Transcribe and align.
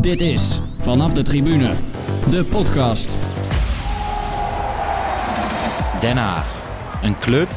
Dit 0.00 0.20
is 0.20 0.60
Vanaf 0.78 1.12
de 1.12 1.22
Tribune, 1.22 1.74
de 2.30 2.44
podcast. 2.44 3.18
Den 6.00 6.16
Haag. 6.16 6.46
Een 7.02 7.18
club? 7.18 7.48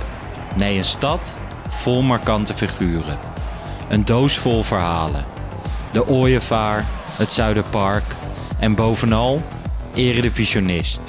Nee, 0.55 0.77
een 0.77 0.83
stad 0.83 1.37
vol 1.69 2.01
markante 2.01 2.53
figuren. 2.53 3.17
Een 3.89 4.05
doos 4.05 4.37
vol 4.37 4.63
verhalen. 4.63 5.25
De 5.91 6.07
Ooievaar, 6.07 6.85
het 7.17 7.31
Zuiderpark 7.31 8.05
en 8.59 8.75
bovenal 8.75 9.41
eredivisionist. 9.93 11.01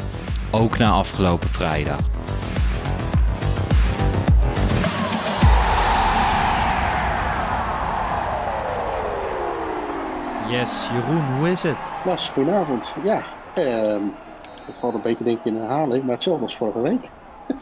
Ook 0.51 0.79
na 0.79 0.91
afgelopen 0.91 1.49
vrijdag. 1.49 2.14
Yes, 10.59 10.89
Jeroen, 10.89 11.37
hoe 11.39 11.51
is 11.51 11.63
het? 11.63 11.79
Lars, 12.05 12.29
goedenavond. 12.29 12.95
Ja, 13.03 13.25
ehm 13.55 14.03
ik 14.67 14.75
valt 14.75 14.95
een 14.95 15.03
beetje 15.03 15.25
denk 15.25 15.39
ik 15.39 15.45
in 15.45 15.57
herhaling, 15.57 16.05
maar 16.05 16.15
hetzelfde 16.15 16.43
als 16.43 16.57
vorige 16.57 16.81
week. 16.81 17.11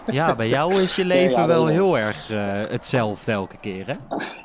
Ja, 0.05 0.37
bij 0.37 0.49
jou 0.49 0.75
is 0.83 0.97
je 0.97 1.05
leven 1.05 1.33
Ja, 1.33 1.41
ja, 1.41 1.47
wel 1.47 1.67
heel 1.67 1.99
erg 1.99 2.31
eh, 2.31 2.61
hetzelfde 2.61 3.33
elke 3.33 3.59
keer, 3.59 3.87
hè? 3.87 3.97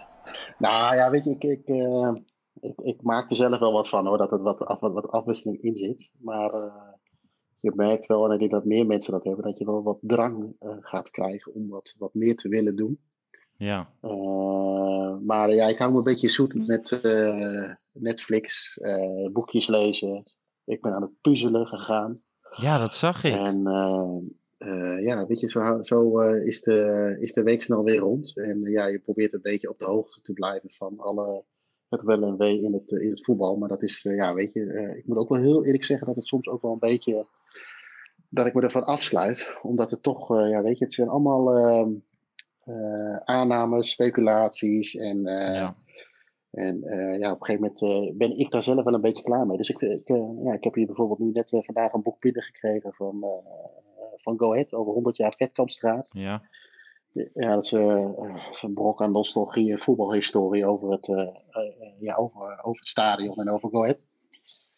Nou 0.58 0.96
ja, 0.96 1.10
weet 1.10 1.24
je, 1.24 1.30
ik, 1.30 1.44
ik, 1.44 1.68
eh, 1.68 2.14
ik, 2.60 2.74
ik 2.78 3.02
maak 3.02 3.30
er 3.30 3.36
zelf 3.36 3.60
wel 3.60 3.72
wat 3.72 3.90
van 3.90 4.08
hoor, 4.08 4.18
dat 4.18 4.32
er 4.32 4.42
wat, 4.42 4.66
af, 4.66 4.80
wat, 4.80 4.94
wat 4.94 5.12
afwisseling 5.12 5.62
in 5.62 5.76
zit. 5.76 6.12
Maar 6.18 6.50
eh, 6.50 6.74
je 7.58 7.72
merkt 7.76 8.06
wel, 8.06 8.26
en 8.26 8.32
ik 8.32 8.40
denk 8.40 8.52
dat 8.52 8.66
meer 8.66 8.86
mensen 8.86 9.12
dat 9.12 9.24
hebben, 9.24 9.44
dat 9.44 9.58
je 9.58 9.66
wel 9.66 9.84
wat 9.84 9.98
drang 10.02 10.56
gaat 10.80 11.10
krijgen 11.10 11.54
om 11.54 11.70
wat, 11.70 11.96
wat 11.98 12.14
meer 12.14 12.36
te 12.36 12.50
willen 12.50 12.76
doen. 12.76 13.00
Ja. 13.58 13.90
Maar 15.22 15.54
ja, 15.54 15.68
ik 15.68 15.80
hou 15.80 15.92
me 15.92 15.98
een 15.98 16.04
beetje 16.04 16.30
zoet 16.30 16.68
met 16.68 17.00
Netflix, 18.00 18.78
eh, 18.78 19.32
boekjes 19.32 19.68
lezen. 19.68 20.24
Ik 20.66 20.82
ben 20.82 20.94
aan 20.94 21.02
het 21.02 21.22
puzzelen 21.22 21.68
gegaan. 21.68 22.22
Ja, 22.56 22.78
dat 22.78 22.94
zag 22.94 23.24
ik. 23.24 23.34
En 23.34 23.68
eh, 23.68 24.18
eh, 24.58 25.04
ja, 25.04 25.26
weet 25.26 25.40
je, 25.40 25.50
zo, 25.50 25.84
zo 25.84 26.20
is, 26.20 26.62
de, 26.62 27.16
is 27.20 27.34
de 27.34 27.44
week 27.44 27.64
snel 27.64 27.84
weer 27.84 27.98
rond. 27.98 28.38
En 28.38 28.62
ja, 28.62 28.88
je 28.88 29.00
probeert 29.00 29.34
een 29.34 29.42
beetje 29.42 29.70
op 29.70 29.80
de 29.80 29.86
hoogte 29.86 30.22
te 30.22 30.34
blijven 30.34 30.72
van 30.72 31.00
alle, 31.00 31.44
het 31.90 32.04
wel 32.04 32.24
en 32.24 32.38
wee 32.38 32.62
in 32.62 32.74
het, 32.74 32.92
in 32.92 33.10
het 33.10 33.24
voetbal. 33.24 33.56
Maar 33.56 33.70
dat 33.70 33.84
is, 33.84 34.02
ja, 34.02 34.34
weet 34.34 34.54
je, 34.54 34.94
ik 34.98 35.08
moet 35.08 35.18
ook 35.18 35.30
wel 35.30 35.42
heel 35.42 35.66
eerlijk 35.66 35.84
zeggen 35.84 36.08
dat 36.08 36.16
het 36.16 36.26
soms 36.26 36.48
ook 36.48 36.62
wel 36.62 36.72
een 36.72 36.80
beetje, 36.80 37.28
dat 38.30 38.46
ik 38.46 38.54
me 38.54 38.62
ervan 38.62 38.86
afsluit. 38.86 39.58
Omdat 39.62 39.92
het 39.92 40.04
toch, 40.04 40.28
ja, 40.28 40.62
weet 40.64 40.78
je, 40.78 40.84
het 40.84 40.94
zijn 40.94 41.10
allemaal 41.10 41.58
ehm, 41.58 41.92
eh, 42.64 43.18
aannames, 43.18 43.92
speculaties 43.92 44.96
en... 44.96 45.22
Ja. 45.22 45.76
En 46.58 46.84
eh, 46.84 47.20
ja, 47.20 47.32
op 47.32 47.40
een 47.40 47.46
gegeven 47.46 47.72
moment 47.82 47.82
eh, 48.10 48.18
ben 48.18 48.38
ik 48.38 48.52
daar 48.52 48.64
zelf 48.64 48.84
wel 48.84 48.94
een 48.94 49.02
beetje 49.02 49.24
klaar 49.24 49.48
mee. 49.48 49.58
Dus 49.58 49.70
ik, 49.70 49.82
ik, 49.82 50.10
eh, 50.10 50.44
ja, 50.44 50.54
ik 50.54 50.64
heb 50.64 50.74
hier 50.74 50.86
bijvoorbeeld 50.86 51.20
nu 51.20 51.32
net 51.32 51.50
vandaag 51.66 51.94
een 51.94 52.02
boek 52.02 52.20
binnengekregen 52.20 52.94
van, 52.94 53.26
van 54.16 54.40
Go 54.40 54.52
Ahead 54.52 54.74
over 54.74 54.94
100 54.94 55.18
jaar 55.18 55.34
Vetkampstraat. 55.38 56.10
Ja. 56.14 56.42
Ja, 57.34 57.54
dat 57.54 57.64
is, 57.64 57.72
een 58.62 58.74
brok 58.74 59.02
aan 59.02 59.12
nostalgie 59.12 59.72
en 59.72 59.80
voetbalhistorie 59.80 60.66
over 60.66 60.92
het, 60.92 61.08
ja, 62.00 62.16
over, 62.16 62.42
over 62.64 62.80
het 62.80 62.88
stadion 62.88 63.36
en 63.36 63.50
over 63.50 63.70
Go 63.70 63.82
Ahead. 63.82 64.06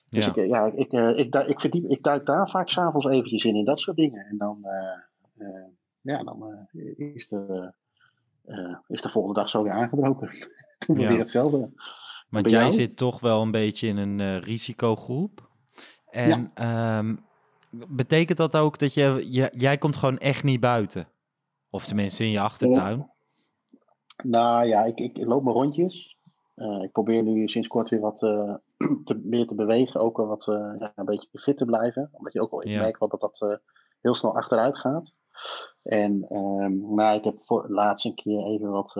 Dus 0.09 0.25
Ja. 0.25 0.35
ik, 0.35 0.47
ja, 0.47 0.65
ik, 0.65 0.91
ik, 1.17 1.31
du- 1.31 1.47
ik, 1.47 1.59
verdiep, 1.59 1.85
ik 1.85 2.03
duik 2.03 2.25
daar 2.25 2.49
vaak 2.49 2.69
s'avonds 2.69 3.07
eventjes 3.07 3.43
in, 3.43 3.55
in 3.55 3.65
dat 3.65 3.79
soort 3.79 3.97
dingen. 3.97 4.25
En 4.25 4.37
dan, 4.37 4.59
ja, 6.01 6.23
dan 6.23 6.67
is, 6.95 7.27
de, 7.27 7.73
is 8.87 9.01
de 9.01 9.09
volgende 9.09 9.39
dag 9.39 9.49
zo 9.49 9.63
weer 9.63 9.73
aangebroken. 9.73 10.29
Toen 10.85 10.99
Ja. 10.99 11.07
weer 11.07 11.17
hetzelfde. 11.17 11.69
Want 12.29 12.49
jij 12.49 12.59
jou? 12.59 12.71
zit 12.71 12.97
toch 12.97 13.19
wel 13.19 13.41
een 13.41 13.51
beetje 13.51 13.87
in 13.87 13.97
een 13.97 14.19
eh, 14.19 14.39
risicogroep. 14.39 15.49
En 16.09 16.51
ehm, 16.53 17.15
betekent 17.69 18.37
dat 18.37 18.55
ook 18.55 18.79
dat 18.79 18.93
je, 18.93 19.25
je, 19.29 19.51
jij 19.55 19.77
komt 19.77 19.95
gewoon 19.95 20.17
echt 20.17 20.43
niet 20.43 20.59
buiten? 20.59 21.07
Of 21.69 21.85
tenminste 21.85 22.23
in 22.23 22.29
je 22.29 22.39
achtertuin? 22.39 23.11
Nou 24.23 24.65
ja, 24.65 24.83
ik, 24.83 24.99
ik, 24.99 25.17
loop 25.17 25.43
mijn 25.43 25.55
rondjes. 25.55 26.17
Eh, 26.55 26.81
ik 26.83 26.91
probeer 26.91 27.23
nu 27.23 27.47
sinds 27.47 27.67
kort 27.67 27.89
weer 27.89 27.99
wat 27.99 28.23
eh, 28.23 28.55
te, 29.05 29.21
meer 29.23 29.47
te 29.47 29.55
bewegen. 29.55 29.99
Ook 30.01 30.17
wat 30.17 30.43
ja, 30.79 30.91
een 30.95 31.05
beetje 31.05 31.39
fit 31.39 31.57
te 31.57 31.65
blijven. 31.65 32.09
Omdat 32.11 32.33
je 32.33 32.41
ook 32.41 32.51
wel, 32.51 32.63
ik 32.63 32.69
Ja. 32.69 32.79
merk 32.79 32.99
wel 32.99 33.09
dat 33.09 33.21
dat 33.21 33.59
heel 34.01 34.15
snel 34.15 34.35
achteruit 34.35 34.77
gaat. 34.77 35.13
En 35.83 36.23
ehm, 36.23 36.93
nou, 36.95 37.17
ik 37.17 37.23
heb 37.23 37.43
voor 37.43 37.69
laatst 37.69 38.05
een 38.05 38.15
keer 38.15 38.43
even 38.45 38.69
wat, 38.69 38.95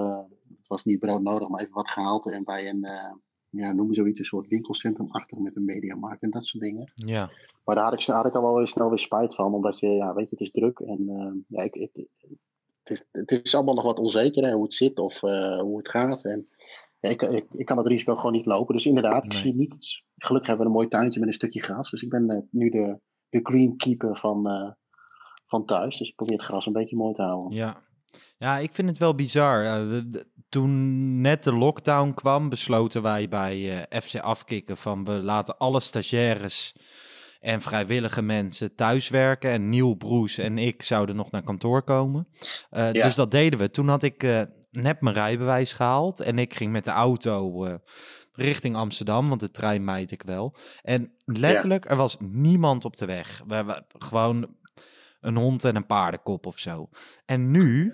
was 0.70 0.84
niet 0.84 1.00
brood 1.00 1.22
nodig, 1.22 1.50
maar 1.50 1.62
even 1.62 1.74
wat 1.74 1.90
gehaald. 1.90 2.32
En 2.32 2.44
bij 2.44 2.70
een, 2.70 2.84
eh, 2.84 3.14
ja, 3.50 3.72
noem 3.72 3.94
zoiets, 3.94 4.20
een 4.20 4.26
soort 4.26 4.48
winkelcentrum 4.48 5.08
achter 5.12 5.42
met 5.42 5.56
een 5.56 5.66
mediamarkt 5.66 6.22
en 6.22 6.30
dat 6.30 6.46
soort 6.46 6.64
dingen. 6.64 6.92
Ja. 6.96 7.32
Maar 7.64 7.76
daar 7.76 7.84
had 7.84 7.94
ik, 7.94 8.06
daar 8.06 8.16
had 8.16 8.26
ik 8.26 8.36
al 8.36 8.42
wel 8.42 8.56
weer 8.56 8.68
snel 8.68 8.90
weer 8.90 9.00
spijt 9.00 9.36
van, 9.36 9.54
omdat 9.54 9.80
je, 9.80 9.90
ja, 9.90 10.14
weet 10.14 10.30
je, 10.30 10.36
het 10.36 10.46
is 10.48 10.52
druk 10.52 10.80
en 10.80 11.10
eh, 11.10 11.32
ja, 11.48 11.64
ik, 11.64 11.74
het, 11.74 12.10
het, 12.84 12.90
is, 12.92 13.06
het 13.12 13.32
is 13.46 13.56
allemaal 13.56 13.76
nog 13.76 13.84
wat 13.84 14.00
onzeker 14.00 14.44
hè, 14.44 14.52
hoe 14.54 14.64
het 14.64 14.74
zit 14.74 15.00
of 15.00 15.24
eh, 15.24 15.60
hoe 15.60 15.78
het 15.78 15.90
gaat. 15.90 16.24
En 16.26 16.48
ja, 17.00 17.10
ik, 17.10 17.22
ik, 17.22 17.46
ik 17.52 17.66
kan 17.66 17.78
het 17.78 17.88
risico 17.88 18.16
gewoon 18.16 18.32
niet 18.32 18.46
lopen. 18.46 18.76
Dus 18.76 18.86
inderdaad, 18.86 19.24
ik 19.24 19.32
Nee. 19.32 19.42
zie 19.42 19.56
niet. 19.56 20.04
Gelukkig 20.18 20.48
hebben 20.50 20.66
we 20.66 20.72
een 20.72 20.78
mooi 20.78 20.88
tuintje 20.88 21.20
met 21.20 21.30
een 21.30 21.36
stukje 21.36 21.62
gras. 21.62 21.90
Dus 21.90 22.04
ik 22.04 22.10
ben 22.10 22.48
nu 22.52 22.70
de, 22.70 23.00
de 23.30 23.40
greenkeeper 23.44 24.18
van, 24.18 24.76
van 25.46 25.66
thuis. 25.66 25.98
Dus 25.98 26.10
ik 26.10 26.16
probeer 26.16 26.38
het 26.38 26.46
gras 26.46 26.66
een 26.66 26.74
beetje 26.74 26.96
mooi 26.96 27.14
te 27.14 27.22
houden. 27.22 27.58
Ja. 27.58 27.84
Ja, 28.38 28.58
ik 28.58 28.74
vind 28.74 28.90
het 28.90 28.98
wel 28.98 29.16
bizar. 29.16 29.64
De- 29.64 30.28
toen 30.50 31.22
net 31.22 31.44
de 31.44 31.54
lockdown 31.54 32.12
kwam, 32.14 32.50
besloten 32.50 33.02
wij 33.02 33.28
bij 33.30 33.86
eh, 33.90 34.02
FC 34.02 34.16
Afkikken 34.16 34.78
van 34.78 35.06
we 35.06 35.12
laten 35.12 35.58
alle 35.58 35.80
stagiaires 35.80 36.74
en 37.40 37.62
vrijwillige 37.62 38.22
mensen 38.22 38.76
thuiswerken. 38.76 39.52
En 39.52 39.70
Niel 39.70 39.94
Broes 39.94 40.38
en 40.38 40.58
ik 40.58 40.84
zouden 40.84 41.16
nog 41.16 41.32
naar 41.32 41.44
kantoor 41.44 41.84
komen. 41.84 42.28
Eh, 42.70 42.92
Ja. 42.94 43.04
Dus 43.04 43.16
dat 43.16 43.32
deden 43.32 43.60
we. 43.60 43.70
Toen 43.72 43.88
had 43.88 44.04
ik 44.04 44.24
eh, 44.24 44.42
net 44.72 45.02
mijn 45.02 45.16
rijbewijs 45.16 45.74
gehaald 45.74 46.20
en 46.20 46.40
ik 46.40 46.56
ging 46.56 46.72
met 46.72 46.84
de 46.86 46.92
auto 46.92 47.66
eh, 47.66 47.74
richting 48.34 48.76
Amsterdam, 48.76 49.28
want 49.30 49.40
de 49.40 49.52
trein 49.52 49.84
meid 49.84 50.12
ik 50.12 50.24
wel. 50.24 50.56
En 50.82 51.14
letterlijk, 51.26 51.90
er 51.90 51.96
was 51.96 52.18
niemand 52.20 52.86
op 52.86 52.96
de 52.98 53.06
weg. 53.06 53.44
We 53.48 53.56
hebben 53.56 53.86
gewoon 53.98 54.48
een 55.20 55.38
hond 55.38 55.66
en 55.66 55.76
een 55.76 55.86
paardenkop 55.86 56.46
of 56.46 56.60
zo. 56.60 56.90
En 57.26 57.52
nu, 57.52 57.94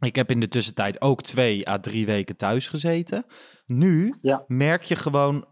ik 0.00 0.16
heb 0.16 0.30
in 0.30 0.40
de 0.40 0.48
tussentijd 0.48 1.00
ook 1.00 1.22
twee 1.22 1.68
à 1.68 1.78
drie 1.78 2.06
weken 2.06 2.36
thuis 2.36 2.68
gezeten. 2.68 3.24
Nu 3.66 4.14
Ja. 4.16 4.44
merk 4.46 4.82
je 4.82 4.96
gewoon 4.96 5.46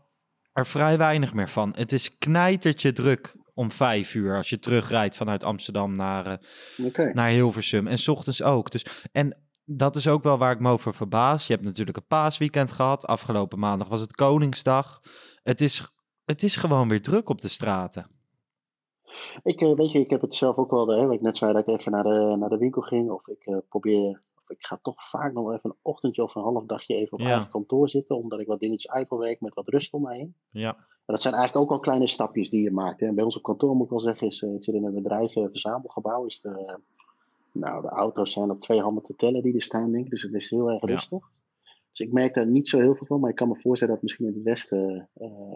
er 0.53 0.67
vrij 0.67 0.99
weinig 0.99 1.35
meer 1.35 1.49
van. 1.49 1.73
Het 1.77 1.93
is 1.93 2.19
knijtertje 2.19 2.93
druk 2.93 3.37
om 3.55 3.71
vijf 3.71 4.15
uur 4.15 4.37
als 4.37 4.49
je 4.49 4.59
terugrijdt 4.59 5.17
vanuit 5.17 5.45
Amsterdam 5.45 5.93
naar, 5.93 6.27
eh, 6.27 6.37
naar 7.15 7.29
Hilversum. 7.31 7.87
En 7.87 7.99
's 7.99 8.09
ochtends 8.09 8.43
ook. 8.43 8.71
Dus, 8.71 8.87
en 9.13 9.39
dat 9.65 9.97
is 9.97 10.09
ook 10.09 10.23
wel 10.23 10.39
waar 10.39 10.53
ik 10.53 10.61
me 10.61 10.71
over 10.71 10.95
verbaas. 10.95 11.47
Je 11.47 11.53
hebt 11.53 11.65
natuurlijk 11.65 11.97
een 11.97 12.07
paasweekend 12.07 12.73
gehad. 12.73 13.07
Afgelopen 13.07 13.59
maandag 13.59 13.89
was 13.89 14.01
het 14.01 14.13
Koningsdag. 14.15 15.01
Het 15.43 15.61
is, 15.61 15.87
het 16.25 16.43
is 16.43 16.57
gewoon 16.57 16.89
weer 16.89 17.03
druk 17.03 17.29
op 17.29 17.41
de 17.41 17.49
straten. 17.49 18.11
Ik, 19.43 19.61
eh, 19.61 19.75
weet 19.75 19.93
je, 19.93 19.99
ik 19.99 20.11
heb 20.11 20.21
het 20.21 20.35
zelf 20.35 20.57
ook 20.57 20.71
wel, 20.71 20.89
hè, 20.89 21.05
wat 21.07 21.15
ik 21.15 21.21
net 21.21 21.37
zei, 21.37 21.53
dat 21.53 21.69
ik 21.69 21.79
even 21.79 21.93
naar 21.93 22.05
de, 22.05 22.37
naar 22.39 22.49
de 22.49 22.59
winkel 22.59 22.83
ging. 22.83 23.11
Of 23.11 23.29
ik 23.29 23.47
eh, 23.47 23.57
probeer, 23.69 24.21
of 24.43 24.51
ik 24.51 24.67
ga 24.67 24.79
toch 24.83 25.09
vaak 25.09 25.33
nog 25.33 25.51
even 25.53 25.71
een 25.71 25.77
ochtendje 25.83 26.23
of 26.23 26.35
een 26.35 26.43
half 26.43 26.65
dagje 26.67 26.95
even 26.95 27.13
op 27.13 27.21
Ja. 27.21 27.29
eigen 27.31 27.51
kantoor 27.51 27.89
zitten. 27.91 28.17
Omdat 28.17 28.41
ik 28.41 28.47
wat 28.47 28.61
dingetjes 28.61 28.91
uit 28.93 29.09
wil 29.09 29.19
werken 29.19 29.45
met 29.45 29.55
wat 29.55 29.69
rust 29.69 29.93
om 29.93 30.03
me 30.03 30.15
heen. 30.15 30.35
Ja, 30.51 30.73
Maar 30.73 31.17
dat 31.17 31.23
zijn 31.23 31.35
eigenlijk 31.35 31.65
ook 31.65 31.73
al 31.77 31.81
kleine 31.81 32.07
stapjes 32.09 32.51
die 32.51 32.63
je 32.63 32.71
maakt. 32.73 33.01
Hè. 33.01 33.13
Bij 33.13 33.25
ons 33.25 33.37
op 33.37 33.43
kantoor 33.43 33.75
moet 33.75 33.85
ik 33.85 33.91
wel 33.91 34.01
zeggen, 34.01 34.27
is, 34.27 34.43
eh, 34.43 34.55
ik 34.55 34.65
zit 34.65 34.75
in 34.75 34.85
een 34.85 34.95
bedrijf, 34.95 35.35
een 35.37 35.51
verzamelgebouw. 35.51 36.25
Is 36.27 36.41
de, 36.41 36.79
nou, 37.53 37.83
de 37.83 37.89
auto's 37.89 38.33
zijn 38.33 38.51
op 38.51 38.61
twee 38.61 38.81
handen 38.81 39.03
te 39.03 39.17
tellen 39.17 39.43
die 39.43 39.55
er 39.55 39.63
staan, 39.63 39.93
denk 39.93 40.05
ik. 40.05 40.11
Dus 40.11 40.23
het 40.23 40.33
is 40.35 40.51
heel 40.51 40.71
erg 40.71 40.81
Ja. 40.81 40.87
rustig. 40.89 41.31
Dus 41.91 42.07
ik 42.07 42.13
merk 42.13 42.35
daar 42.35 42.47
niet 42.47 42.69
zo 42.69 42.79
heel 42.81 42.95
veel 42.95 43.07
van. 43.07 43.21
Maar 43.21 43.31
ik 43.31 43.37
kan 43.37 43.49
me 43.49 43.57
voorstellen 43.61 43.95
dat 43.95 44.03
het 44.03 44.13
misschien 44.13 44.27
in 44.27 44.35
het 44.35 44.43
westen 44.43 45.09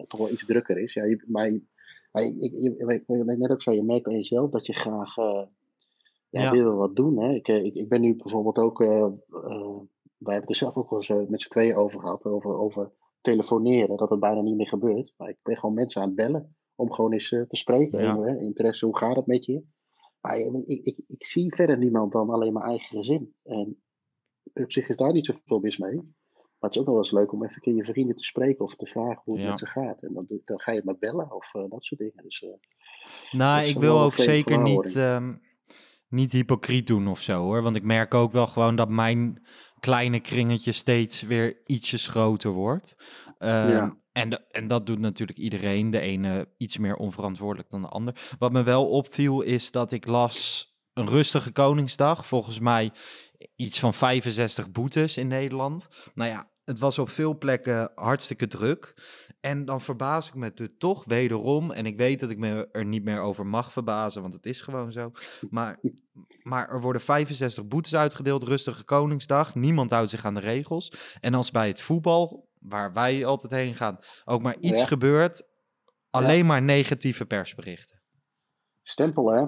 toch 0.07 0.19
wel 0.19 0.29
iets 0.29 0.45
drukker 0.45 0.77
is. 0.77 0.93
Ja, 0.93 1.03
je, 1.05 1.23
maar 1.27 1.49
je- 1.49 1.61
maar 2.11 2.23
ik, 2.23 2.35
ik, 2.37 2.53
ik- 2.53 3.07
ik 3.07 3.37
net 3.37 3.51
ook 3.51 3.61
zei, 3.61 3.75
je 3.75 3.83
merkt 3.83 4.07
aan 4.07 4.13
jezelf 4.13 4.49
dat 4.49 4.65
je 4.65 4.73
graag 4.73 5.17
eh 5.17 5.43
ja, 6.29 6.41
Ja. 6.43 6.51
wil 6.51 6.75
wat 6.75 6.95
doen. 6.95 7.19
Hè. 7.21 7.33
Ik, 7.33 7.47
eh, 7.47 7.63
ik, 7.65 7.73
ik 7.75 7.89
ben 7.89 8.01
nu 8.01 8.15
bijvoorbeeld 8.15 8.57
ook, 8.59 8.81
eh, 8.81 9.07
wij 10.17 10.33
hebben 10.33 10.41
het 10.41 10.49
er 10.49 10.55
zelf 10.55 10.75
ook 10.77 10.89
wel 10.89 10.99
eens 10.99 11.29
met 11.29 11.41
z'n 11.41 11.49
tweeën 11.49 11.75
over 11.75 11.99
gehad, 11.99 12.25
over, 12.25 12.59
over 12.59 12.91
telefoneren, 13.21 13.97
dat 13.97 14.09
het 14.09 14.19
bijna 14.19 14.41
niet 14.41 14.55
meer 14.55 14.67
gebeurt. 14.67 15.13
Maar 15.17 15.29
ik 15.29 15.37
ben 15.43 15.57
gewoon 15.57 15.75
mensen 15.75 16.01
aan 16.01 16.07
het 16.07 16.15
bellen 16.15 16.55
om 16.75 16.91
gewoon 16.91 17.13
eens 17.13 17.29
te 17.29 17.45
spreken. 17.49 18.01
Ja. 18.01 18.25
Interesse, 18.25 18.85
hoe 18.85 18.97
gaat 18.97 19.15
het 19.15 19.25
met 19.25 19.45
je? 19.45 19.63
Maar 20.21 20.37
ik, 20.37 20.79
ik, 20.83 21.03
ik 21.07 21.25
zie 21.25 21.55
verder 21.55 21.77
niemand 21.77 22.11
dan 22.11 22.29
alleen 22.29 22.53
mijn 22.53 22.65
eigen 22.65 22.97
gezin. 22.97 23.33
En 23.43 23.81
op 24.53 24.71
zich 24.71 24.89
is 24.89 24.97
daar 24.97 25.13
niet 25.13 25.25
zoveel 25.25 25.59
mis 25.59 25.77
mee. 25.77 26.13
Maar 26.59 26.69
het 26.69 26.73
is 26.73 26.79
ook 26.79 26.87
wel 26.87 26.97
eens 26.97 27.11
leuk 27.11 27.31
om 27.33 27.43
even 27.43 27.55
een 27.55 27.61
keer 27.61 27.73
je 27.75 27.83
vrienden 27.83 28.15
te 28.15 28.23
spreken 28.23 28.65
of 28.65 28.75
te 28.75 28.85
vragen 28.87 29.21
hoe 29.25 29.33
het 29.35 29.43
Ja. 29.43 29.49
met 29.49 29.59
ze 29.59 29.65
gaat. 29.65 30.03
En 30.03 30.13
dan, 30.13 30.25
dan 30.45 30.59
ga 30.59 30.71
je 30.71 30.81
maar 30.85 30.97
bellen 30.99 31.31
of 31.35 31.53
eh, 31.53 31.63
dat 31.69 31.83
soort 31.83 31.99
dingen. 31.99 32.23
Dus, 32.23 32.41
eh, 32.43 32.49
Nou, 33.31 33.65
ik 33.65 33.79
wil 33.79 33.99
ook 33.99 34.13
zeker 34.13 34.57
niet, 34.61 34.95
ehm, 34.95 35.33
niet 36.07 36.31
hypocriet 36.31 36.87
doen 36.87 37.07
of 37.07 37.21
zo 37.21 37.41
hoor. 37.41 37.61
Want 37.61 37.75
ik 37.75 37.83
merk 37.83 38.13
ook 38.13 38.31
wel 38.31 38.47
gewoon 38.47 38.75
dat 38.75 38.89
mijn 38.89 39.47
kleine 39.79 40.19
kringetje 40.19 40.71
steeds 40.71 41.21
weer 41.21 41.61
ietsjes 41.65 42.07
groter 42.07 42.51
wordt. 42.51 42.95
Ehm, 43.37 43.69
Ja. 43.71 43.97
en, 44.11 44.29
de- 44.29 44.45
en 44.51 44.67
dat 44.67 44.85
doet 44.85 44.99
natuurlijk 44.99 45.37
iedereen. 45.39 45.89
De 45.91 45.99
ene 45.99 46.49
iets 46.57 46.77
meer 46.77 46.95
onverantwoordelijk 46.95 47.69
dan 47.69 47.81
de 47.81 47.87
ander. 47.87 48.33
Wat 48.39 48.51
me 48.51 48.63
wel 48.63 48.89
opviel 48.89 49.41
is 49.41 49.71
dat 49.71 49.91
ik 49.91 50.07
las 50.07 50.67
een 50.93 51.07
rustige 51.07 51.51
Koningsdag. 51.51 52.25
Volgens 52.25 52.59
mij 52.59 52.91
iets 53.55 53.79
van 53.79 53.93
65 53.93 54.71
boetes 54.71 55.17
in 55.17 55.27
Nederland. 55.27 55.87
Nou 56.13 56.29
ja, 56.29 56.49
het 56.63 56.79
was 56.79 56.99
op 56.99 57.09
veel 57.09 57.37
plekken 57.37 57.91
hartstikke 57.95 58.47
druk. 58.47 58.93
En 59.39 59.65
dan 59.65 59.81
verbaas 59.81 60.27
ik 60.27 60.33
me 60.33 60.51
er 60.55 60.77
toch 60.77 61.03
wederom. 61.05 61.71
En 61.71 61.85
ik 61.85 61.97
weet 61.97 62.19
dat 62.19 62.29
ik 62.29 62.37
me 62.37 62.69
er 62.71 62.85
niet 62.85 63.03
meer 63.03 63.19
over 63.19 63.45
mag 63.45 63.71
verbazen, 63.71 64.21
want 64.21 64.33
het 64.33 64.45
is 64.45 64.61
gewoon 64.61 64.91
zo. 64.91 65.11
Maar, 65.49 65.79
maar 66.43 66.69
er 66.69 66.81
worden 66.81 67.01
65 67.01 67.67
boetes 67.67 67.95
uitgedeeld, 67.95 68.43
rustige 68.43 68.83
Koningsdag. 68.83 69.55
Niemand 69.55 69.91
houdt 69.91 70.09
zich 70.09 70.25
aan 70.25 70.33
de 70.33 70.39
regels. 70.39 70.93
En 71.19 71.33
als 71.33 71.51
bij 71.51 71.67
het 71.67 71.81
voetbal, 71.81 72.49
waar 72.59 72.93
wij 72.93 73.25
altijd 73.25 73.51
heen 73.51 73.75
gaan, 73.75 73.99
ook 74.25 74.41
maar 74.41 74.57
iets 74.59 74.79
Ja. 74.79 74.85
gebeurt, 74.87 75.43
alleen 76.09 76.45
maar 76.45 76.61
negatieve 76.61 77.25
persberichten. 77.25 78.01
Stempel, 78.83 79.31
hè? 79.31 79.45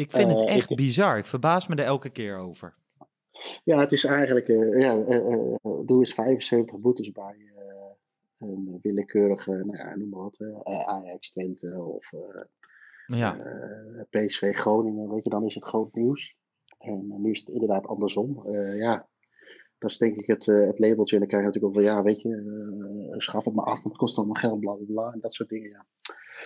Ik 0.00 0.10
vind 0.10 0.30
het 0.30 0.40
Eh, 0.40 0.56
echt 0.56 0.70
ik- 0.70 0.76
bizar. 0.76 1.18
Ik 1.18 1.26
verbaas 1.26 1.66
me 1.66 1.74
er 1.74 1.84
elke 1.84 2.10
keer 2.10 2.36
over. 2.36 2.74
Ja, 3.64 3.78
het 3.78 3.92
is 3.92 4.04
eigenlijk, 4.04 4.48
eh, 4.48 4.80
ja, 4.80 4.98
eh, 5.04 5.54
doe 5.62 5.98
eens 5.98 6.14
75 6.14 6.78
boetes 6.80 7.12
bij 7.12 7.52
een 8.36 8.78
willekeurige, 8.82 9.50
nou 9.50 9.76
ja, 9.76 9.96
noem 9.96 10.08
maar 10.08 10.22
wat, 10.22 10.38
Ajax 10.86 11.30
Twente 11.30 11.82
of 11.82 12.10
Ja, 13.06 13.36
PSV 14.10 14.54
Groningen, 14.56 15.10
weet 15.10 15.24
je, 15.24 15.30
dan 15.30 15.44
is 15.44 15.54
het 15.54 15.64
groot 15.64 15.94
nieuws. 15.94 16.36
En 16.78 17.22
nu 17.22 17.30
is 17.30 17.38
het 17.38 17.48
inderdaad 17.48 17.86
andersom. 17.86 18.50
Ja, 18.76 19.08
dat 19.78 19.90
is 19.90 19.98
denk 19.98 20.16
ik 20.16 20.26
het, 20.26 20.46
het 20.46 20.78
labeltje. 20.78 21.14
En 21.14 21.20
dan 21.20 21.28
krijg 21.28 21.44
je 21.44 21.48
natuurlijk 21.50 21.64
ook 21.64 21.74
wel, 21.74 21.94
ja, 21.94 22.02
weet 22.02 22.22
je, 22.22 23.14
schaf 23.16 23.44
het 23.44 23.54
maar 23.54 23.64
af, 23.64 23.74
want 23.74 23.84
het 23.84 23.96
kost 23.96 24.16
allemaal 24.16 24.34
geld, 24.34 24.60
bla 24.60 24.74
bla 24.74 24.84
bla, 24.86 25.12
en 25.12 25.20
dat 25.20 25.34
soort 25.34 25.48
dingen, 25.48 25.70
ja. 25.70 25.86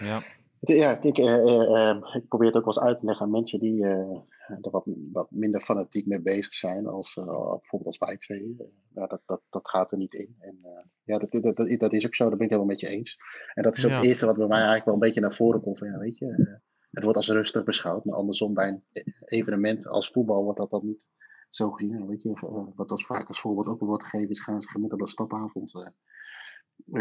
ja. 0.07 0.23
Ja, 0.61 1.03
ik, 1.03 1.19
eh, 1.19 1.35
eh, 1.35 1.89
eh, 1.91 2.15
ik 2.15 2.29
probeer 2.29 2.47
het 2.47 2.57
ook 2.57 2.65
wel 2.65 2.75
eens 2.75 2.85
uit 2.85 2.99
te 2.99 3.05
leggen 3.05 3.25
aan 3.25 3.33
mensen 3.33 3.61
die 3.61 3.85
er 3.85 4.25
wat, 4.61 4.85
wat 5.13 5.31
minder 5.31 5.61
fanatiek 5.61 6.07
mee 6.07 6.23
bezig 6.23 6.55
zijn, 6.55 6.87
als, 6.87 7.15
bijvoorbeeld 7.15 7.85
als 7.85 7.99
wij 7.99 8.17
twee. 8.17 8.57
Ja, 8.95 9.07
dat, 9.07 9.21
dat, 9.27 9.43
dat 9.51 9.69
gaat 9.69 9.93
er 9.93 9.99
niet 9.99 10.15
in. 10.15 10.37
En 10.39 10.59
ja, 11.05 11.19
dat, 11.19 11.31
dat, 11.31 11.57
dat, 11.57 11.81
dat 11.81 11.93
is 11.93 12.07
ook 12.07 12.15
zo, 12.15 12.29
daar 12.29 12.37
ben 12.37 12.47
ik 12.47 12.53
helemaal 12.53 12.71
met 12.73 12.81
je 12.81 12.89
eens. 12.89 13.17
En 13.55 13.63
dat 13.63 13.77
is 13.77 13.85
ook 13.85 13.91
Ja. 13.91 13.97
het 13.97 14.05
eerste 14.07 14.27
wat 14.27 14.37
bij 14.37 14.47
mij 14.47 14.57
eigenlijk 14.57 14.85
wel 14.85 14.95
een 14.95 15.01
beetje 15.01 15.21
naar 15.21 15.35
voren 15.35 15.61
komt. 15.61 15.79
Van, 15.79 15.89
ja, 15.89 15.99
weet 15.99 16.19
je, 16.19 16.61
het 16.91 17.03
wordt 17.03 17.17
als 17.19 17.29
rustig 17.29 17.65
beschouwd, 17.65 18.05
maar 18.05 18.17
andersom 18.17 18.55
bij 18.55 18.69
een 18.69 18.85
e- 18.93 19.03
evenement 19.37 19.87
als 19.87 20.11
voetbal 20.11 20.43
wordt 20.43 20.59
dat 20.59 20.71
dan 20.71 20.87
niet 20.87 21.07
zo 21.51 21.71
gezien. 21.71 22.07
Weet 22.07 22.23
je, 22.23 22.73
wat 22.75 22.91
als 22.91 23.07
vaak 23.07 23.29
als 23.29 23.41
voorbeeld 23.41 23.67
ook 23.67 23.81
wordt 23.81 24.05
gegeven 24.05 24.31
is, 24.31 24.41
gaan 24.41 24.63
ze 24.63 24.69
gemiddelde 24.69 25.09
stapavond 25.09 25.95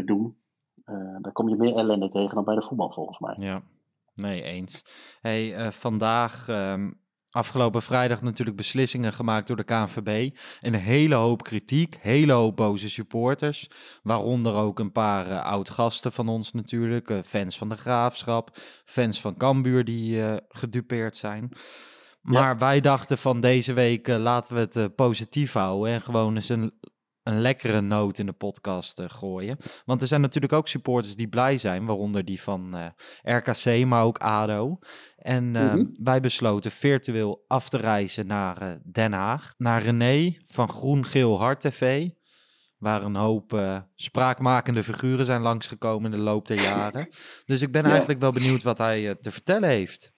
doen. 0.05 0.37
Eh, 0.87 1.15
daar 1.21 1.31
kom 1.31 1.49
je 1.49 1.55
meer 1.55 1.75
ellende 1.75 2.07
tegen 2.07 2.35
dan 2.35 2.43
bij 2.43 2.55
de 2.55 2.61
voetbal 2.61 2.91
volgens 2.91 3.19
mij. 3.19 3.35
Ja, 3.39 3.61
nee, 4.15 4.43
eens. 4.43 4.85
Hey, 5.21 5.55
eh, 5.55 5.71
vandaag, 5.71 6.47
ehm, 6.47 6.91
afgelopen 7.29 7.81
vrijdag 7.81 8.21
natuurlijk 8.21 8.57
beslissingen 8.57 9.13
gemaakt 9.13 9.47
door 9.47 9.55
de 9.55 9.63
KNVB. 9.63 10.37
Een 10.61 10.73
hele 10.73 11.15
hoop 11.15 11.43
kritiek, 11.43 11.97
hele 12.01 12.31
hoop 12.31 12.55
boze 12.55 12.89
supporters. 12.89 13.69
Waaronder 14.03 14.53
ook 14.53 14.79
een 14.79 14.91
paar 14.91 15.27
eh, 15.27 15.45
oud-gasten 15.45 16.11
van 16.11 16.27
ons 16.29 16.53
natuurlijk. 16.53 17.21
fans 17.25 17.57
van 17.57 17.69
de 17.69 17.77
Graafschap, 17.77 18.57
fans 18.85 19.21
van 19.21 19.37
Cambuur 19.37 19.83
die 19.83 20.21
gedupeerd 20.49 21.17
zijn. 21.17 21.51
Maar 22.21 22.57
wij 22.57 22.79
dachten 22.79 23.17
van 23.17 23.41
deze 23.41 23.73
week 23.73 24.07
laten 24.07 24.55
we 24.55 24.79
het 24.79 24.95
positief 24.95 25.53
houden 25.53 25.93
en 25.93 26.01
gewoon 26.01 26.35
eens 26.35 26.49
een, 26.49 26.73
een 27.27 27.41
lekkere 27.41 27.81
noot 27.81 28.17
in 28.17 28.25
de 28.25 28.31
podcast 28.33 28.99
eh, 28.99 29.05
gooien. 29.09 29.57
Want 29.85 30.01
er 30.01 30.07
zijn 30.07 30.21
natuurlijk 30.21 30.53
ook 30.53 30.67
supporters 30.67 31.15
die 31.15 31.27
blij 31.27 31.57
zijn, 31.57 31.85
waaronder 31.85 32.25
die 32.25 32.41
van 32.41 32.75
eh, 32.75 33.35
RKC, 33.37 33.85
maar 33.85 34.03
ook 34.03 34.17
ADO. 34.17 34.79
En 35.17 35.55
eh, 35.55 35.73
Mhm. 35.73 35.85
wij 36.03 36.19
besloten 36.19 36.71
virtueel 36.71 37.43
af 37.47 37.69
te 37.69 37.77
reizen 37.77 38.27
naar 38.27 38.61
eh, 38.61 38.69
Den 38.91 39.13
Haag. 39.13 39.53
Naar 39.57 39.81
René 39.81 40.35
van 40.45 40.69
Groen 40.69 41.05
Geel 41.05 41.39
Hart 41.39 41.59
TV. 41.59 42.09
Waar 42.77 43.03
een 43.03 43.15
hoop 43.15 43.61
spraakmakende 43.95 44.83
figuren 44.83 45.25
zijn 45.25 45.41
langsgekomen 45.41 46.11
in 46.11 46.17
de 46.17 46.23
loop 46.23 46.47
der 46.47 46.61
jaren. 46.61 47.07
Dus 47.45 47.61
ik 47.61 47.71
ben 47.71 47.83
Ja. 47.83 47.89
eigenlijk 47.89 48.19
wel 48.19 48.31
benieuwd 48.31 48.63
wat 48.63 48.77
hij 48.77 49.15
te 49.15 49.31
vertellen 49.31 49.69
heeft. 49.69 50.13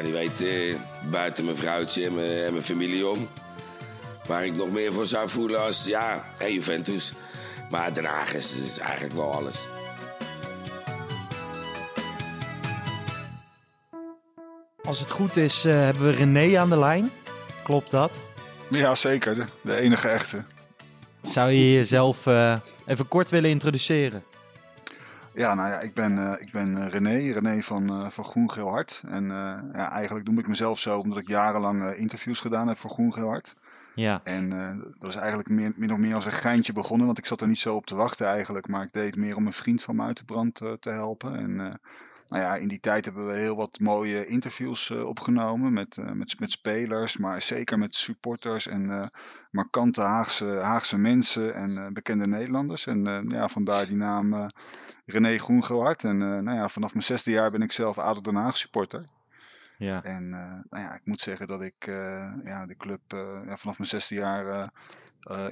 Zou 0.00 0.12
niet 0.12 0.38
weten, 0.38 0.80
buiten 1.10 1.44
mijn 1.44 1.56
vrouwtje 1.56 2.06
en 2.06 2.14
mijn, 2.14 2.44
en 2.44 2.52
mijn 2.52 2.64
familie 2.64 3.06
om. 3.06 3.28
Waar 4.26 4.44
ik 4.44 4.56
nog 4.56 4.70
meer 4.70 4.92
voor 4.92 5.06
zou 5.06 5.28
voelen 5.28 5.60
als, 5.60 5.84
ja, 5.84 6.24
hey, 6.38 6.52
Juventus. 6.52 7.12
Maar 7.70 7.94
Den 7.94 8.04
Haag 8.04 8.34
is, 8.34 8.56
is 8.56 8.78
eigenlijk 8.78 9.14
wel 9.14 9.32
alles. 9.32 9.68
Als 14.82 15.00
het 15.00 15.10
goed 15.10 15.36
is, 15.36 15.64
eh, 15.64 15.72
hebben 15.72 16.04
we 16.04 16.10
René 16.10 16.58
aan 16.58 16.70
de 16.70 16.78
lijn. 16.78 17.10
Klopt 17.62 17.90
dat? 17.90 18.22
Ja, 18.70 18.94
zeker. 18.94 19.34
De, 19.34 19.46
de 19.62 19.74
enige 19.74 20.08
echte. 20.08 20.44
Zou 21.22 21.50
je 21.50 21.72
jezelf 21.72 22.26
eh, 22.26 22.56
even 22.86 23.08
kort 23.08 23.30
willen 23.30 23.50
introduceren? 23.50 24.24
Ja, 25.34 25.54
nou 25.54 25.68
ja, 25.68 25.80
ik 25.80 25.94
ben, 25.94 26.18
eh, 26.18 26.40
ik 26.40 26.52
ben 26.52 26.76
eh, 26.76 26.88
René, 26.88 27.32
René 27.32 27.62
van, 27.62 27.88
eh, 27.88 28.08
van 28.08 28.24
Groen 28.24 28.50
Geel 28.50 28.68
Hart. 28.68 29.02
En 29.06 29.24
ja, 29.72 29.90
eigenlijk 29.90 30.26
noem 30.26 30.38
ik 30.38 30.48
mezelf 30.48 30.78
zo 30.78 30.98
omdat 30.98 31.18
ik 31.18 31.28
jarenlang 31.28 31.92
interviews 31.92 32.40
gedaan 32.40 32.68
heb 32.68 32.78
voor 32.78 32.90
Groen 32.90 33.12
Geel 33.12 33.28
Hart. 33.28 33.56
Ja, 33.94 34.20
En 34.24 34.50
dat 34.98 35.10
is 35.10 35.16
eigenlijk 35.16 35.48
meer, 35.48 35.72
min 35.76 35.92
of 35.92 35.98
meer 35.98 36.14
als 36.14 36.24
een 36.24 36.32
geintje 36.32 36.72
begonnen, 36.72 37.06
want 37.06 37.18
ik 37.18 37.26
zat 37.26 37.40
er 37.40 37.48
niet 37.48 37.58
zo 37.58 37.74
op 37.74 37.86
te 37.86 37.94
wachten 37.94 38.26
eigenlijk. 38.26 38.68
Maar 38.68 38.82
ik 38.82 38.92
deed 38.92 39.06
het 39.06 39.16
meer 39.16 39.36
om 39.36 39.46
een 39.46 39.52
vriend 39.52 39.82
van 39.82 39.96
me 39.96 40.02
uit 40.02 40.16
de 40.16 40.24
brand 40.24 40.54
te 40.54 40.90
helpen. 40.90 41.36
En 41.36 41.80
nou 42.30 42.42
ja, 42.42 42.54
in 42.56 42.68
die 42.68 42.80
tijd 42.80 43.04
hebben 43.04 43.26
we 43.26 43.34
heel 43.34 43.56
wat 43.56 43.78
mooie 43.78 44.26
interviews 44.26 44.90
eh, 44.90 45.06
opgenomen 45.06 45.72
met, 45.72 45.96
eh, 45.96 46.12
met, 46.12 46.40
met 46.40 46.50
spelers, 46.50 47.16
maar 47.16 47.42
zeker 47.42 47.78
met 47.78 47.94
supporters 47.94 48.66
en 48.66 48.90
eh, 48.90 49.06
markante 49.50 50.00
Haagse, 50.00 50.44
Haagse 50.44 50.98
mensen 50.98 51.54
en 51.54 51.92
bekende 51.92 52.26
Nederlanders. 52.26 52.86
En 52.86 53.28
ja, 53.28 53.48
vandaar 53.48 53.86
die 53.86 53.96
naam 53.96 54.50
René 55.06 55.38
Groengewaard. 55.38 56.04
En 56.04 56.18
nou 56.18 56.56
ja, 56.56 56.68
vanaf 56.68 56.92
mijn 56.92 57.04
zesde 57.04 57.30
jaar 57.30 57.50
ben 57.50 57.62
ik 57.62 57.72
zelf 57.72 57.98
ADO 57.98 58.20
Den 58.20 58.34
Haag 58.34 58.56
supporter. 58.56 59.04
ja. 59.78 60.02
En 60.04 60.28
nou 60.28 60.82
ja, 60.84 60.94
ik 60.94 61.00
moet 61.04 61.20
zeggen 61.20 61.46
dat 61.46 61.62
ik 61.62 61.86
ja, 62.44 62.66
de 62.66 62.76
club 62.76 63.00
ja, 63.46 63.56
vanaf 63.56 63.78
mijn 63.78 63.90
zesde 63.90 64.14
jaar 64.14 64.72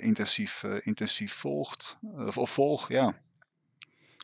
intensief, 0.01 0.65
intensief 0.83 1.33
volgt, 1.33 1.99
of 2.35 2.51
volg, 2.51 2.89
ja. 2.89 3.15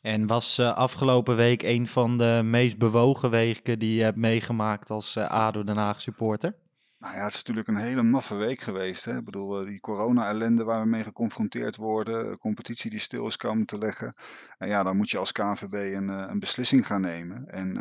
En 0.04 0.26
was 0.26 0.58
eh, 0.58 0.76
afgelopen 0.76 1.36
week 1.36 1.62
een 1.62 1.86
van 1.86 2.18
de 2.18 2.40
meest 2.44 2.78
bewogen 2.78 3.30
weken 3.30 3.78
die 3.78 3.96
je 3.96 4.02
hebt 4.02 4.16
meegemaakt 4.16 4.90
als 4.90 5.16
eh, 5.16 5.30
ADO 5.30 5.64
Den 5.64 5.76
Haag 5.76 6.00
supporter? 6.00 6.54
Nou 6.98 7.14
ja, 7.14 7.24
het 7.24 7.32
is 7.32 7.38
natuurlijk 7.38 7.68
een 7.68 7.76
hele 7.76 8.02
maffe 8.02 8.34
week 8.34 8.60
geweest. 8.60 9.04
Hè? 9.04 9.16
Ik 9.16 9.24
bedoel, 9.24 9.60
eh, 9.60 9.66
die 9.66 9.80
corona-ellende 9.80 10.64
waar 10.64 10.80
we 10.80 10.88
mee 10.88 11.02
geconfronteerd 11.02 11.76
worden, 11.76 12.38
competitie 12.38 12.90
die 12.90 12.98
stil 12.98 13.26
is 13.26 13.36
komen 13.36 13.66
te 13.66 13.78
leggen. 13.78 14.14
En 14.58 14.68
ja, 14.68 14.82
dan 14.82 14.96
moet 14.96 15.10
je 15.10 15.18
als 15.18 15.32
KNVB 15.32 15.72
een, 15.72 16.08
een 16.08 16.38
beslissing 16.38 16.86
gaan 16.86 17.00
nemen. 17.00 17.48
En 17.48 17.74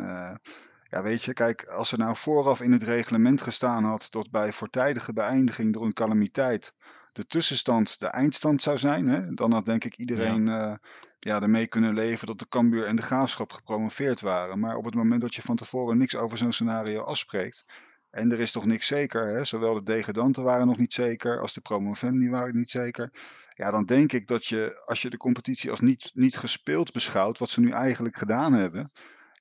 ja, 0.90 1.02
weet 1.02 1.22
je, 1.22 1.32
kijk, 1.32 1.64
als 1.64 1.92
er 1.92 1.98
nou 1.98 2.16
vooraf 2.16 2.60
in 2.60 2.72
het 2.72 2.82
reglement 2.82 3.42
gestaan 3.42 3.84
had 3.84 4.06
dat 4.10 4.30
bij 4.30 4.52
voortijdige 4.52 5.12
beëindiging 5.12 5.72
door 5.72 5.84
een 5.84 5.92
calamiteit 5.92 6.74
de 7.14 7.26
tussenstand 7.26 8.00
de 8.00 8.06
eindstand 8.06 8.62
zou 8.62 8.78
zijn, 8.78 9.06
hè, 9.06 9.34
dan 9.34 9.52
had 9.52 9.66
denk 9.66 9.84
ik 9.84 9.96
iedereen 9.96 10.46
ja. 10.46 10.80
ja, 11.18 11.40
ermee 11.40 11.66
kunnen 11.66 11.94
leven 11.94 12.26
dat 12.26 12.38
de 12.38 12.48
Cambuur 12.48 12.86
en 12.86 12.96
de 12.96 13.02
Graafschap 13.02 13.52
gepromoveerd 13.52 14.20
waren. 14.20 14.58
Maar 14.58 14.76
op 14.76 14.84
het 14.84 14.94
moment 14.94 15.20
dat 15.20 15.34
je 15.34 15.42
van 15.42 15.56
tevoren 15.56 15.98
niks 15.98 16.16
over 16.16 16.38
zo'n 16.38 16.52
scenario 16.52 17.02
afspreekt, 17.02 17.64
en 18.10 18.32
er 18.32 18.40
is 18.40 18.52
toch 18.52 18.64
niks 18.64 18.86
zeker, 18.86 19.26
hè? 19.26 19.44
zowel 19.44 19.74
de 19.74 19.82
degradanten 19.82 20.42
waren 20.42 20.66
nog 20.66 20.78
niet 20.78 20.92
zeker 20.92 21.40
als 21.40 21.52
de 21.52 21.60
promovendi 21.60 22.28
waren 22.28 22.56
niet 22.56 22.70
zeker. 22.70 23.12
Ja, 23.54 23.70
dan 23.70 23.84
denk 23.84 24.12
ik 24.12 24.26
dat 24.26 24.46
je, 24.46 24.82
als 24.86 25.02
je 25.02 25.10
de 25.10 25.16
competitie 25.16 25.70
als 25.70 25.80
niet, 25.80 26.10
niet 26.14 26.36
gespeeld 26.36 26.92
beschouwt, 26.92 27.38
wat 27.38 27.50
ze 27.50 27.60
nu 27.60 27.70
eigenlijk 27.70 28.16
gedaan 28.16 28.52
hebben, 28.52 28.90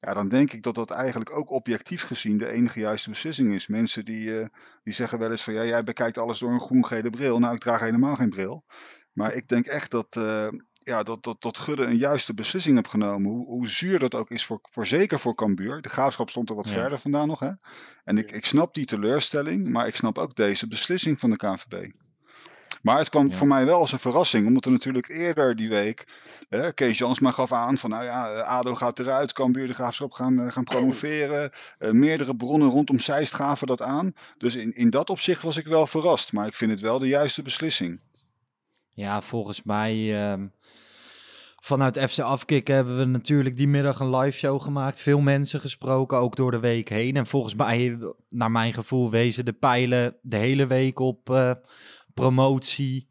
ja, 0.05 0.13
dan 0.13 0.29
denk 0.29 0.53
ik 0.53 0.63
dat 0.63 0.75
dat 0.75 0.91
eigenlijk 0.91 1.31
ook 1.35 1.49
objectief 1.51 2.03
gezien 2.03 2.37
de 2.37 2.47
enige 2.49 2.79
juiste 2.79 3.09
beslissing 3.09 3.53
is. 3.53 3.67
Mensen 3.67 4.05
die, 4.05 4.25
uh, 4.25 4.45
die 4.83 4.93
zeggen 4.93 5.19
wel 5.19 5.31
eens 5.31 5.43
van 5.43 5.53
ja, 5.53 5.65
jij 5.65 5.83
bekijkt 5.83 6.17
alles 6.17 6.39
door 6.39 6.51
een 6.51 6.59
groen-gele 6.59 7.09
bril. 7.09 7.39
Nou, 7.39 7.55
ik 7.55 7.61
draag 7.61 7.79
helemaal 7.79 8.15
geen 8.15 8.29
bril. 8.29 8.61
Maar 9.13 9.33
ik 9.33 9.47
denk 9.47 9.65
echt 9.65 9.91
dat, 9.91 10.15
uh, 10.15 10.47
ja, 10.73 11.03
dat, 11.03 11.23
dat, 11.23 11.41
dat 11.41 11.57
Gudde 11.57 11.83
een 11.85 11.97
juiste 11.97 12.33
beslissing 12.33 12.75
heeft 12.75 12.89
genomen. 12.89 13.31
Hoe, 13.31 13.45
hoe 13.45 13.67
zuur 13.67 13.99
dat 13.99 14.15
ook 14.15 14.29
is, 14.29 14.45
voor, 14.45 14.59
voor 14.61 14.85
zeker 14.87 15.19
voor 15.19 15.35
Cambuur. 15.35 15.81
De 15.81 15.89
graafschap 15.89 16.29
stond 16.29 16.49
er 16.49 16.55
wat 16.55 16.67
Ja. 16.67 16.73
verder 16.73 16.99
vandaan 16.99 17.27
nog. 17.27 17.39
Hè? 17.39 17.51
En 18.03 18.17
ik, 18.17 18.31
ik 18.31 18.45
snap 18.45 18.73
die 18.73 18.85
teleurstelling, 18.85 19.69
maar 19.69 19.87
ik 19.87 19.95
snap 19.95 20.17
ook 20.17 20.35
deze 20.35 20.67
beslissing 20.67 21.19
van 21.19 21.29
de 21.29 21.35
KNVB. 21.35 21.91
Maar 22.83 22.97
het 22.97 23.09
kwam 23.09 23.29
Ja. 23.29 23.35
voor 23.35 23.47
mij 23.47 23.65
wel 23.65 23.79
als 23.79 23.91
een 23.91 23.99
verrassing, 23.99 24.47
omdat 24.47 24.65
er 24.65 24.71
natuurlijk 24.71 25.09
eerder 25.09 25.55
die 25.55 25.69
week 25.69 26.07
Kees 26.73 26.97
Jansma 26.97 27.31
gaf 27.31 27.51
aan 27.51 27.77
van 27.77 27.89
nou 27.89 28.03
ja, 28.03 28.31
eh, 28.33 28.47
ADO 28.47 28.75
gaat 28.75 28.99
eruit, 28.99 29.33
Cambuur 29.33 29.67
de 29.67 29.73
Graafschap 29.73 30.11
gaan, 30.11 30.39
eh, 30.39 30.51
gaan 30.51 30.63
promoveren. 30.63 31.51
Eh, 31.77 31.91
meerdere 31.91 32.35
bronnen 32.35 32.69
rondom 32.69 32.99
Zeist 32.99 33.33
gaven 33.33 33.67
dat 33.67 33.81
aan. 33.81 34.13
Dus 34.37 34.55
in, 34.55 34.75
in 34.75 34.89
dat 34.89 35.09
opzicht 35.09 35.41
was 35.41 35.57
ik 35.57 35.65
wel 35.65 35.87
verrast, 35.87 36.33
maar 36.33 36.47
ik 36.47 36.55
vind 36.55 36.71
het 36.71 36.81
wel 36.81 36.99
de 36.99 37.07
juiste 37.07 37.41
beslissing. 37.41 37.99
Ja, 38.89 39.21
volgens 39.21 39.63
mij 39.63 40.23
ehm, 40.23 40.47
vanuit 41.59 41.99
FC 41.99 42.19
Afkik 42.19 42.67
hebben 42.67 42.97
we 42.97 43.05
natuurlijk 43.05 43.57
die 43.57 43.67
middag 43.67 43.99
een 43.99 44.15
live 44.15 44.37
show 44.37 44.61
gemaakt. 44.61 45.01
Veel 45.01 45.19
mensen 45.19 45.59
gesproken, 45.61 46.17
ook 46.17 46.35
door 46.35 46.51
de 46.51 46.59
week 46.59 46.89
heen. 46.89 47.15
En 47.15 47.27
volgens 47.27 47.55
mij, 47.55 47.97
naar 48.29 48.51
mijn 48.51 48.73
gevoel, 48.73 49.09
wezen 49.09 49.45
de 49.45 49.53
pijlen 49.53 50.15
de 50.21 50.37
hele 50.37 50.67
week 50.67 50.99
op 50.99 51.29
promotie 52.13 53.09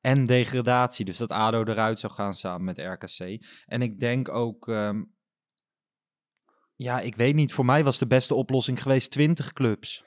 en 0.00 0.24
degradatie. 0.24 1.04
Dus 1.04 1.18
dat 1.18 1.30
ADO 1.30 1.64
eruit 1.64 1.98
zou 1.98 2.12
gaan 2.12 2.34
samen 2.34 2.64
met 2.64 2.78
RKC. 2.78 3.44
En 3.64 3.82
ik 3.82 4.00
denk 4.00 4.28
ook, 4.28 4.68
ehm, 4.68 5.02
ja, 6.76 7.00
ik 7.00 7.16
weet 7.16 7.34
niet, 7.34 7.52
voor 7.52 7.64
mij 7.64 7.84
was 7.84 7.98
de 7.98 8.06
beste 8.06 8.34
oplossing 8.34 8.82
geweest 8.82 9.10
20 9.10 9.52
clubs. 9.52 10.04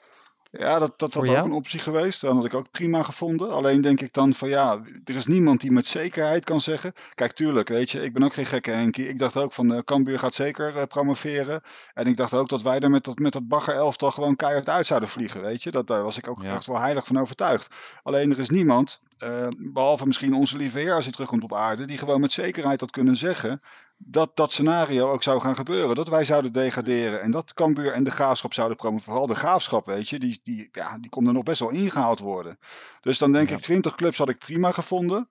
Ja, 0.58 0.78
dat, 0.78 0.98
dat 0.98 1.14
had 1.14 1.28
ook 1.28 1.44
een 1.44 1.52
optie 1.52 1.80
geweest. 1.80 2.20
Dat 2.20 2.34
had 2.34 2.44
ik 2.44 2.54
ook 2.54 2.70
prima 2.70 3.02
gevonden. 3.02 3.50
Alleen 3.52 3.80
denk 3.80 4.00
ik 4.00 4.12
dan 4.12 4.34
van 4.34 4.48
ja, 4.48 4.80
er 5.04 5.16
is 5.16 5.26
niemand 5.26 5.60
die 5.60 5.70
met 5.72 5.86
zekerheid 5.86 6.44
kan 6.44 6.60
zeggen. 6.60 6.92
Kijk, 7.14 7.32
tuurlijk, 7.32 7.68
weet 7.68 7.90
je, 7.90 8.02
ik 8.02 8.12
ben 8.12 8.22
ook 8.22 8.34
geen 8.34 8.46
gekke 8.46 8.70
Henkie. 8.70 9.08
Ik 9.08 9.18
dacht 9.18 9.36
ook 9.36 9.52
van 9.52 9.72
uh, 9.72 9.78
Cambuur 9.78 10.18
gaat 10.18 10.34
zeker 10.34 10.76
eh, 10.76 10.82
promoveren. 10.86 11.60
En 11.94 12.06
ik 12.06 12.16
dacht 12.16 12.34
ook 12.34 12.48
dat 12.48 12.62
wij 12.62 12.78
er 12.78 12.90
met 12.90 13.04
dat, 13.04 13.18
met 13.18 13.32
dat 13.32 13.48
bagger 13.48 13.74
elftal 13.74 14.10
gewoon 14.10 14.36
keihard 14.36 14.68
uit 14.68 14.86
zouden 14.86 15.08
vliegen, 15.08 15.42
weet 15.42 15.62
je. 15.62 15.70
Dat, 15.70 15.86
daar 15.86 16.02
was 16.02 16.18
ik 16.18 16.28
ook 16.28 16.42
Ja. 16.42 16.54
echt 16.54 16.66
wel 16.66 16.80
heilig 16.80 17.06
van 17.06 17.18
overtuigd. 17.20 17.68
Alleen 18.02 18.30
er 18.30 18.38
is 18.38 18.50
niemand, 18.50 19.00
eh, 19.24 19.46
behalve 19.58 20.06
misschien 20.06 20.34
onze 20.34 20.56
lieve 20.56 20.78
heer 20.78 20.94
als 20.94 21.04
hij 21.04 21.12
terugkomt 21.12 21.42
op 21.42 21.54
aarde, 21.54 21.86
die 21.86 21.98
gewoon 21.98 22.20
met 22.20 22.32
zekerheid 22.32 22.80
had 22.80 22.90
kunnen 22.90 23.16
zeggen 23.16 23.60
dat 23.96 24.36
dat 24.36 24.52
scenario 24.52 25.10
ook 25.12 25.22
zou 25.22 25.40
gaan 25.40 25.56
gebeuren. 25.56 25.94
Dat 25.94 26.08
wij 26.08 26.24
zouden 26.24 26.52
degraderen 26.52 27.20
en 27.20 27.30
dat 27.30 27.54
Cambuur 27.54 27.92
en 27.92 28.04
de 28.04 28.10
Graafschap 28.10 28.52
zouden 28.52 28.76
promoveren. 28.76 29.12
Vooral 29.12 29.26
de 29.34 29.34
Graafschap, 29.40 29.86
weet 29.86 30.08
je, 30.08 30.18
die, 30.18 30.40
die, 30.42 30.68
ja, 30.72 30.98
die 30.98 31.10
kon 31.10 31.26
er 31.26 31.32
nog 31.32 31.42
best 31.42 31.60
wel 31.60 31.70
ingehaald 31.70 32.18
worden. 32.18 32.58
Dus 33.00 33.18
dan 33.18 33.32
denk 33.32 33.48
Ja. 33.48 33.56
ik, 33.56 33.62
20 33.62 33.94
clubs 33.94 34.18
had 34.18 34.28
ik 34.28 34.38
prima 34.38 34.72
gevonden. 34.72 35.28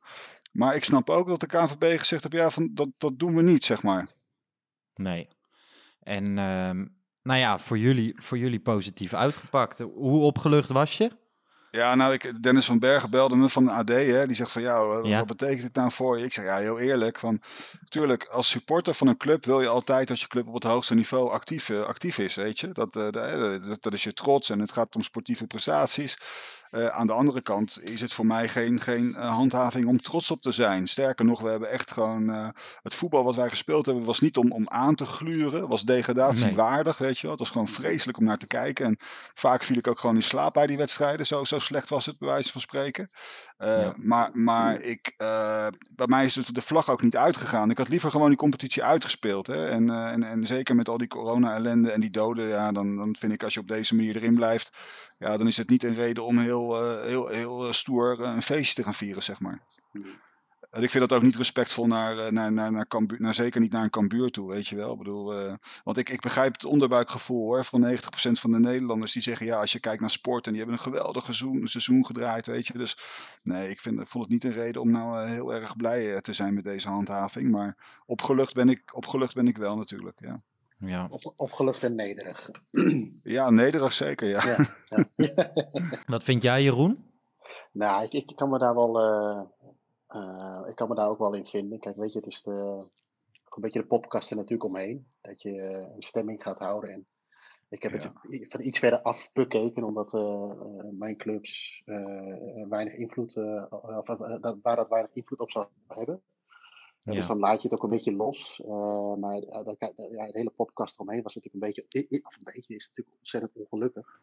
Maar 0.51 0.75
ik 0.75 0.83
snap 0.83 1.09
ook 1.09 1.27
dat 1.27 1.39
de 1.39 1.45
KNVB 1.47 1.99
gezegd 1.99 2.23
heeft, 2.23 2.35
ja, 2.35 2.49
van, 2.49 2.69
dat, 2.73 2.89
dat 2.97 3.19
doen 3.19 3.35
we 3.35 3.41
niet, 3.41 3.63
zeg 3.63 3.83
maar. 3.83 4.07
Nee. 4.93 5.27
En 5.99 6.37
ehm, 6.37 6.85
nou 7.23 7.39
ja, 7.39 7.59
voor 7.59 7.77
jullie, 7.77 8.13
voor 8.21 8.37
jullie 8.37 8.59
positief 8.59 9.13
uitgepakt. 9.13 9.79
Hoe 9.79 10.21
opgelucht 10.21 10.69
was 10.69 10.97
je? 10.97 11.11
Ja, 11.75 11.95
nou, 11.95 12.13
ik, 12.13 12.43
Dennis 12.43 12.65
van 12.65 12.79
Bergen 12.79 13.09
belde 13.09 13.35
me 13.35 13.49
van 13.49 13.65
de 13.65 13.71
AD. 13.71 13.89
Hè, 13.89 14.27
die 14.27 14.35
zegt 14.35 14.51
van, 14.51 14.61
ja, 14.61 14.75
eh, 14.81 14.99
Ja. 15.03 15.17
wat 15.17 15.27
betekent 15.27 15.61
dit 15.61 15.75
nou 15.75 15.91
voor 15.91 16.17
je? 16.19 16.25
Ik 16.25 16.33
zeg, 16.33 16.45
ja, 16.45 16.57
heel 16.57 16.79
eerlijk. 16.79 17.19
Van, 17.19 17.41
tuurlijk, 17.89 18.23
als 18.25 18.49
supporter 18.49 18.93
van 18.93 19.07
een 19.07 19.17
club 19.17 19.45
wil 19.45 19.61
je 19.61 19.67
altijd 19.67 20.07
dat 20.07 20.19
je 20.21 20.27
club 20.27 20.47
op 20.47 20.53
het 20.53 20.63
hoogste 20.63 20.93
niveau 20.95 21.31
actief, 21.31 21.69
eh, 21.69 21.81
actief 21.85 22.17
is, 22.17 22.35
weet 22.35 22.59
je. 22.59 22.71
Dat, 22.71 22.95
eh, 22.95 23.09
de- 23.09 23.59
dat, 23.67 23.81
dat 23.83 23.93
is 23.93 24.03
je 24.03 24.13
trots 24.13 24.49
en 24.49 24.59
het 24.59 24.71
gaat 24.71 24.95
om 24.95 25.01
sportieve 25.01 25.47
prestaties. 25.47 26.17
Eh, 26.73 26.87
aan 26.87 27.07
de 27.07 27.13
andere 27.13 27.41
kant 27.41 27.79
is 27.81 28.01
het 28.01 28.13
voor 28.13 28.25
mij 28.25 28.47
geen, 28.47 28.79
geen 28.79 29.15
eh, 29.15 29.29
handhaving 29.29 29.87
om 29.87 30.01
trots 30.01 30.31
op 30.31 30.41
te 30.41 30.51
zijn. 30.51 30.87
Sterker 30.87 31.25
nog, 31.25 31.41
we 31.41 31.49
hebben 31.49 31.69
echt 31.69 31.91
gewoon... 31.91 32.29
eh, 32.29 32.47
het 32.81 32.93
voetbal 32.93 33.23
wat 33.23 33.35
wij 33.35 33.49
gespeeld 33.49 33.85
hebben 33.85 34.03
was 34.03 34.19
niet 34.19 34.37
om, 34.37 34.51
om 34.51 34.69
aan 34.69 34.95
te 34.95 35.05
gluren. 35.05 35.67
Was 35.67 35.83
degradatiewaardig, 35.83 36.97
weet 36.97 37.15
je 37.15 37.21
wel. 37.21 37.31
Het 37.31 37.39
was 37.39 37.49
gewoon 37.49 37.67
vreselijk 37.67 38.17
om 38.17 38.23
naar 38.23 38.37
te 38.37 38.47
kijken. 38.47 38.85
En 38.85 38.97
vaak 39.33 39.63
viel 39.63 39.77
ik 39.77 39.87
ook 39.87 39.99
gewoon 39.99 40.15
in 40.15 40.23
slaap 40.23 40.53
bij 40.53 40.67
die 40.67 40.77
wedstrijden. 40.77 41.25
Zo, 41.25 41.43
zo 41.43 41.59
slecht 41.59 41.89
was 41.89 42.05
het, 42.05 42.17
bij 42.17 42.27
wijze 42.27 42.51
van 42.51 42.61
spreken. 42.61 43.09
Ja. 43.57 43.93
Maar, 43.97 44.29
maar 44.33 44.81
ik, 44.81 45.13
bij 45.95 46.07
mij 46.07 46.25
is 46.25 46.35
het 46.35 46.55
de 46.55 46.61
vlag 46.61 46.89
ook 46.89 47.01
niet 47.01 47.15
uitgegaan. 47.15 47.69
Ik 47.69 47.77
had 47.77 47.89
liever 47.89 48.11
gewoon 48.11 48.27
die 48.29 48.37
competitie 48.37 48.83
uitgespeeld. 48.83 49.47
Hè? 49.47 49.67
En, 49.67 49.89
en, 49.89 50.23
en 50.23 50.45
zeker 50.45 50.75
met 50.75 50.89
al 50.89 50.97
die 50.97 51.07
corona-ellende 51.07 51.91
en 51.91 52.01
die 52.01 52.11
doden. 52.11 52.47
Ja, 52.47 52.71
dan, 52.71 52.95
dan 52.95 53.15
vind 53.19 53.33
ik 53.33 53.43
als 53.43 53.53
je 53.53 53.59
op 53.59 53.67
deze 53.67 53.95
manier 53.95 54.15
erin 54.15 54.35
blijft. 54.35 54.71
Ja, 55.17 55.37
dan 55.37 55.47
is 55.47 55.57
het 55.57 55.69
niet 55.69 55.83
een 55.83 55.95
reden 55.95 56.25
om 56.25 56.37
heel, 56.37 56.62
eh, 56.71 57.07
heel, 57.07 57.27
heel 57.27 57.65
eh, 57.65 57.71
stoer 57.71 58.21
eh, 58.21 58.31
een 58.35 58.41
feestje 58.41 58.75
te 58.75 58.83
gaan 58.83 58.93
vieren, 58.93 59.23
zeg 59.23 59.39
maar. 59.39 59.61
En 60.71 60.83
ik 60.83 60.89
vind 60.89 61.09
dat 61.09 61.17
ook 61.17 61.23
niet 61.23 61.35
respectvol 61.35 61.87
naar, 61.87 62.33
naar, 62.33 62.51
naar, 62.51 62.71
naar, 62.71 62.87
Cambuur, 62.87 63.21
naar 63.21 63.33
zeker 63.33 63.61
niet 63.61 63.71
naar 63.71 63.83
een 63.83 63.89
Cambuur 63.89 64.29
toe, 64.29 64.49
weet 64.49 64.67
je 64.67 64.75
wel. 64.75 64.91
Ik 64.91 64.97
bedoel, 64.97 65.57
want 65.83 65.97
ik, 65.97 66.09
ik 66.09 66.21
begrijp 66.21 66.53
het 66.53 66.65
onderbuikgevoel 66.65 67.45
hoor, 67.45 67.63
van 67.63 67.97
90% 67.97 67.99
van 68.31 68.51
de 68.51 68.59
Nederlanders 68.59 69.11
die 69.11 69.21
zeggen, 69.21 69.45
ja, 69.45 69.59
als 69.59 69.71
je 69.71 69.79
kijkt 69.79 70.01
naar 70.01 70.09
sport 70.09 70.45
en 70.45 70.53
die 70.53 70.61
hebben 70.61 70.79
een 70.79 70.91
geweldig 70.91 71.23
seizoen, 71.23 71.67
seizoen 71.67 72.05
gedraaid, 72.05 72.45
weet 72.45 72.67
je. 72.67 72.77
Dus 72.77 72.97
nee, 73.43 73.69
ik, 73.69 73.79
vind, 73.79 73.99
ik 73.99 74.07
vond 74.07 74.23
het 74.23 74.33
niet 74.33 74.43
een 74.43 74.61
reden 74.61 74.81
om 74.81 74.91
nou 74.91 75.27
heel 75.29 75.53
erg 75.53 75.75
blij 75.75 76.21
te 76.21 76.33
zijn 76.33 76.53
met 76.53 76.63
deze 76.63 76.87
handhaving. 76.87 77.51
Maar 77.51 78.01
opgelucht 78.05 78.53
ben 78.53 78.69
ik, 78.69 78.95
opgelucht 78.95 79.33
ben 79.33 79.47
ik 79.47 79.57
wel 79.57 79.75
natuurlijk, 79.75 80.19
ja. 80.19 80.41
Ja. 80.79 81.07
Op, 81.09 81.33
opgelucht 81.35 81.83
en 81.83 81.95
nederig. 81.95 82.49
Ja, 83.23 83.49
nederig 83.49 83.93
zeker, 83.93 84.27
ja. 84.27 84.43
Ja, 84.89 85.05
ja. 85.15 85.51
Wat 86.13 86.23
vind 86.23 86.41
jij, 86.41 86.63
Jeroen? 86.63 87.11
nou, 87.71 88.03
ik, 88.03 88.13
ik 88.29 88.35
kan 88.35 88.49
me 88.49 88.57
daar 88.57 88.75
wel. 88.75 88.99
eh, 88.99 89.41
eh, 90.07 90.67
ik 90.69 90.75
kan 90.75 90.89
me 90.89 90.95
daar 90.95 91.09
ook 91.09 91.17
wel 91.19 91.33
in 91.33 91.45
vinden. 91.45 91.79
Kijk, 91.79 91.95
weet 91.95 92.11
je, 92.13 92.19
het 92.19 92.27
is 92.27 92.41
de, 92.41 92.51
ook 93.45 93.55
een 93.55 93.61
beetje 93.61 93.79
de 93.79 93.85
popkast 93.87 94.29
er 94.29 94.35
natuurlijk 94.35 94.69
omheen. 94.69 95.07
Dat 95.21 95.41
je 95.41 95.61
eh, 95.61 95.95
een 95.95 96.01
stemming 96.01 96.43
gaat 96.43 96.59
houden. 96.59 96.89
En 96.89 97.05
ik 97.69 97.83
heb 97.83 97.91
Ja. 97.91 97.97
het 97.97 98.51
van 98.51 98.61
iets 98.61 98.79
verder 98.79 99.01
af 99.01 99.29
bekeken, 99.33 99.83
omdat 99.83 100.11
mijn 100.91 101.17
clubs 101.17 101.81
eh, 101.85 102.67
weinig 102.69 102.93
invloed, 102.93 103.35
eh, 103.35 103.65
of, 103.69 104.05
dat- 104.05 104.57
waar 104.61 104.75
dat 104.75 104.89
weinig 104.89 105.11
invloed 105.13 105.39
op 105.39 105.51
zou 105.51 105.67
hebben. 105.87 106.21
Ja. 107.03 107.13
Dus 107.13 107.27
dan 107.27 107.39
laat 107.39 107.61
je 107.61 107.67
het 107.67 107.77
ook 107.77 107.83
een 107.83 107.89
beetje 107.89 108.15
los. 108.15 108.61
Eh, 108.65 109.15
maar 109.15 109.41
kijk- 109.77 109.93
ja, 109.95 110.25
de 110.25 110.37
hele 110.37 110.53
podcast 110.55 110.95
eromheen 110.95 111.21
was 111.21 111.35
natuurlijk 111.35 111.63
een 111.63 111.83
beetje, 111.87 112.19
of 112.25 112.35
een 112.37 112.53
beetje, 112.53 112.75
is 112.75 112.87
natuurlijk 112.87 113.17
ontzettend 113.17 113.51
ongelukkig. 113.55 114.21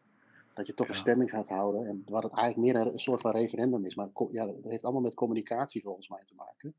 Dat 0.53 0.67
je 0.67 0.73
toch 0.73 0.87
een 0.87 0.95
stemming 0.95 1.29
gaat 1.29 1.47
houden. 1.47 1.85
En 1.87 2.03
wat 2.05 2.23
het 2.23 2.33
eigenlijk 2.33 2.73
meer 2.73 2.81
een, 2.81 2.93
een 2.93 2.99
soort 2.99 3.21
van 3.21 3.31
referendum 3.31 3.85
is. 3.85 3.95
Maar 3.95 4.09
ja, 4.31 4.45
dat 4.45 4.55
heeft 4.63 4.83
allemaal 4.83 5.01
met 5.01 5.13
communicatie 5.13 5.83
volgens 5.83 6.09
mij 6.09 6.23
te 6.25 6.33
maken. 6.35 6.75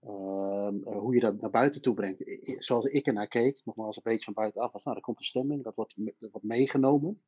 Ehm, 0.00 0.88
eh, 0.88 0.98
hoe 0.98 1.14
je 1.14 1.20
dat 1.20 1.40
naar 1.40 1.50
buiten 1.50 1.82
toe 1.82 1.94
brengt. 1.94 2.38
Zoals 2.64 2.84
ik 2.84 3.06
ernaar 3.06 3.28
keek, 3.28 3.60
nogmaals 3.64 3.96
een 3.96 4.02
beetje 4.04 4.24
van 4.24 4.34
buitenaf, 4.34 4.72
was 4.72 4.84
nou, 4.84 4.96
er 4.96 5.02
komt 5.02 5.18
een 5.18 5.24
stemming, 5.24 5.62
dat 5.62 5.74
wordt, 5.74 5.94
dat 5.96 6.30
wordt 6.30 6.46
meegenomen. 6.46 7.22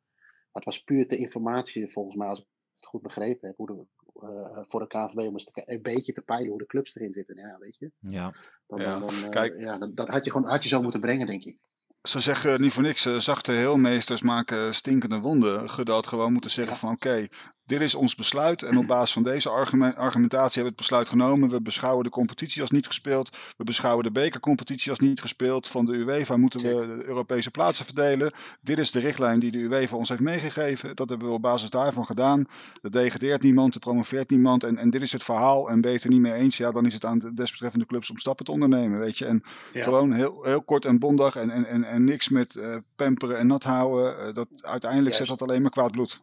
Maar 0.52 0.62
het 0.62 0.64
was 0.64 0.82
puur 0.82 1.08
de 1.08 1.16
informatie, 1.16 1.88
volgens 1.88 2.16
mij, 2.16 2.28
als 2.28 2.40
ik 2.40 2.46
het 2.76 2.86
goed 2.86 3.02
begrepen 3.02 3.48
heb, 3.48 3.56
hoe 3.56 3.66
de, 3.66 3.86
eh, 4.22 4.58
voor 4.62 4.80
de 4.80 4.86
KNVB 4.86 5.18
om 5.18 5.32
eens 5.32 5.44
te, 5.44 5.62
een 5.64 5.82
beetje 5.82 6.12
te 6.12 6.22
peilen 6.22 6.48
hoe 6.48 6.58
de 6.58 6.66
clubs 6.66 6.96
erin 6.96 7.12
zitten. 7.12 7.36
Ja, 7.36 7.58
weet 7.58 7.76
je. 7.78 7.90
Ja. 8.00 8.34
Dan, 8.66 8.80
Ja, 8.80 8.98
dan, 8.98 9.08
eh, 9.08 9.28
kijk. 9.28 9.60
ja, 9.60 9.78
dat, 9.78 9.96
dat 9.96 10.08
had 10.08 10.24
je 10.24 10.30
gewoon 10.30 10.50
had 10.50 10.62
je 10.62 10.68
zo 10.68 10.82
moeten 10.82 11.00
brengen, 11.00 11.26
denk 11.26 11.44
ik. 11.44 11.58
Ze 12.02 12.20
zeggen 12.20 12.60
niet 12.60 12.72
voor 12.72 12.82
niks, 12.82 13.06
eh, 13.06 13.16
zachte 13.16 13.52
heelmeesters 13.52 14.22
maken 14.22 14.74
stinkende 14.74 15.18
wonden. 15.18 15.70
Gudde 15.70 15.92
had 15.92 16.06
gewoon 16.06 16.32
moeten 16.32 16.50
zeggen 16.50 16.76
van 16.76 16.92
oké, 16.92 17.26
dit 17.66 17.80
is 17.80 17.94
ons 17.94 18.14
besluit. 18.14 18.62
En 18.62 18.78
op 18.78 18.86
basis 18.86 19.12
van 19.12 19.22
deze 19.22 19.48
argumen- 19.50 19.96
argumentatie 19.96 20.44
hebben 20.62 20.62
we 20.62 20.68
het 20.68 20.76
besluit 20.76 21.08
genomen. 21.08 21.48
We 21.48 21.62
beschouwen 21.62 22.04
de 22.04 22.10
competitie 22.10 22.60
als 22.60 22.70
niet 22.70 22.86
gespeeld. 22.86 23.36
We 23.56 23.64
beschouwen 23.64 24.04
de 24.04 24.10
bekercompetitie 24.10 24.90
als 24.90 24.98
niet 24.98 25.20
gespeeld. 25.20 25.66
Van 25.66 25.84
de 25.84 25.92
UEFA 25.92 26.36
moeten 26.36 26.60
we 26.60 26.96
de 26.96 27.04
Europese 27.06 27.50
plaatsen 27.50 27.84
verdelen. 27.84 28.32
Dit 28.60 28.78
is 28.78 28.90
de 28.90 28.98
richtlijn 29.00 29.40
die 29.40 29.50
de 29.50 29.58
UEFA 29.58 29.96
ons 29.96 30.08
heeft 30.08 30.20
meegegeven. 30.20 30.96
Dat 30.96 31.08
hebben 31.08 31.28
we 31.28 31.34
op 31.34 31.42
basis 31.42 31.70
daarvan 31.70 32.06
gedaan. 32.06 32.44
Er 32.82 32.90
degradeert 32.90 33.42
niemand, 33.42 33.74
er 33.74 33.80
promoveert 33.80 34.30
niemand. 34.30 34.64
En, 34.64 34.76
en 34.78 34.90
dit 34.90 35.02
is 35.02 35.12
het 35.12 35.24
verhaal. 35.24 35.68
En 35.68 35.80
ben 35.80 35.90
je 35.90 35.96
het 35.96 36.04
er 36.04 36.10
niet 36.12 36.20
mee 36.20 36.32
eens, 36.32 36.56
ja, 36.56 36.70
dan 36.72 36.86
is 36.86 36.94
het 36.94 37.04
aan 37.04 37.18
de 37.18 37.34
desbetreffende 37.34 37.86
clubs 37.86 38.10
om 38.10 38.18
stappen 38.18 38.44
te 38.44 38.50
ondernemen. 38.52 38.98
Weet 38.98 39.18
je. 39.18 39.24
En 39.26 39.42
Ja. 39.72 39.84
gewoon 39.84 40.12
heel, 40.12 40.42
heel 40.44 40.62
kort 40.62 40.84
en 40.84 40.98
bondig 40.98 41.36
en, 41.36 41.50
en, 41.50 41.64
en, 41.66 41.84
en 41.84 42.04
niks 42.04 42.28
met 42.28 42.56
eh 42.56 42.76
pamperen 42.96 43.38
en 43.38 43.46
nat 43.46 43.62
houden. 43.64 44.18
Eh, 44.18 44.34
dat, 44.34 44.48
uiteindelijk 44.60 45.14
zet 45.14 45.26
Juist. 45.26 45.40
dat 45.40 45.48
alleen 45.48 45.62
maar 45.62 45.70
kwaad 45.70 45.90
bloed. 45.90 46.20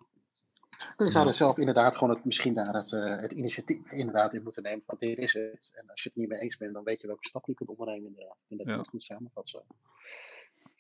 Je 0.97 1.11
zou 1.11 1.27
er 1.27 1.33
zelf 1.33 1.57
inderdaad 1.57 1.95
gewoon 1.97 2.15
het, 2.15 2.25
misschien 2.25 2.53
daar 2.53 2.73
het, 2.73 2.93
eh, 2.93 3.15
het 3.17 3.31
initiatief 3.31 3.91
inderdaad 3.91 4.33
in 4.33 4.43
moeten 4.43 4.63
nemen 4.63 4.83
van 4.85 4.95
dit 4.99 5.17
is 5.17 5.33
het. 5.33 5.71
En 5.75 5.83
als 5.89 6.03
je 6.03 6.09
het 6.09 6.17
niet 6.17 6.27
mee 6.29 6.39
eens 6.39 6.57
bent, 6.57 6.73
dan 6.73 6.83
weet 6.83 7.01
je 7.01 7.07
welke 7.07 7.27
stap 7.27 7.47
je 7.47 7.53
kunt 7.53 7.69
ondernemen 7.69 8.07
inderdaad. 8.07 8.35
Ik 8.35 8.45
vind 8.47 8.59
dat 8.59 8.69
Ja. 8.69 8.77
het 8.77 8.87
goed 8.87 9.03
samenvat 9.03 9.49
zo. 9.49 9.63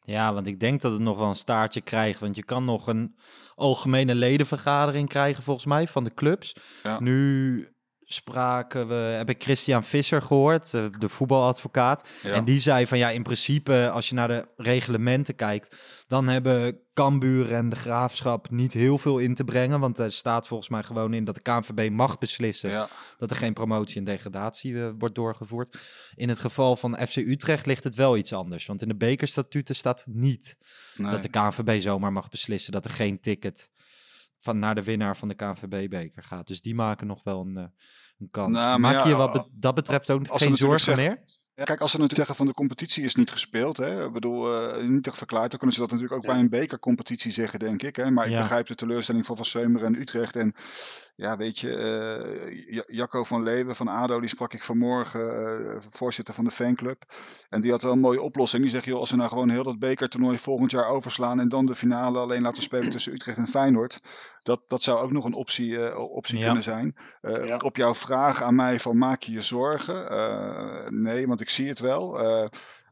Ja, 0.03 0.33
want 0.33 0.47
ik 0.47 0.59
denk 0.59 0.81
dat 0.81 0.91
het 0.91 1.01
nog 1.01 1.17
wel 1.17 1.27
een 1.29 1.35
staartje 1.35 1.81
krijgt. 1.81 2.19
Want 2.19 2.35
je 2.35 2.43
kan 2.43 2.65
nog 2.65 2.87
een 2.87 3.15
algemene 3.55 4.15
ledenvergadering 4.15 5.09
krijgen, 5.09 5.43
volgens 5.43 5.65
mij, 5.65 5.87
van 5.87 6.03
de 6.03 6.13
clubs. 6.13 6.55
Ja. 6.83 6.99
Nu 6.99 7.67
spraken 8.13 8.87
we, 8.87 8.93
heb 8.93 9.29
ik 9.29 9.43
Christian 9.43 9.83
Visser 9.83 10.21
gehoord, 10.21 10.73
eh, 10.73 10.85
de 10.99 11.09
voetbaladvocaat. 11.09 12.07
Ja. 12.23 12.33
En 12.33 12.45
die 12.45 12.59
zei 12.59 12.87
van 12.87 12.97
ja, 12.97 13.09
in 13.09 13.23
principe, 13.23 13.89
als 13.93 14.09
je 14.09 14.15
naar 14.15 14.27
de 14.27 14.47
reglementen 14.57 15.35
kijkt, 15.35 15.75
dan 16.07 16.27
hebben 16.27 16.79
Cambuur 16.93 17.53
en 17.53 17.69
de 17.69 17.75
Graafschap 17.75 18.49
niet 18.49 18.73
heel 18.73 18.97
veel 18.97 19.17
in 19.17 19.33
te 19.33 19.43
brengen. 19.43 19.79
Want 19.79 19.97
er 19.97 20.11
staat 20.11 20.47
volgens 20.47 20.69
mij 20.69 20.83
gewoon 20.83 21.13
in 21.13 21.23
dat 21.23 21.35
de 21.35 21.41
KNVB 21.41 21.89
mag 21.91 22.17
beslissen 22.17 22.69
Ja. 22.69 22.89
dat 23.17 23.31
er 23.31 23.37
geen 23.37 23.53
promotie 23.53 23.97
en 23.97 24.03
degradatie 24.03 24.81
eh, 24.83 24.89
wordt 24.97 25.15
doorgevoerd. 25.15 25.77
In 26.15 26.29
het 26.29 26.39
geval 26.39 26.75
van 26.75 26.97
FC 27.07 27.15
Utrecht 27.15 27.65
ligt 27.65 27.83
het 27.83 27.95
wel 27.95 28.17
iets 28.17 28.33
anders. 28.33 28.65
Want 28.65 28.81
in 28.81 28.87
de 28.87 28.95
bekerstatuten 28.95 29.75
staat 29.75 30.03
niet 30.07 30.57
Nee. 30.95 31.11
dat 31.11 31.21
de 31.21 31.29
KNVB 31.29 31.81
zomaar 31.81 32.11
mag 32.11 32.29
beslissen 32.29 32.71
dat 32.71 32.85
er 32.85 32.91
geen 32.91 33.19
ticket 33.19 33.69
van 34.41 34.59
naar 34.59 34.75
de 34.75 34.83
winnaar 34.83 35.17
van 35.17 35.27
de 35.27 35.33
KNVB-beker 35.35 36.23
gaat. 36.23 36.47
Dus 36.47 36.61
die 36.61 36.75
maken 36.75 37.07
nog 37.07 37.23
wel 37.23 37.41
een, 37.41 37.57
eh, 37.57 37.63
een 38.19 38.29
kans. 38.31 38.55
Nou, 38.55 38.79
Maak 38.79 38.93
ja, 38.93 39.07
je 39.07 39.15
wat 39.15 39.33
be- 39.33 39.47
dat 39.51 39.75
betreft 39.75 40.09
ook 40.09 40.27
geen 40.27 40.57
zorgen 40.57 40.95
meer? 40.95 41.23
Ja, 41.61 41.67
kijk, 41.67 41.81
als 41.81 41.91
ze 41.91 41.97
natuurlijk 41.97 42.27
zeggen 42.27 42.45
van 42.45 42.53
de 42.53 42.59
competitie 42.61 43.03
is 43.03 43.15
niet 43.15 43.31
gespeeld, 43.31 43.77
hè, 43.77 44.05
ik 44.05 44.11
bedoel, 44.13 44.61
eh, 44.61 44.83
niet 44.83 45.09
verklaard, 45.13 45.49
dan 45.49 45.59
kunnen 45.59 45.75
ze 45.75 45.81
dat 45.81 45.91
natuurlijk 45.91 46.17
ook 46.17 46.25
Ja. 46.25 46.31
bij 46.33 46.39
een 46.41 46.49
bekercompetitie 46.49 47.31
zeggen, 47.31 47.59
denk 47.59 47.83
ik. 47.83 47.95
Hè. 47.95 48.11
Maar 48.11 48.25
ik 48.25 48.31
Ja. 48.31 48.39
begrijp 48.39 48.67
de 48.67 48.75
teleurstelling 48.75 49.25
van 49.25 49.35
Van 49.35 49.45
Seumeren 49.45 49.87
en 49.95 50.01
Utrecht. 50.01 50.35
En 50.35 50.53
ja, 51.15 51.37
weet 51.37 51.59
je, 51.59 51.75
eh, 51.75 52.73
Ja- 52.73 52.83
Jacco 52.87 53.23
van 53.23 53.43
Leeuwen 53.43 53.75
van 53.75 53.87
ADO, 53.87 54.19
die 54.19 54.29
sprak 54.29 54.53
ik 54.53 54.63
vanmorgen, 54.63 55.45
eh, 55.45 55.75
voorzitter 55.89 56.33
van 56.33 56.43
de 56.43 56.51
fanclub. 56.51 57.03
En 57.49 57.61
die 57.61 57.71
had 57.71 57.81
wel 57.81 57.91
een 57.91 57.99
mooie 57.99 58.21
oplossing. 58.21 58.61
Die 58.61 58.71
zegt, 58.71 58.85
joh, 58.85 58.99
als 58.99 59.11
we 59.11 59.17
nou 59.17 59.29
gewoon 59.29 59.49
heel 59.49 59.63
dat 59.63 59.79
bekertoernooi 59.79 60.37
volgend 60.37 60.71
jaar 60.71 60.87
overslaan 60.87 61.39
en 61.39 61.49
dan 61.49 61.65
de 61.65 61.75
finale 61.75 62.19
alleen 62.19 62.41
laten 62.41 62.63
spelen 62.63 62.89
tussen 62.95 63.13
Utrecht 63.13 63.37
en 63.37 63.47
Feyenoord, 63.47 64.01
dat, 64.39 64.61
dat 64.67 64.81
zou 64.83 64.99
ook 64.99 65.11
nog 65.11 65.25
een 65.25 65.33
optie, 65.33 65.85
eh, 65.85 65.97
optie 66.11 66.37
Ja. 66.37 66.45
kunnen 66.45 66.63
zijn. 66.63 66.95
Eh, 67.21 67.45
Ja. 67.47 67.57
Op 67.57 67.75
jouw 67.77 67.93
vraag 67.95 68.41
aan 68.43 68.55
mij 68.55 68.79
van 68.79 68.97
maak 68.97 69.21
je 69.23 69.31
je 69.31 69.41
zorgen? 69.41 70.09
Eh, 70.09 70.89
nee, 70.89 71.27
want 71.27 71.41
ik 71.41 71.49
zie 71.51 71.67
het 71.67 71.79
wel. 71.79 72.19
Eh, 72.19 72.47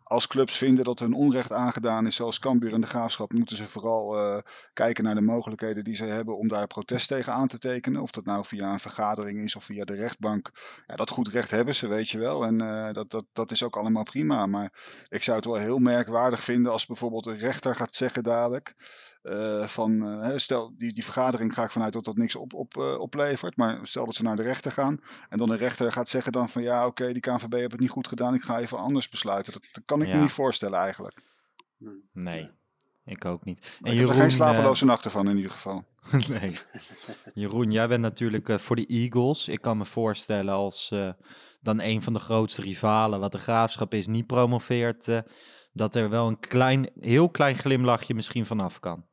als 0.10 0.28
clubs 0.28 0.58
vinden 0.58 0.86
dat 0.86 1.00
hun 1.00 1.14
onrecht 1.14 1.52
aangedaan 1.52 2.06
is, 2.06 2.16
zoals 2.16 2.40
Cambuur 2.40 2.74
en 2.74 2.82
de 2.82 2.88
Graafschap, 2.88 3.34
moeten 3.34 3.56
ze 3.56 3.68
vooral 3.68 4.18
eh, 4.18 4.42
kijken 4.74 5.04
naar 5.04 5.16
de 5.16 5.22
mogelijkheden 5.22 5.84
die 5.84 5.96
ze 5.96 6.06
hebben 6.06 6.38
om 6.38 6.48
daar 6.48 6.68
protest 6.68 7.08
tegen 7.08 7.34
aan 7.34 7.48
te 7.48 7.60
tekenen. 7.60 8.02
Of 8.02 8.12
dat 8.12 8.26
nou 8.26 8.46
via 8.46 8.72
een 8.72 8.80
vergadering 8.80 9.44
is 9.44 9.56
of 9.56 9.64
via 9.64 9.86
de 9.86 9.96
rechtbank. 9.96 10.52
Ja, 10.88 10.96
dat 10.96 11.10
goed 11.10 11.28
recht 11.28 11.52
hebben 11.52 11.76
ze, 11.76 11.88
weet 11.88 12.10
je 12.10 12.18
wel. 12.18 12.46
En 12.46 12.62
eh, 12.62 12.94
dat, 12.94 13.12
dat, 13.12 13.26
dat 13.34 13.52
is 13.52 13.64
ook 13.64 13.78
allemaal 13.78 14.04
prima. 14.04 14.46
Maar 14.46 14.74
ik 15.10 15.24
zou 15.24 15.38
het 15.38 15.46
wel 15.46 15.56
heel 15.56 15.80
merkwaardig 15.80 16.44
vinden 16.44 16.72
als 16.72 16.86
bijvoorbeeld 16.86 17.26
een 17.26 17.38
rechter 17.38 17.76
gaat 17.76 17.96
zeggen 17.96 18.24
dadelijk. 18.24 18.76
Eh, 19.30 19.68
van, 19.68 20.04
eh, 20.04 20.22
hè, 20.22 20.40
stel, 20.40 20.74
die, 20.78 20.94
die 20.94 21.04
vergadering 21.04 21.54
ga 21.54 21.64
ik 21.64 21.72
vanuit 21.72 21.94
dat 21.94 22.04
dat 22.04 22.18
niks 22.18 22.36
op, 22.36 22.54
op, 22.54 22.78
eh, 22.78 23.00
oplevert. 23.00 23.58
Maar 23.58 23.80
stel 23.88 24.06
dat 24.06 24.16
ze 24.16 24.24
naar 24.24 24.36
de 24.36 24.44
rechter 24.44 24.72
gaan. 24.72 25.02
En 25.30 25.38
dan 25.38 25.48
de 25.48 25.56
rechter 25.56 25.92
gaat 25.92 26.10
zeggen 26.10 26.32
dan 26.32 26.50
van 26.50 26.62
ja, 26.62 26.86
oké, 26.86 27.12
die 27.14 27.22
KNVB 27.22 27.54
heeft 27.54 27.72
het 27.72 27.80
niet 27.80 27.90
goed 27.90 28.08
gedaan. 28.08 28.34
Ik 28.34 28.44
ga 28.44 28.60
even 28.60 28.78
anders 28.78 29.10
besluiten. 29.10 29.54
Dat, 29.54 29.68
dat 29.72 29.84
kan 29.86 30.02
ik 30.02 30.08
Ja. 30.08 30.16
me 30.16 30.22
niet 30.22 30.32
voorstellen 30.32 30.80
eigenlijk. 30.80 31.22
Nee, 32.14 32.50
ik 33.06 33.26
ook 33.26 33.46
niet. 33.46 33.78
Maar 33.80 33.92
ik 33.92 34.00
heb 34.00 34.10
er 34.10 34.16
geen 34.16 34.32
slapeloze 34.32 34.86
nachten 34.86 35.12
van 35.12 35.30
in 35.30 35.36
ieder 35.36 35.52
geval. 35.52 35.84
nee. 36.28 36.58
Jeroen, 37.34 37.72
jij 37.72 37.88
bent 37.88 38.02
natuurlijk 38.02 38.50
eh, 38.50 38.58
voor 38.58 38.76
de 38.76 38.86
Eagles. 38.86 39.48
Ik 39.48 39.62
kan 39.62 39.78
me 39.78 39.86
voorstellen 39.86 40.54
als 40.54 40.92
eh, 40.92 41.10
dan 41.62 41.82
een 41.82 42.02
van 42.02 42.14
de 42.14 42.20
grootste 42.20 42.62
rivalen, 42.62 43.20
wat 43.20 43.32
de 43.32 43.38
graafschap 43.38 43.94
is, 43.94 44.08
niet 44.08 44.28
promoveert, 44.28 45.08
eh, 45.08 45.20
dat 45.74 45.96
er 45.96 46.10
wel 46.10 46.28
een 46.28 46.40
klein, 46.40 46.90
heel 47.00 47.30
klein 47.30 47.58
glimlachje 47.58 48.14
misschien 48.14 48.46
vanaf 48.46 48.80
kan. 48.80 49.06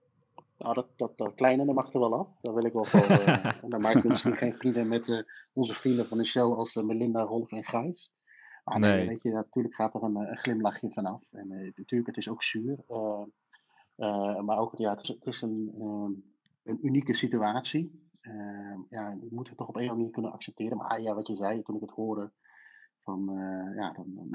Nou, 0.59 0.75
dat, 0.75 0.87
dat, 0.97 1.19
dat 1.19 1.41
mag 1.75 1.93
er 1.93 2.01
wel 2.01 2.19
af. 2.19 2.29
Daar 2.41 2.55
wil 2.55 2.65
ik 2.65 2.73
wel 2.73 2.85
voor. 2.85 3.01
en 3.63 3.69
dan 3.71 3.81
maak 3.81 3.95
ik 3.95 4.05
misschien 4.05 4.37
geen 4.37 4.55
vrienden 4.55 4.89
met 4.89 5.09
eh, 5.09 5.19
onze 5.53 5.75
vrienden 5.75 6.07
van 6.07 6.19
de 6.19 6.25
show 6.25 6.59
als 6.59 6.77
eh, 6.77 6.85
Melinda, 6.85 7.23
Rolf 7.23 7.53
en 7.53 7.65
Gijs. 7.65 8.13
Maar 8.65 8.79
nee, 8.79 8.97
Nee. 8.97 9.09
weet 9.09 9.23
je, 9.23 9.33
natuurlijk 9.33 9.75
gaat 9.75 9.95
er 9.95 10.03
een, 10.03 10.17
eh, 10.17 10.31
een 10.31 10.37
glimlachje 10.37 10.91
vanaf. 10.93 11.33
En 11.33 11.49
natuurlijk, 11.49 12.07
het 12.07 12.17
is 12.17 12.29
ook 12.29 12.43
zuur. 12.43 12.85
maar 14.45 14.59
ook, 14.59 14.77
ja, 14.77 14.91
het 14.91 15.03
is, 15.03 15.09
het 15.09 15.27
is 15.27 15.43
een, 15.43 15.75
ehm, 15.79 16.13
een 16.63 16.87
unieke 16.87 17.15
situatie. 17.15 18.09
Eh, 18.21 18.79
ja, 18.89 19.15
die 19.15 19.35
moeten 19.35 19.53
we 19.53 19.59
toch 19.59 19.69
op 19.69 19.77
een 19.77 19.83
of 19.83 19.89
andere 19.91 19.97
manier 19.97 20.11
kunnen 20.13 20.33
accepteren. 20.33 20.77
Maar 20.77 20.89
ah, 20.89 21.03
ja, 21.03 21.15
wat 21.15 21.27
je 21.27 21.37
zei 21.37 21.63
toen 21.63 21.75
ik 21.75 21.81
het 21.81 21.91
hoorde, 21.91 22.33
van, 23.03 23.31
ja, 23.77 23.93
dan, 23.93 24.15
dan- 24.15 24.31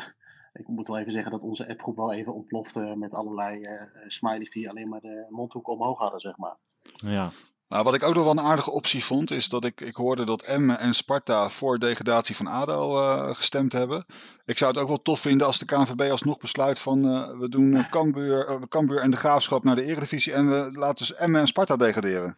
ik 0.54 0.68
moet 0.68 0.88
wel 0.88 0.98
even 0.98 1.12
zeggen 1.12 1.32
dat 1.32 1.44
onze 1.44 1.70
appgroep 1.70 1.96
wel 1.96 2.14
even 2.14 2.34
ontplofte 2.34 2.96
met 2.98 3.14
allerlei 3.14 3.64
eh, 3.64 3.82
eh, 3.82 3.88
smileys 4.08 4.52
die 4.52 4.70
alleen 4.70 4.90
maar 4.90 5.02
de 5.02 5.26
mondhoek 5.30 5.68
omhoog 5.68 6.00
hadden, 6.00 6.20
zeg 6.20 6.38
maar. 6.38 6.58
Ja, 6.96 7.32
Nou, 7.72 7.84
wat 7.84 7.94
ik 7.94 8.04
ook 8.04 8.14
nog 8.14 8.24
wel 8.24 8.32
een 8.32 8.40
aardige 8.40 8.72
optie 8.72 9.04
vond, 9.04 9.32
is 9.32 9.50
dat 9.50 9.66
ik, 9.66 9.82
ik 9.82 9.96
hoorde 9.96 10.26
dat 10.26 10.42
Emmen 10.42 10.80
en 10.80 10.94
Sparta 10.94 11.50
voor 11.50 11.80
degradatie 11.80 12.36
van 12.36 12.48
ADO 12.48 13.00
eh, 13.00 13.36
gestemd 13.36 13.74
hebben. 13.74 14.06
Ik 14.46 14.58
zou 14.58 14.72
het 14.72 14.80
ook 14.80 14.88
wel 14.88 15.02
tof 15.02 15.20
vinden 15.20 15.48
als 15.48 15.60
de 15.60 15.66
KNVB 15.66 16.12
alsnog 16.12 16.38
besluit 16.38 16.80
van 16.80 17.06
eh, 17.06 17.40
we 17.40 17.50
doen 17.50 17.86
Cambuur, 17.90 18.68
Cambuur 18.68 19.00
en 19.00 19.12
de 19.12 19.18
Graafschap 19.18 19.64
naar 19.64 19.76
de 19.76 19.84
Eredivisie 19.84 20.34
en 20.34 20.50
we 20.50 20.70
laten 20.72 21.08
dus 21.08 21.16
Emmen 21.16 21.42
en 21.42 21.48
Sparta 21.48 21.76
degraderen. 21.76 22.38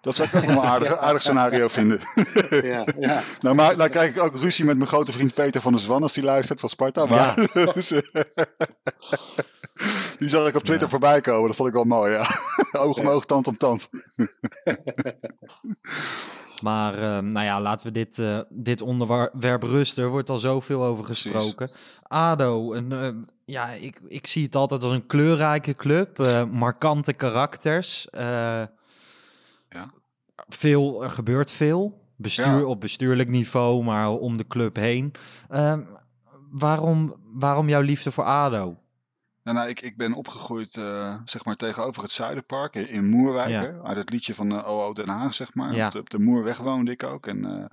Dat 0.00 0.14
zou 0.14 0.28
ik 0.28 0.34
ook 0.34 0.44
nog 0.46 0.54
wel 0.54 0.62
een 0.62 0.68
aardig, 0.70 0.96
aardig 0.96 1.22
scenario 1.22 1.68
vinden. 1.68 2.00
ja, 2.50 2.84
ja. 2.98 3.20
Nou, 3.40 3.54
maar 3.54 3.76
nou 3.76 3.90
krijg 3.90 4.16
ik 4.16 4.22
ook 4.22 4.36
ruzie 4.36 4.64
met 4.64 4.76
mijn 4.76 4.88
grote 4.88 5.12
vriend 5.12 5.34
Peter 5.34 5.60
van 5.60 5.72
der 5.72 5.80
Zwan 5.80 6.02
als 6.02 6.12
die 6.12 6.24
luistert 6.24 6.60
van 6.60 6.68
Sparta. 6.68 7.06
Maar 7.06 7.34
Dus, 7.74 7.92
eh, 7.92 8.22
die 10.18 10.28
zag 10.28 10.48
ik 10.48 10.54
op 10.54 10.62
Twitter 10.62 10.82
Ja. 10.84 10.88
voorbij 10.88 11.20
komen. 11.20 11.46
Dat 11.46 11.56
vond 11.56 11.68
ik 11.68 11.74
wel 11.74 11.84
mooi, 11.84 12.12
ja. 12.12 12.26
Oog 12.72 12.96
om 12.96 13.04
Ja. 13.04 13.10
oog, 13.10 13.26
tand 13.26 13.46
om 13.46 13.56
tand. 13.56 13.88
maar 16.62 16.94
eh, 16.94 17.18
nou 17.18 17.44
ja, 17.46 17.60
laten 17.60 17.86
we 17.86 17.92
dit, 17.92 18.18
eh, 18.18 18.40
dit 18.48 18.80
onderwerp 18.80 19.62
rusten. 19.62 20.04
Er 20.04 20.10
wordt 20.10 20.30
al 20.30 20.38
zoveel 20.38 20.84
over 20.84 21.04
Precies. 21.04 21.32
gesproken. 21.32 21.70
ADO, 22.02 22.72
een, 22.74 22.92
eh, 22.92 23.08
ja, 23.44 23.68
ik, 23.70 24.00
ik 24.08 24.26
zie 24.26 24.44
het 24.44 24.54
altijd 24.54 24.82
als 24.82 24.92
een 24.92 25.06
kleurrijke 25.06 25.74
club. 25.74 26.20
eh, 26.20 26.44
markante 26.44 27.12
karakters. 27.12 28.08
Ja. 29.70 29.90
veel, 30.48 31.02
er 31.02 31.10
gebeurt 31.10 31.52
veel. 31.52 31.98
Bestuur 32.16 32.58
Ja. 32.58 32.64
op 32.64 32.80
bestuurlijk 32.80 33.28
niveau, 33.28 33.84
maar 33.84 34.10
om 34.10 34.36
de 34.36 34.46
club 34.46 34.76
heen. 34.76 35.12
Ehm, 35.48 35.82
waarom, 36.50 37.14
waarom 37.32 37.68
jouw 37.68 37.80
liefde 37.80 38.10
voor 38.10 38.24
ADO? 38.24 38.76
Nou, 39.42 39.56
nou, 39.56 39.68
ik, 39.68 39.80
ik 39.80 39.96
ben 39.96 40.12
opgegroeid 40.12 40.76
eh, 40.76 41.14
zeg 41.24 41.44
maar 41.44 41.54
tegenover 41.56 42.02
het 42.02 42.12
Zuiderpark 42.12 42.74
in, 42.74 42.88
in 42.88 43.08
Moerwijk. 43.08 43.48
Ja. 43.48 43.60
Hè, 43.60 43.82
uit 43.82 43.96
het 43.96 44.10
liedje 44.10 44.34
van 44.34 44.52
eh 44.52 44.66
OO 44.68 44.92
Den 44.92 45.08
Haag, 45.08 45.34
zeg 45.34 45.54
maar. 45.54 45.74
Ja. 45.74 45.86
Op, 45.86 45.92
de, 45.92 45.98
op 45.98 46.10
de 46.10 46.18
Moerweg 46.18 46.58
woonde 46.58 46.90
ik 46.90 47.02
ook. 47.02 47.26
En 47.26 47.44
eh, 47.44 47.64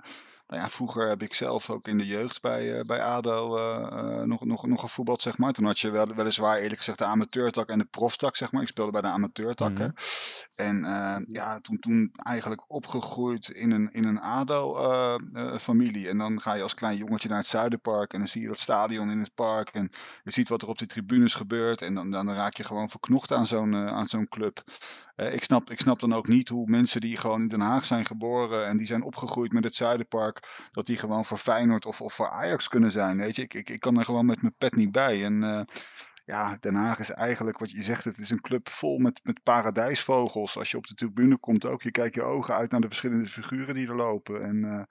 nou 0.48 0.62
ja, 0.62 0.68
vroeger 0.68 1.08
heb 1.08 1.22
ik 1.22 1.34
zelf 1.34 1.70
ook 1.70 1.88
in 1.88 1.98
de 1.98 2.06
jeugd 2.06 2.40
bij, 2.40 2.78
eh, 2.78 2.84
bij 2.84 3.02
ADO 3.02 3.56
eh, 3.56 3.98
eh, 3.98 4.26
nog, 4.26 4.44
nog, 4.44 4.66
nog 4.66 4.80
gevoetbald, 4.80 5.20
zeg 5.22 5.38
maar. 5.38 5.52
Toen 5.52 5.64
had 5.64 5.78
je 5.78 5.90
wel, 5.90 6.14
weliswaar 6.14 6.58
eerlijk 6.58 6.78
gezegd 6.78 6.98
de 6.98 7.04
amateurtak 7.04 7.68
en 7.68 7.78
de 7.78 7.84
proftak, 7.84 8.36
zeg 8.36 8.52
maar. 8.52 8.62
Ik 8.62 8.68
speelde 8.68 8.92
bij 8.92 9.00
de 9.00 9.06
amateurtak, 9.06 9.66
Mhm. 9.68 9.90
En 10.54 10.86
ja, 11.28 11.60
toen, 11.60 11.78
toen 11.78 12.12
eigenlijk 12.14 12.64
opgegroeid 12.68 13.48
in 13.48 13.70
een, 13.70 13.92
in 13.92 14.04
een 14.04 14.20
ADO-familie. 14.20 16.08
en 16.08 16.18
dan 16.18 16.40
ga 16.40 16.54
je 16.54 16.62
als 16.62 16.74
klein 16.74 16.96
jongetje 16.96 17.28
naar 17.28 17.38
het 17.38 17.46
Zuiderpark 17.46 18.12
en 18.12 18.18
dan 18.18 18.28
zie 18.28 18.42
je 18.42 18.48
dat 18.48 18.58
stadion 18.58 19.10
in 19.10 19.18
het 19.18 19.34
park. 19.34 19.68
En 19.68 19.90
je 20.24 20.30
ziet 20.30 20.48
wat 20.48 20.62
er 20.62 20.68
op 20.68 20.78
de 20.78 20.86
tribunes 20.86 21.34
gebeurt. 21.34 21.82
En 21.82 21.94
dan, 21.94 22.10
dan 22.10 22.32
raak 22.32 22.56
je 22.56 22.64
gewoon 22.64 22.88
verknocht 22.88 23.32
aan 23.32 23.46
zo'n 23.46 23.74
aan 23.74 24.08
zo'n 24.08 24.28
club. 24.28 24.64
Ik, 25.16 25.44
snap, 25.44 25.70
ik 25.70 25.80
snap 25.80 26.00
dan 26.00 26.12
ook 26.12 26.28
niet 26.28 26.48
hoe 26.48 26.66
mensen 26.66 27.00
die 27.00 27.16
gewoon 27.16 27.40
in 27.40 27.48
Den 27.48 27.60
Haag 27.60 27.84
zijn 27.84 28.06
geboren 28.06 28.66
en 28.66 28.76
die 28.76 28.86
zijn 28.86 29.02
opgegroeid 29.02 29.52
met 29.52 29.64
het 29.64 29.74
Zuiderpark, 29.74 30.37
dat 30.70 30.86
die 30.86 30.96
gewoon 30.96 31.24
voor 31.24 31.38
Feyenoord 31.38 31.86
of, 31.86 32.00
of 32.00 32.14
voor 32.14 32.30
Ajax 32.30 32.68
kunnen 32.68 32.90
zijn. 32.90 33.16
Weet 33.16 33.36
je, 33.36 33.42
ik, 33.42 33.54
ik, 33.54 33.70
ik 33.70 33.80
kan 33.80 33.98
er 33.98 34.04
gewoon 34.04 34.26
met 34.26 34.42
mijn 34.42 34.54
pet 34.58 34.76
niet 34.76 34.92
bij. 34.92 35.24
En 35.24 35.42
eh, 35.42 35.60
ja, 36.24 36.56
Den 36.60 36.74
Haag 36.74 36.98
is 36.98 37.10
eigenlijk 37.10 37.58
wat 37.58 37.70
je 37.70 37.82
zegt, 37.82 38.04
het 38.04 38.18
is 38.18 38.30
een 38.30 38.40
club 38.40 38.68
vol 38.68 38.98
met, 38.98 39.20
met 39.22 39.42
paradijsvogels. 39.42 40.58
Als 40.58 40.70
je 40.70 40.76
op 40.76 40.86
de 40.86 40.94
tribune 40.94 41.38
komt 41.38 41.64
ook, 41.64 41.82
je 41.82 41.90
kijkt 41.90 42.14
je 42.14 42.22
ogen 42.22 42.54
uit 42.54 42.70
naar 42.70 42.80
de 42.80 42.88
verschillende 42.88 43.28
figuren 43.28 43.74
die 43.74 43.88
er 43.88 43.96
lopen. 43.96 44.42
En 44.42 44.64
eh, 44.64 44.82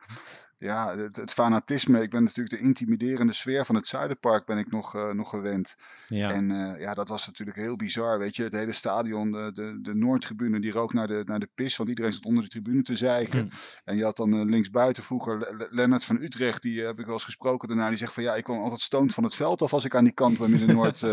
ja, 0.59 0.97
het, 0.97 1.15
het 1.15 1.31
fanatisme, 1.33 2.01
ik 2.01 2.09
ben 2.09 2.23
natuurlijk 2.23 2.59
de 2.59 2.65
intimiderende 2.65 3.33
sfeer 3.33 3.65
van 3.65 3.75
het 3.75 3.87
Zuiderpark 3.87 4.45
ben 4.45 4.57
ik 4.57 4.71
nog, 4.71 4.95
eh, 4.95 5.09
nog 5.09 5.29
gewend. 5.29 5.75
Ja. 6.07 6.29
En 6.29 6.51
eh, 6.51 6.81
ja, 6.81 6.93
dat 6.93 7.07
was 7.07 7.27
natuurlijk 7.27 7.57
heel 7.57 7.75
bizar, 7.75 8.19
weet 8.19 8.35
je. 8.35 8.43
Het 8.43 8.51
hele 8.53 8.71
stadion, 8.71 9.31
de, 9.31 9.51
de, 9.53 9.79
de 9.81 9.95
Noordtribune, 9.95 10.59
die 10.59 10.71
rook 10.71 10.93
naar 10.93 11.07
de, 11.07 11.21
naar 11.25 11.39
de 11.39 11.49
pis, 11.55 11.77
want 11.77 11.89
iedereen 11.89 12.13
zat 12.13 12.25
onder 12.25 12.43
de 12.43 12.49
tribune 12.49 12.81
te 12.81 12.95
zeiken. 12.95 13.39
Hm. 13.39 13.55
En 13.83 13.97
je 13.97 14.03
had 14.03 14.17
dan 14.17 14.33
eh, 14.33 14.45
linksbuiten 14.45 15.03
vroeger 15.03 15.37
Le- 15.39 15.55
Le- 15.57 15.67
Lennart 15.69 16.05
van 16.05 16.21
Utrecht, 16.21 16.61
die 16.61 16.81
heb 16.85 16.99
ik 16.99 17.05
wel 17.05 17.13
eens 17.13 17.23
gesproken 17.23 17.67
daarna. 17.67 17.89
Die 17.89 17.97
zegt 17.97 18.13
van 18.13 18.23
ja, 18.23 18.35
ik 18.35 18.43
kwam 18.43 18.59
altijd 18.59 18.81
stoned 18.81 19.13
van 19.13 19.23
het 19.23 19.35
veld 19.35 19.61
af 19.61 19.73
als 19.73 19.85
ik 19.85 19.95
aan 19.95 20.03
die 20.03 20.13
kant 20.13 20.37
bij 20.37 20.47
Midden-Noord 20.47 20.99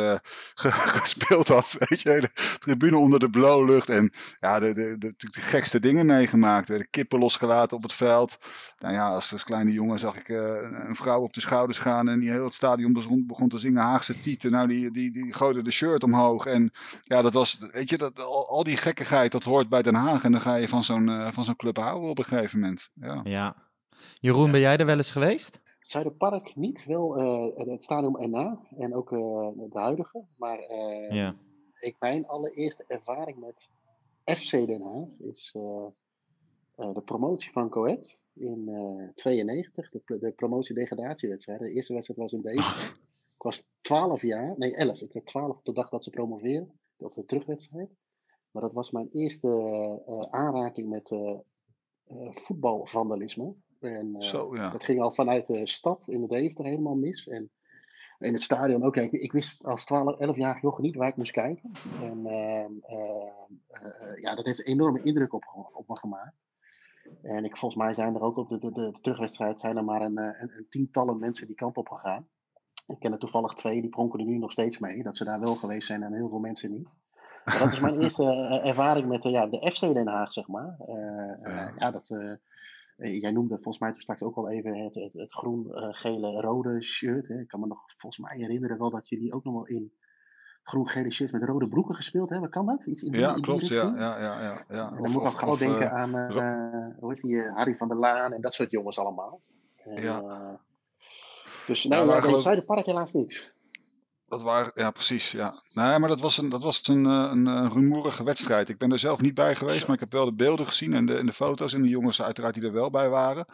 ge- 0.54 0.72
gespeeld 0.72 1.48
had. 1.48 1.76
Weet 1.78 2.00
je, 2.00 2.20
de 2.20 2.56
tribune 2.58 2.96
onder 2.96 3.18
de 3.18 3.30
blauwlucht. 3.30 3.88
En 3.88 4.12
ja, 4.40 4.58
de, 4.58 4.66
de, 4.66 4.72
de, 4.74 5.06
natuurlijk 5.06 5.34
de 5.34 5.40
gekste 5.40 5.80
dingen 5.80 6.06
meegemaakt. 6.06 6.66
Er 6.66 6.72
werden 6.72 6.90
kippen 6.90 7.18
losgelaten 7.18 7.76
op 7.76 7.82
het 7.82 7.92
veld. 7.92 8.38
Nou 8.78 8.94
ja, 8.94 9.08
als, 9.08 9.32
als 9.34 9.44
kleine 9.44 9.72
jongen 9.72 9.98
zag 9.98 10.16
ik 10.16 10.28
eh, 10.28 10.86
een 10.88 10.94
vrouw 10.94 11.22
op 11.22 11.32
de 11.32 11.40
schouders 11.40 11.78
gaan 11.78 12.08
en 12.08 12.20
die 12.20 12.30
heel 12.30 12.44
het 12.44 12.54
stadion 12.54 12.92
begon, 12.92 13.26
begon 13.26 13.48
te 13.48 13.58
zingen 13.58 13.82
Haagse 13.82 14.20
tieten. 14.20 14.50
Nou, 14.50 14.68
die, 14.68 14.90
die, 14.90 15.10
die 15.10 15.32
gooide 15.32 15.62
de 15.62 15.70
shirt 15.70 16.02
omhoog. 16.02 16.46
En 16.46 16.70
ja, 17.02 17.22
dat 17.22 17.34
was, 17.34 17.58
weet 17.72 17.88
je, 17.88 17.98
dat, 17.98 18.22
al, 18.22 18.48
al 18.48 18.62
die 18.62 18.76
gekkigheid, 18.76 19.32
dat 19.32 19.44
hoort 19.44 19.68
bij 19.68 19.82
Den 19.82 19.94
Haag. 19.94 20.24
En 20.24 20.32
dan 20.32 20.40
ga 20.40 20.54
je 20.54 20.68
van 20.68 20.82
zo'n 20.84 21.08
eh, 21.08 21.32
van 21.32 21.44
zo'n 21.44 21.56
club 21.56 21.76
houden 21.76 22.10
op 22.10 22.18
een 22.18 22.24
gegeven 22.24 22.60
moment. 22.60 22.90
Ja. 22.94 23.20
Ja. 23.24 23.56
Jeroen, 24.20 24.50
ben 24.50 24.60
jij 24.60 24.76
er 24.76 24.86
wel 24.86 24.96
eens 24.96 25.10
geweest? 25.10 25.60
Zuiderpark 25.80 26.56
niet, 26.56 26.84
wel 26.84 27.20
uh, 27.58 27.66
het 27.66 27.84
stadion 27.84 28.30
NA 28.30 28.58
en 28.78 28.94
ook 28.94 29.12
uh, 29.12 29.20
de 29.70 29.78
huidige. 29.78 30.24
Maar 30.36 30.58
uh, 30.58 31.10
Ja. 31.10 31.34
ik, 31.78 31.96
mijn 31.98 32.26
allereerste 32.26 32.84
ervaring 32.88 33.38
met 33.38 33.70
FC 34.38 34.50
Den 34.50 34.82
Haag 34.82 35.30
is 35.30 35.54
de 36.76 37.02
promotie 37.04 37.52
van 37.52 37.68
Coët 37.68 38.20
in 38.32 38.70
92. 39.14 39.90
De, 39.90 40.18
de 40.18 40.32
promotie-degradatiewedstrijd. 40.32 41.60
De 41.60 41.70
eerste 41.70 41.92
wedstrijd 41.92 42.20
was 42.20 42.32
in 42.32 42.42
deze. 42.42 42.94
ik 43.36 43.42
was 43.42 43.68
12 43.80 44.22
jaar, 44.22 44.54
nee 44.56 44.76
11. 44.76 45.00
Ik 45.00 45.12
werd 45.12 45.26
12 45.26 45.56
op 45.56 45.64
de 45.64 45.72
dag 45.72 45.88
dat 45.88 46.04
ze 46.04 46.10
promoveren. 46.10 46.80
Of 46.96 47.12
de 47.12 47.24
terugwedstrijd. 47.24 47.90
Maar 48.50 48.62
dat 48.62 48.72
was 48.72 48.90
mijn 48.90 49.08
eerste 49.10 50.28
aanraking 50.30 50.88
met 50.88 51.16
voetbalvandalisme. 52.30 53.54
En, 53.80 54.14
Zo, 54.18 54.56
ja. 54.56 54.70
Dat 54.70 54.84
ging 54.84 55.00
al 55.00 55.10
vanuit 55.10 55.46
de 55.46 55.66
stad 55.66 56.08
in 56.08 56.20
de 56.20 56.26
Deventer 56.26 56.64
helemaal 56.64 56.94
mis. 56.94 57.28
En 57.28 57.50
in 58.18 58.32
het 58.32 58.42
stadion 58.42 58.82
ook. 58.82 58.96
Ik, 58.96 59.12
ik 59.12 59.32
wist 59.32 59.62
als 59.62 59.84
12, 59.84 60.18
11 60.18 60.36
jaar 60.36 60.60
joch 60.60 60.80
niet 60.80 60.94
waar 60.94 61.08
ik 61.08 61.16
moest 61.16 61.32
kijken. 61.32 61.72
En 62.00 62.18
uh, 62.26 62.64
uh, 62.98 64.14
ja, 64.14 64.34
dat 64.34 64.46
heeft 64.46 64.58
een 64.58 64.72
enorme 64.72 65.02
indruk 65.02 65.32
op, 65.32 65.70
op 65.72 65.88
me 65.88 65.96
gemaakt. 65.96 66.36
En 67.22 67.44
ik, 67.44 67.56
volgens 67.56 67.82
mij 67.82 67.94
zijn 67.94 68.14
er 68.14 68.20
ook 68.20 68.36
op 68.36 68.48
de, 68.48 68.58
de, 68.58 68.72
de, 68.72 68.92
terugwedstrijd 69.00 69.60
zijn 69.60 69.76
er 69.76 69.84
maar 69.84 70.02
een, 70.02 70.18
een, 70.18 70.56
een, 70.56 70.66
tientallen 70.68 71.18
mensen 71.18 71.46
die 71.46 71.56
kant 71.56 71.76
op 71.76 71.88
gegaan. 71.88 72.28
Ik 72.86 72.98
ken 72.98 73.12
er 73.12 73.18
toevallig 73.18 73.54
twee, 73.54 73.80
die 73.80 73.90
pronken 73.90 74.20
er 74.20 74.26
nu 74.26 74.38
nog 74.38 74.52
steeds 74.52 74.78
mee. 74.78 75.02
Dat 75.02 75.16
ze 75.16 75.24
daar 75.24 75.40
wel 75.40 75.54
geweest 75.54 75.86
zijn 75.86 76.02
en 76.02 76.14
heel 76.14 76.28
veel 76.28 76.38
mensen 76.38 76.72
niet. 76.72 76.96
Maar 77.44 77.58
dat 77.58 77.72
is 77.72 77.80
mijn 77.80 78.00
eerste 78.02 78.24
ervaring 78.64 79.08
met 79.08 79.22
ja, 79.22 79.46
de 79.46 79.70
FC 79.72 79.80
Den 79.80 80.08
Haag, 80.08 80.32
zeg 80.32 80.48
maar. 80.48 80.76
ja. 81.42 81.74
ja, 81.78 81.90
dat... 81.90 82.38
Jij 82.96 83.30
noemde 83.30 83.54
volgens 83.54 83.78
mij 83.78 83.92
toen 83.92 84.00
straks 84.00 84.22
ook 84.22 84.36
al 84.36 84.48
even 84.50 84.74
het, 84.74 84.94
het, 84.94 85.12
het 85.12 85.32
groen, 85.32 85.66
uh, 85.66 85.88
gele, 85.90 86.40
rode 86.40 86.82
shirt. 86.82 87.28
Hè. 87.28 87.40
Ik 87.40 87.48
kan 87.48 87.60
me 87.60 87.66
nog 87.66 87.84
volgens 87.96 88.26
mij 88.26 88.36
herinneren 88.36 88.78
wel 88.78 88.90
dat 88.90 89.08
jullie 89.08 89.32
ook 89.32 89.44
nog 89.44 89.54
wel 89.54 89.66
in 89.66 89.92
groen, 90.64 90.88
gele 90.88 91.10
shirts 91.10 91.32
met 91.32 91.42
rode 91.42 91.68
broeken 91.68 91.94
gespeeld 91.94 92.30
hebben. 92.30 92.50
Kan 92.50 92.66
dat? 92.66 92.86
Iets 92.86 93.02
in 93.02 93.12
die, 93.12 93.20
ja, 93.20 93.34
in 93.34 93.40
klopt. 93.40 93.68
Ja, 93.68 93.92
ja, 93.96 94.20
ja, 94.20 94.40
ja, 94.40 94.64
ja. 94.68 94.88
En 94.88 95.02
dan 95.02 95.10
moet 95.10 95.22
ik 95.22 95.26
al 95.26 95.32
gauw 95.32 95.56
denken 95.56 95.90
aan, 95.90 96.16
uh, 96.16 97.00
hoe 97.00 97.12
heet 97.12 97.20
die, 97.20 97.42
Harry 97.42 97.74
van 97.74 97.88
der 97.88 97.96
Laan 97.96 98.32
en 98.32 98.40
dat 98.40 98.54
soort 98.54 98.70
jongens 98.70 98.98
allemaal. 98.98 99.40
En, 99.84 100.02
ja. 100.02 100.60
dus 101.66 101.84
nee, 101.84 102.04
nou, 102.04 102.30
nee, 102.30 102.40
Zuiderpark 102.40 102.86
helaas 102.86 103.12
niet. 103.12 103.54
Dat 104.28 104.42
waren, 104.42 104.72
ja, 104.74 104.90
precies. 104.90 105.30
Ja. 105.30 105.62
Nee, 105.72 105.98
maar 105.98 106.08
dat 106.08 106.20
was, 106.20 106.38
een, 106.38 106.48
dat 106.48 106.62
was 106.62 106.88
een, 106.88 107.04
een, 107.04 107.46
een 107.46 107.72
rumoerige 107.72 108.24
wedstrijd. 108.24 108.68
Ik 108.68 108.78
ben 108.78 108.92
er 108.92 108.98
zelf 108.98 109.20
niet 109.20 109.34
bij 109.34 109.54
geweest, 109.54 109.86
maar 109.86 109.94
ik 109.94 110.00
heb 110.00 110.12
wel 110.12 110.24
de 110.24 110.34
beelden 110.34 110.66
gezien 110.66 110.94
en 110.94 111.06
de, 111.06 111.16
en 111.16 111.26
de 111.26 111.32
foto's 111.32 111.72
en 111.72 111.82
de 111.82 111.88
jongens 111.88 112.22
uiteraard 112.22 112.54
die 112.54 112.64
er 112.64 112.72
wel 112.72 112.90
bij 112.90 113.08
waren. 113.08 113.46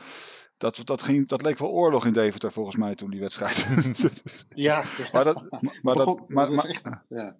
Dat, 0.61 0.81
dat, 0.85 1.03
ging, 1.03 1.29
dat 1.29 1.43
leek 1.43 1.59
wel 1.59 1.71
oorlog 1.71 2.07
in 2.07 2.13
Deventer 2.13 2.53
volgens 2.53 2.77
mij 2.77 2.95
toen 2.95 3.11
die 3.11 3.21
wedstrijd. 3.21 3.67
ja, 4.49 4.85
maar 5.13 5.25
dat, 5.25 5.45
maar 5.83 5.95
dat, 5.95 6.29
maar, 6.29 6.53
maar, 6.53 6.65
echt, 6.65 6.91
ja. 7.09 7.37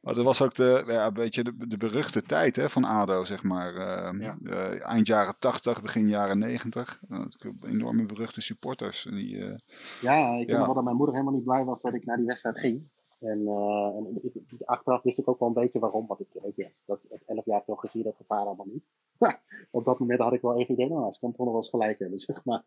Maar 0.00 0.14
dat 0.14 0.24
was 0.24 0.42
ook 0.42 0.54
de, 0.54 0.82
ja, 0.86 1.06
een 1.06 1.14
beetje 1.14 1.44
de, 1.44 1.68
de 1.68 1.76
beruchte 1.76 2.22
tijd 2.22 2.56
hè, 2.56 2.70
van 2.70 2.84
ADO, 2.84 3.24
zeg 3.24 3.42
maar. 3.42 3.74
Uh, 3.74 4.20
Ja. 4.20 4.38
uh, 4.42 4.86
eind 4.86 5.06
jaren 5.06 5.34
80, 5.38 5.82
begin 5.82 6.08
jaren 6.08 6.38
90. 6.38 7.00
Uh, 7.10 7.24
enorme 7.62 8.06
beruchte 8.06 8.40
supporters. 8.40 9.02
Die, 9.10 9.44
eh, 9.44 9.58
Ja, 10.00 10.28
ik 10.28 10.46
weet 10.46 10.56
nog 10.56 10.66
wel 10.66 10.74
dat 10.74 10.84
mijn 10.84 10.96
moeder 10.96 11.14
helemaal 11.14 11.36
niet 11.36 11.44
blij 11.44 11.64
was 11.64 11.82
dat 11.82 11.94
ik 11.94 12.04
naar 12.04 12.16
die 12.16 12.26
wedstrijd 12.26 12.58
ging. 12.58 12.90
En, 13.20 13.46
eh, 13.46 13.96
en 13.96 14.20
ik, 14.22 14.62
achteraf 14.64 15.02
wist 15.02 15.18
ik 15.18 15.28
ook 15.28 15.38
wel 15.38 15.48
een 15.48 15.54
beetje 15.54 15.78
waarom. 15.78 16.06
Want 16.06 16.20
ik 16.20 16.28
weet 16.32 16.72
dat 16.86 17.22
11 17.26 17.44
jaar 17.44 17.64
toch 17.64 17.80
gezien 17.80 18.02
dat 18.02 18.16
gevaar 18.16 18.46
allemaal 18.46 18.66
niet. 18.72 18.84
Op 19.70 19.84
dat 19.84 19.98
moment 19.98 20.20
had 20.20 20.32
ik 20.32 20.40
wel 20.40 20.58
even 20.58 20.74
idee, 20.74 20.88
nou, 20.88 21.12
ze 21.12 21.20
kan 21.20 21.30
toch 21.30 21.38
nog 21.38 21.48
wel 21.48 21.56
eens 21.56 21.70
gelijk 21.70 21.98
hebben, 21.98 22.18
zeg 22.18 22.44
maar. 22.44 22.64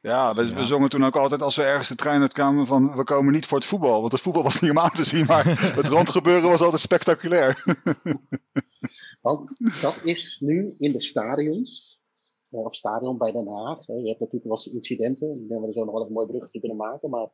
ja, 0.00 0.34
we, 0.34 0.42
Ja. 0.46 0.54
we 0.54 0.64
zongen 0.64 0.88
toen 0.88 1.04
ook 1.04 1.16
altijd 1.16 1.42
als 1.42 1.56
we 1.56 1.62
ergens 1.62 1.88
de 1.88 1.94
trein 1.94 2.20
uitkwamen 2.20 2.66
van 2.66 2.96
we 2.96 3.04
komen 3.04 3.32
niet 3.32 3.46
voor 3.46 3.58
het 3.58 3.66
voetbal. 3.66 4.00
Want 4.00 4.12
het 4.12 4.20
voetbal 4.20 4.42
was 4.42 4.60
niet 4.60 4.70
om 4.70 4.78
aan 4.78 4.90
te 4.90 5.04
zien, 5.04 5.26
maar 5.26 5.44
het 5.80 5.88
rondgebeuren 5.88 6.48
was 6.48 6.60
altijd 6.60 6.80
spectaculair. 6.80 7.64
Want 9.22 9.56
dat 9.80 10.00
is 10.04 10.40
nu 10.40 10.74
in 10.78 10.92
de 10.92 11.00
stadions, 11.00 12.00
eh, 12.50 12.64
of 12.64 12.74
stadion 12.74 13.18
bij 13.18 13.32
Den 13.32 13.48
Haag. 13.48 13.86
Je 13.86 13.92
hebt 13.92 14.20
natuurlijk 14.20 14.44
wel 14.44 14.56
eens 14.56 14.72
incidenten. 14.72 15.30
Ik 15.30 15.48
denk 15.48 15.50
dat 15.50 15.60
we 15.60 15.66
er 15.66 15.72
zo 15.72 15.84
nog 15.84 15.94
wel 15.94 16.06
een 16.06 16.12
mooi 16.12 16.26
bruggetje 16.26 16.60
kunnen 16.60 16.78
maken. 16.78 17.10
Maar 17.10 17.28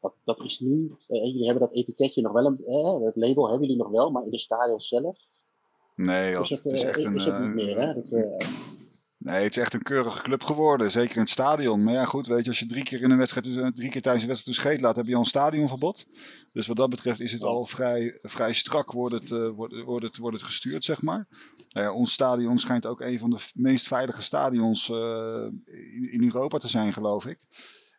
dat, 0.00 0.14
dat 0.24 0.40
is 0.40 0.60
nu, 0.60 0.94
eh, 1.08 1.24
jullie 1.24 1.44
hebben 1.44 1.68
dat 1.68 1.76
etiketje 1.76 2.22
nog 2.22 2.32
wel, 2.32 2.46
een, 2.46 3.04
het 3.04 3.16
label 3.16 3.48
hebben 3.48 3.68
jullie 3.68 3.82
nog 3.82 3.92
wel, 3.92 4.10
maar 4.10 4.24
in 4.24 4.30
de 4.30 4.38
stadions 4.38 4.88
zelf 4.88 5.18
Nee, 6.04 6.38
is 6.38 6.48
het, 6.48 6.64
het 6.64 6.72
is 6.72 6.82
eh, 6.82 6.88
echt 6.88 6.98
is 6.98 7.04
een, 7.04 7.14
het 7.14 7.24
niet 7.24 7.28
eh, 7.28 7.66
meer. 7.66 7.80
Hè? 7.80 7.94
Dat, 7.94 8.12
eh, 8.12 8.48
Nee, 9.18 9.42
het 9.42 9.56
is 9.56 9.62
echt 9.62 9.74
een 9.74 9.82
keurige 9.82 10.22
club 10.22 10.42
geworden. 10.42 10.90
Zeker 10.90 11.14
in 11.14 11.20
het 11.20 11.30
stadion. 11.30 11.84
Maar 11.84 11.94
ja, 11.94 12.04
goed, 12.04 12.26
weet 12.26 12.42
je, 12.42 12.48
als 12.48 12.58
je 12.58 12.66
drie 12.66 12.82
keer 12.84 13.02
in 13.02 13.10
een 13.10 13.18
wedstrijd, 13.18 13.46
dus, 13.46 13.70
drie 13.74 13.90
keer 13.90 14.02
tijdens 14.02 14.22
een 14.22 14.28
wedstrijd 14.28 14.46
een 14.58 14.64
scheet 14.64 14.80
laat, 14.80 14.96
heb 14.96 15.06
je 15.06 15.14
al 15.14 15.20
een 15.20 15.26
stadionverbod. 15.26 16.06
Dus 16.52 16.66
wat 16.66 16.76
dat 16.76 16.90
betreft 16.90 17.20
is 17.20 17.32
het 17.32 17.42
al 17.42 17.64
vrij, 17.64 18.18
vrij 18.22 18.52
strak 18.52 18.92
wordt 18.92 19.14
het, 19.14 19.28
wordt, 19.54 19.80
wordt 19.80 20.04
het, 20.04 20.16
wordt 20.16 20.36
het 20.36 20.46
gestuurd, 20.46 20.84
zeg 20.84 21.02
maar. 21.02 21.26
Nou 21.68 21.86
ja, 21.86 21.92
ons 21.92 22.12
stadion 22.12 22.58
schijnt 22.58 22.86
ook 22.86 23.00
een 23.00 23.18
van 23.18 23.30
de 23.30 23.38
meest 23.54 23.86
veilige 23.86 24.22
stadions 24.22 24.88
in, 24.88 26.08
in 26.12 26.22
Europa 26.24 26.58
te 26.58 26.68
zijn, 26.68 26.92
geloof 26.92 27.26
ik. 27.26 27.38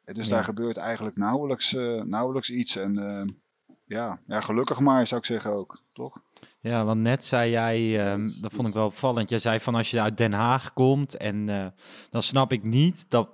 En 0.03 0.13
dus 0.13 0.27
Ja. 0.27 0.33
daar 0.33 0.43
gebeurt 0.43 0.77
eigenlijk 0.77 1.17
nauwelijks, 1.17 1.71
nauwelijks 2.03 2.49
iets. 2.49 2.75
En 2.75 2.95
ja, 3.91 4.19
ja, 4.27 4.41
gelukkig 4.41 4.79
maar, 4.79 5.07
zou 5.07 5.21
ik 5.21 5.27
zeggen 5.27 5.51
ook, 5.51 5.83
toch? 5.93 6.17
Ja, 6.59 6.85
want 6.85 7.01
net 7.01 7.25
zei 7.25 7.51
jij, 7.51 8.07
ehm, 8.07 8.25
dat 8.41 8.53
vond 8.53 8.67
ik 8.67 8.73
wel 8.73 8.85
opvallend. 8.85 9.29
Jij 9.29 9.39
zei 9.39 9.59
van 9.59 9.75
als 9.75 9.91
je 9.91 10.01
uit 10.01 10.17
Den 10.17 10.33
Haag 10.33 10.73
komt 10.73 11.17
en 11.17 11.49
eh, 11.49 11.65
dan 12.09 12.23
snap 12.23 12.51
ik 12.51 12.63
niet 12.63 13.09
dat, 13.09 13.29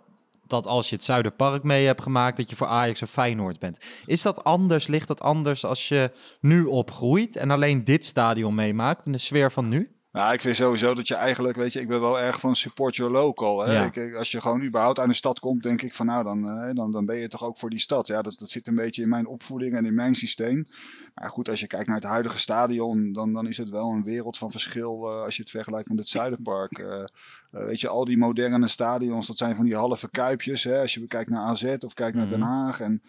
dat 0.45 0.65
als 0.65 0.89
je 0.89 0.95
het 0.95 1.03
Zuiderpark 1.03 1.63
mee 1.63 1.85
hebt 1.85 2.01
gemaakt, 2.01 2.37
dat 2.37 2.49
je 2.49 2.55
voor 2.55 2.67
Ajax 2.67 3.01
of 3.01 3.09
Feyenoord 3.09 3.59
bent. 3.59 3.79
Is 4.05 4.21
dat 4.21 4.43
anders? 4.43 4.87
Ligt 4.87 5.07
dat 5.07 5.21
anders 5.21 5.65
als 5.65 5.87
je 5.87 6.11
nu 6.39 6.63
opgroeit 6.63 7.35
en 7.35 7.51
alleen 7.51 7.83
dit 7.83 8.05
stadion 8.05 8.55
meemaakt 8.55 9.05
in 9.05 9.11
de 9.11 9.17
sfeer 9.17 9.51
van 9.51 9.67
nu? 9.67 9.96
Nou, 10.17 10.33
ik 10.33 10.41
vind 10.41 10.55
sowieso 10.55 10.93
dat 10.95 11.07
je 11.07 11.15
eigenlijk, 11.15 11.57
weet 11.57 11.73
je, 11.73 11.79
ik 11.79 11.87
ben 11.87 12.01
wel 12.01 12.19
erg 12.19 12.39
van 12.39 12.55
support 12.55 12.95
your 12.95 13.11
local. 13.11 13.59
Hè? 13.65 13.73
Ja. 13.73 13.83
Ik- 13.93 14.15
als 14.15 14.31
je 14.31 14.41
gewoon 14.41 14.63
überhaupt 14.63 14.99
uit 14.99 15.07
een 15.07 15.15
stad 15.15 15.39
komt, 15.39 15.63
denk 15.63 15.81
ik 15.81 15.93
van 15.93 16.05
nou, 16.05 16.23
dan, 16.23 16.49
eh, 16.49 16.73
dan, 16.75 16.91
dan 16.91 17.05
ben 17.05 17.17
je 17.17 17.27
toch 17.27 17.43
ook 17.43 17.57
voor 17.57 17.69
die 17.69 17.79
stad. 17.79 18.07
Ja, 18.07 18.21
dat, 18.21 18.35
dat 18.39 18.49
zit 18.49 18.67
een 18.67 18.75
beetje 18.75 19.01
in 19.01 19.09
mijn 19.09 19.27
opvoeding 19.27 19.73
en 19.73 19.85
in 19.85 19.93
mijn 19.95 20.15
systeem. 20.15 20.67
Maar 21.15 21.29
goed, 21.29 21.49
als 21.49 21.59
je 21.59 21.67
kijkt 21.67 21.87
naar 21.87 21.95
het 21.95 22.05
huidige 22.05 22.37
stadion, 22.37 23.11
dan, 23.13 23.33
dan 23.33 23.47
is 23.47 23.57
het 23.57 23.69
wel 23.69 23.89
een 23.91 24.03
wereld 24.03 24.37
van 24.37 24.51
verschil 24.51 25.09
eh, 25.11 25.23
als 25.23 25.35
je 25.35 25.41
het 25.41 25.51
vergelijkt 25.51 25.89
met 25.89 25.97
het 25.99 26.07
Zuiderpark. 26.07 26.77
Eh, 26.79 27.03
weet 27.51 27.79
je, 27.79 27.87
al 27.87 28.05
die 28.05 28.17
moderne 28.17 28.67
stadions, 28.67 29.27
dat 29.27 29.37
zijn 29.37 29.55
van 29.55 29.65
die 29.65 29.75
halve 29.75 30.09
kuipjes. 30.09 30.63
Hè? 30.63 30.79
Als 30.81 30.93
je 30.93 31.07
kijkt 31.07 31.29
naar 31.29 31.43
AZ 31.45 31.75
of 31.79 31.93
kijkt 31.93 32.17
naar 32.17 32.29
Den 32.29 32.39
Mhm. 32.39 32.49
Haag. 32.49 32.79
En 32.79 33.01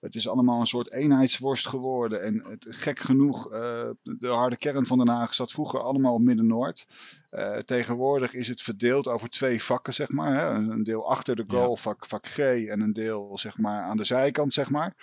het 0.00 0.14
is 0.14 0.28
allemaal 0.28 0.60
een 0.60 0.66
soort 0.66 0.92
eenheidsworst 0.92 1.68
geworden. 1.68 2.22
En 2.22 2.46
het, 2.50 2.66
gek 2.68 2.98
genoeg, 2.98 3.48
de 4.02 4.28
harde 4.28 4.56
kern 4.56 4.86
van 4.86 4.98
Den 4.98 5.08
Haag 5.08 5.34
zat 5.34 5.52
vroeger 5.52 5.80
allemaal 5.80 6.14
op 6.14 6.20
Midden-Noord. 6.56 6.86
Eh, 7.30 7.58
tegenwoordig 7.58 8.34
is 8.34 8.48
het 8.48 8.62
verdeeld 8.62 9.08
over 9.08 9.28
twee 9.28 9.62
vakken, 9.62 9.94
zeg 9.94 10.08
maar. 10.10 10.34
Hè? 10.34 10.50
Een 10.54 10.70
een 10.70 10.82
deel 10.82 11.10
achter 11.10 11.36
de 11.36 11.44
goal, 11.46 11.68
Ja. 11.70 11.74
vak, 11.82 12.06
vak 12.06 12.26
G, 12.28 12.38
en 12.38 12.80
een 12.80 12.92
deel 12.92 13.38
zeg 13.38 13.58
maar, 13.58 13.82
aan 13.82 13.96
de 13.96 14.04
zijkant, 14.04 14.52
zeg 14.52 14.70
maar. 14.70 14.94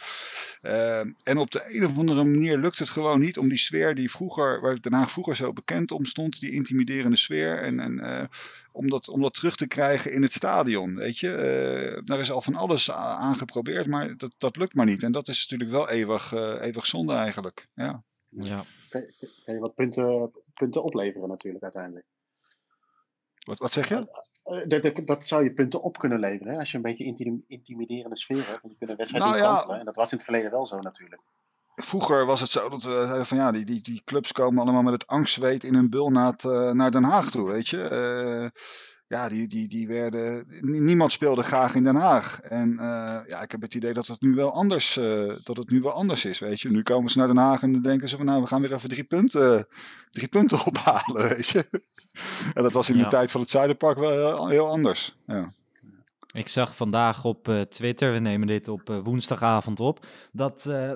Eh, 0.62 1.00
en 1.00 1.38
op 1.38 1.52
de 1.52 1.64
een 1.76 1.86
of 1.86 1.98
andere 1.98 2.24
manier 2.24 2.58
lukt 2.58 2.80
het 2.80 2.90
gewoon 2.90 3.20
niet 3.20 3.38
om 3.38 3.48
die 3.50 3.58
sfeer 3.58 3.96
die 3.96 4.12
vroeger, 4.12 4.62
waar 4.62 4.82
Den 4.82 4.94
Haag 4.94 5.12
vroeger 5.12 5.36
zo 5.36 5.54
bekend 5.54 5.92
om 5.92 6.06
stond, 6.06 6.40
die 6.40 6.52
intimiderende 6.52 7.18
sfeer, 7.18 7.62
en, 7.64 7.80
en 7.80 8.00
eh, 8.00 8.26
om, 8.72 8.90
dat, 8.90 9.08
om 9.10 9.22
dat 9.22 9.34
terug 9.34 9.56
te 9.56 9.68
krijgen 9.68 10.12
in 10.14 10.22
het 10.22 10.34
stadion. 10.34 10.96
Weet 10.96 11.18
je, 11.20 11.32
Eh, 11.36 12.02
daar 12.06 12.20
is 12.20 12.32
al 12.32 12.42
van 12.42 12.56
alles 12.56 12.92
aan 12.92 13.36
geprobeerd, 13.36 13.88
maar 13.88 14.18
dat, 14.18 14.34
dat 14.38 14.56
lukt 14.58 14.76
maar 14.76 14.86
niet. 14.86 15.04
En 15.04 15.12
dat 15.12 15.28
is 15.28 15.42
natuurlijk 15.42 15.72
wel 15.72 15.90
eeuwig, 15.90 16.32
eeuwig 16.62 16.86
zonde 16.86 17.14
eigenlijk. 17.14 17.68
Ja. 17.76 18.04
Ja. 18.30 18.64
kan, 18.90 19.02
je- 19.02 19.30
kan 19.46 19.54
je 19.54 19.60
wat 19.60 19.76
punten, 19.76 20.32
punten 20.54 20.84
opleveren 20.84 21.30
natuurlijk 21.30 21.64
uiteindelijk. 21.64 22.06
Wat, 23.46 23.58
wat 23.58 23.72
zeg 23.72 23.90
je? 23.90 24.22
Eh, 24.44 24.68
dat, 24.68 24.82
dat, 24.82 25.08
dat 25.08 25.26
zou 25.26 25.44
je 25.44 25.54
punten 25.54 25.82
op 25.82 25.98
kunnen 25.98 26.20
leveren, 26.20 26.54
hè? 26.54 26.60
als 26.60 26.72
je 26.72 26.78
een 26.78 26.84
beetje 26.84 27.04
intim- 27.04 27.44
intimiderende 27.48 28.18
sfeer 28.18 28.48
hebt. 28.48 28.62
Want 28.62 28.74
je 28.74 28.78
kunt 28.78 28.90
een 28.90 28.96
wedstrijd 28.96 29.24
Nou 29.24 29.38
ja. 29.38 29.80
En 29.80 29.86
dat 29.86 29.96
was 29.96 30.12
in 30.12 30.18
het 30.18 30.26
verleden 30.26 30.52
wel 30.52 30.66
zo 30.66 30.80
natuurlijk. 30.80 31.22
Vroeger 31.76 32.26
was 32.26 32.40
het 32.40 32.50
zo 32.50 32.70
dat 32.70 32.84
we 32.84 33.04
zeiden 33.06 33.26
van 33.26 33.38
ja, 33.38 33.52
die, 33.52 33.66
die, 33.66 33.82
die 33.82 34.02
clubs 34.06 34.32
komen 34.32 34.64
allemaal 34.64 34.82
met 34.82 34.94
het 34.94 35.08
angstzweet 35.08 35.64
in 35.64 35.74
hun 35.76 35.90
bul 35.90 36.10
naar, 36.10 36.32
het, 36.32 36.44
eh, 36.44 36.72
naar 36.72 36.92
Den 36.92 37.04
Haag 37.04 37.32
toe, 37.32 37.50
weet 37.50 37.68
je. 37.68 37.82
Eh, 37.82 38.62
ja, 39.14 39.30
die, 39.30 39.48
die, 39.48 39.68
die 39.68 39.88
werden, 39.88 40.46
nie- 40.62 40.80
niemand 40.80 41.12
speelde 41.12 41.44
graag 41.44 41.76
in 41.76 41.84
Den 41.84 41.96
Haag. 41.96 42.42
En 42.42 42.72
eh, 42.80 43.20
ja, 43.28 43.42
ik 43.42 43.52
heb 43.52 43.62
het 43.62 43.74
idee 43.74 43.94
dat 43.94 44.08
het 44.08 44.22
nu 44.22 44.36
wel 44.36 44.54
anders, 44.54 44.98
eh, 44.98 45.36
dat 45.44 45.58
het 45.58 45.70
nu 45.70 45.82
wel 45.82 45.92
anders 45.92 46.26
is, 46.26 46.40
weet 46.40 46.62
je. 46.62 46.70
Nu 46.72 46.82
komen 46.84 47.12
ze 47.12 47.18
naar 47.18 47.28
Den 47.28 47.38
Haag 47.38 47.62
en 47.62 47.72
dan 47.74 47.82
denken 47.82 48.10
ze 48.10 48.18
van 48.18 48.26
nou, 48.26 48.42
we 48.42 48.48
gaan 48.48 48.62
weer 48.62 48.74
even 48.74 48.90
drie 48.90 49.04
punten, 49.04 49.68
drie 50.12 50.28
punten 50.28 50.58
ophalen, 50.66 51.30
weet 51.30 51.48
je. 51.48 51.66
En 52.54 52.64
dat 52.64 52.74
was 52.74 52.90
in 52.90 52.98
Ja. 52.98 53.04
de 53.04 53.10
tijd 53.10 53.32
van 53.32 53.42
het 53.42 53.50
Zuiderpark 53.50 53.98
wel 53.98 54.48
heel, 54.48 54.70
anders. 54.70 55.16
Ja. 55.28 55.54
Ik 56.34 56.48
zag 56.48 56.76
vandaag 56.76 57.26
op 57.26 57.48
eh, 57.48 57.62
Twitter, 57.62 58.12
we 58.14 58.20
nemen 58.20 58.48
dit 58.48 58.68
op 58.68 59.02
woensdagavond 59.04 59.80
op, 59.80 60.06
dat 60.32 60.66
eh, 60.66 60.92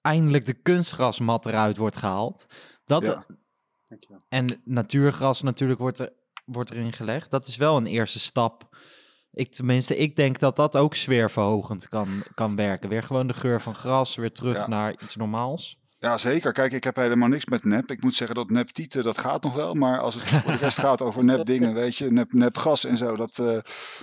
eindelijk 0.00 0.46
de 0.46 0.52
kunstgrasmat 0.54 1.46
eruit 1.46 1.76
wordt 1.76 1.96
gehaald. 1.96 2.46
Dat, 2.84 3.04
Ja. 3.06 3.24
En 4.28 4.60
natuurgras 4.64 5.42
natuurlijk 5.42 5.80
wordt, 5.80 5.98
er, 5.98 6.12
wordt 6.52 6.70
erin 6.70 6.92
gelegd. 6.92 7.30
Dat 7.30 7.46
is 7.46 7.56
wel 7.56 7.76
een 7.76 7.86
eerste 7.86 8.18
stap 8.20 8.68
Ik, 9.32 9.52
tenminste, 9.52 9.96
ik 9.96 10.16
denk 10.16 10.38
dat 10.38 10.56
dat 10.56 10.76
ook 10.76 10.94
sfeerverhogend 10.94 11.88
kan, 11.88 12.08
kan 12.34 12.56
werken. 12.56 12.88
Weer 12.88 13.02
gewoon 13.02 13.26
de 13.26 13.32
geur 13.32 13.60
van 13.60 13.74
gras, 13.74 14.14
weer 14.14 14.32
terug 14.32 14.56
Ja. 14.56 14.68
naar 14.68 14.92
iets 15.02 15.16
normaals. 15.16 15.78
Ja, 15.98 16.18
zeker. 16.18 16.52
Kijk, 16.52 16.72
ik 16.72 16.84
heb 16.84 16.96
helemaal 16.96 17.28
niks 17.28 17.44
met 17.44 17.64
nep. 17.64 17.90
Ik 17.90 18.02
moet 18.02 18.14
zeggen 18.14 18.36
dat 18.36 18.50
nep 18.50 18.68
tieten, 18.68 19.02
dat 19.02 19.18
gaat 19.18 19.42
nog 19.42 19.54
wel. 19.54 19.74
Maar 19.74 20.00
als 20.00 20.14
het 20.14 20.22
voor 20.28 20.52
de 20.52 20.58
rest 20.58 20.78
gaat 20.78 21.02
over 21.02 21.24
nep 21.24 21.46
dingen, 21.46 21.74
weet 21.74 21.96
je, 21.96 22.10
nep, 22.12 22.32
nep 22.32 22.56
gas 22.56 22.84
en 22.84 22.96
zo, 22.96 23.16
dat, 23.16 23.38
eh, 23.38 23.58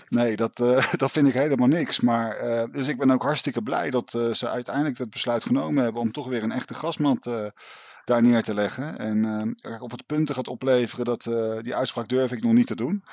nee, 0.10 0.36
dat, 0.36 0.60
eh, 0.60 0.94
dat 1.02 1.12
vind 1.12 1.28
ik 1.28 1.34
helemaal 1.34 1.68
niks. 1.68 2.00
Maar, 2.00 2.36
eh, 2.36 2.64
dus 2.72 2.88
ik 2.88 2.98
ben 2.98 3.12
ook 3.12 3.24
hartstikke 3.24 3.62
blij 3.62 3.90
dat 3.90 4.10
ze 4.32 4.50
uiteindelijk 4.50 4.98
het 4.98 5.10
besluit 5.10 5.46
genomen 5.46 5.84
hebben 5.84 6.02
om 6.02 6.12
toch 6.12 6.28
weer 6.28 6.44
een 6.44 6.52
echte 6.52 6.74
gasmat 6.74 7.30
daar 8.08 8.22
neer 8.22 8.44
te 8.44 8.54
leggen. 8.54 8.98
En 8.98 9.26
eh, 9.26 9.52
kijk, 9.72 9.82
of 9.82 9.92
het 9.92 10.06
punten 10.06 10.36
gaat 10.36 10.48
opleveren, 10.48 11.06
dat, 11.06 11.26
eh, 11.26 11.60
die 11.62 11.76
uitspraak 11.76 12.08
durf 12.08 12.32
ik 12.32 12.44
nog 12.44 12.54
niet 12.54 12.68
te 12.68 12.76
doen. 12.76 13.04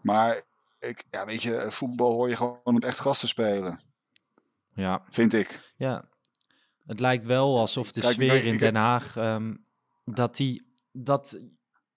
Maar 0.00 0.42
ik, 0.80 1.04
ja, 1.10 1.24
weet 1.26 1.42
je, 1.42 1.66
voetbal 1.68 2.12
hoor 2.12 2.28
je 2.28 2.36
gewoon 2.36 2.60
op 2.64 2.84
echt 2.84 3.00
gas 3.00 3.18
te 3.18 3.26
spelen, 3.26 3.80
Ja, 4.74 5.02
vind 5.08 5.32
ik. 5.32 5.72
ja. 5.76 6.08
Het 6.86 7.00
lijkt 7.00 7.24
wel 7.24 7.58
alsof 7.58 7.92
de 7.92 8.00
Kijk, 8.00 8.12
sfeer 8.12 8.44
in 8.44 8.58
Den 8.58 8.74
Haag, 8.74 9.16
ehm, 9.16 9.54
dat, 10.04 10.36
die, 10.36 10.72
dat 10.92 11.40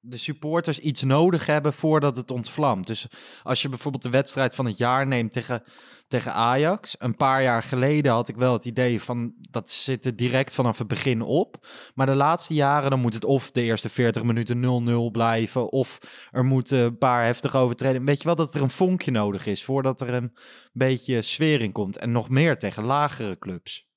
de 0.01 0.17
supporters 0.17 0.79
iets 0.79 1.01
nodig 1.03 1.45
hebben 1.45 1.73
voordat 1.73 2.15
het 2.15 2.31
ontvlamt. 2.31 2.87
Dus 2.87 3.07
als 3.43 3.61
je 3.61 3.69
bijvoorbeeld 3.69 4.03
de 4.03 4.09
wedstrijd 4.09 4.55
van 4.55 4.65
het 4.65 4.77
jaar 4.77 5.07
neemt 5.07 5.31
tegen, 5.31 5.63
tegen 6.07 6.33
Ajax. 6.33 6.95
Een 6.99 7.15
paar 7.15 7.43
jaar 7.43 7.63
geleden 7.63 8.11
had 8.11 8.27
ik 8.29 8.35
wel 8.35 8.53
het 8.53 8.65
idee 8.65 9.01
van 9.01 9.33
dat 9.51 9.69
zit 9.69 10.05
er 10.05 10.15
direct 10.15 10.53
vanaf 10.53 10.77
het 10.77 10.87
begin 10.87 11.21
op. 11.21 11.67
Maar 11.95 12.05
de 12.05 12.15
laatste 12.15 12.53
jaren 12.53 12.89
dan 12.89 12.99
moet 12.99 13.13
het 13.13 13.25
of 13.25 13.51
de 13.51 13.61
eerste 13.61 13.89
40 13.89 14.23
minuten 14.23 15.09
0-0 15.09 15.11
blijven. 15.11 15.71
Of 15.71 15.97
er 16.31 16.45
moeten 16.45 16.79
een 16.79 16.97
paar 16.97 17.23
heftige 17.23 17.57
overtredingen. 17.57 18.07
Weet 18.07 18.17
je 18.17 18.25
wel 18.25 18.35
dat 18.35 18.55
er 18.55 18.61
een 18.61 18.69
vonkje 18.69 19.11
nodig 19.11 19.45
is 19.45 19.63
voordat 19.63 20.01
er 20.01 20.13
een 20.13 20.37
beetje 20.71 21.21
sfeer 21.21 21.61
in 21.61 21.71
komt. 21.71 21.97
En 21.97 22.11
nog 22.11 22.29
meer 22.29 22.57
tegen 22.57 22.83
lagere 22.83 23.37
clubs. 23.37 23.87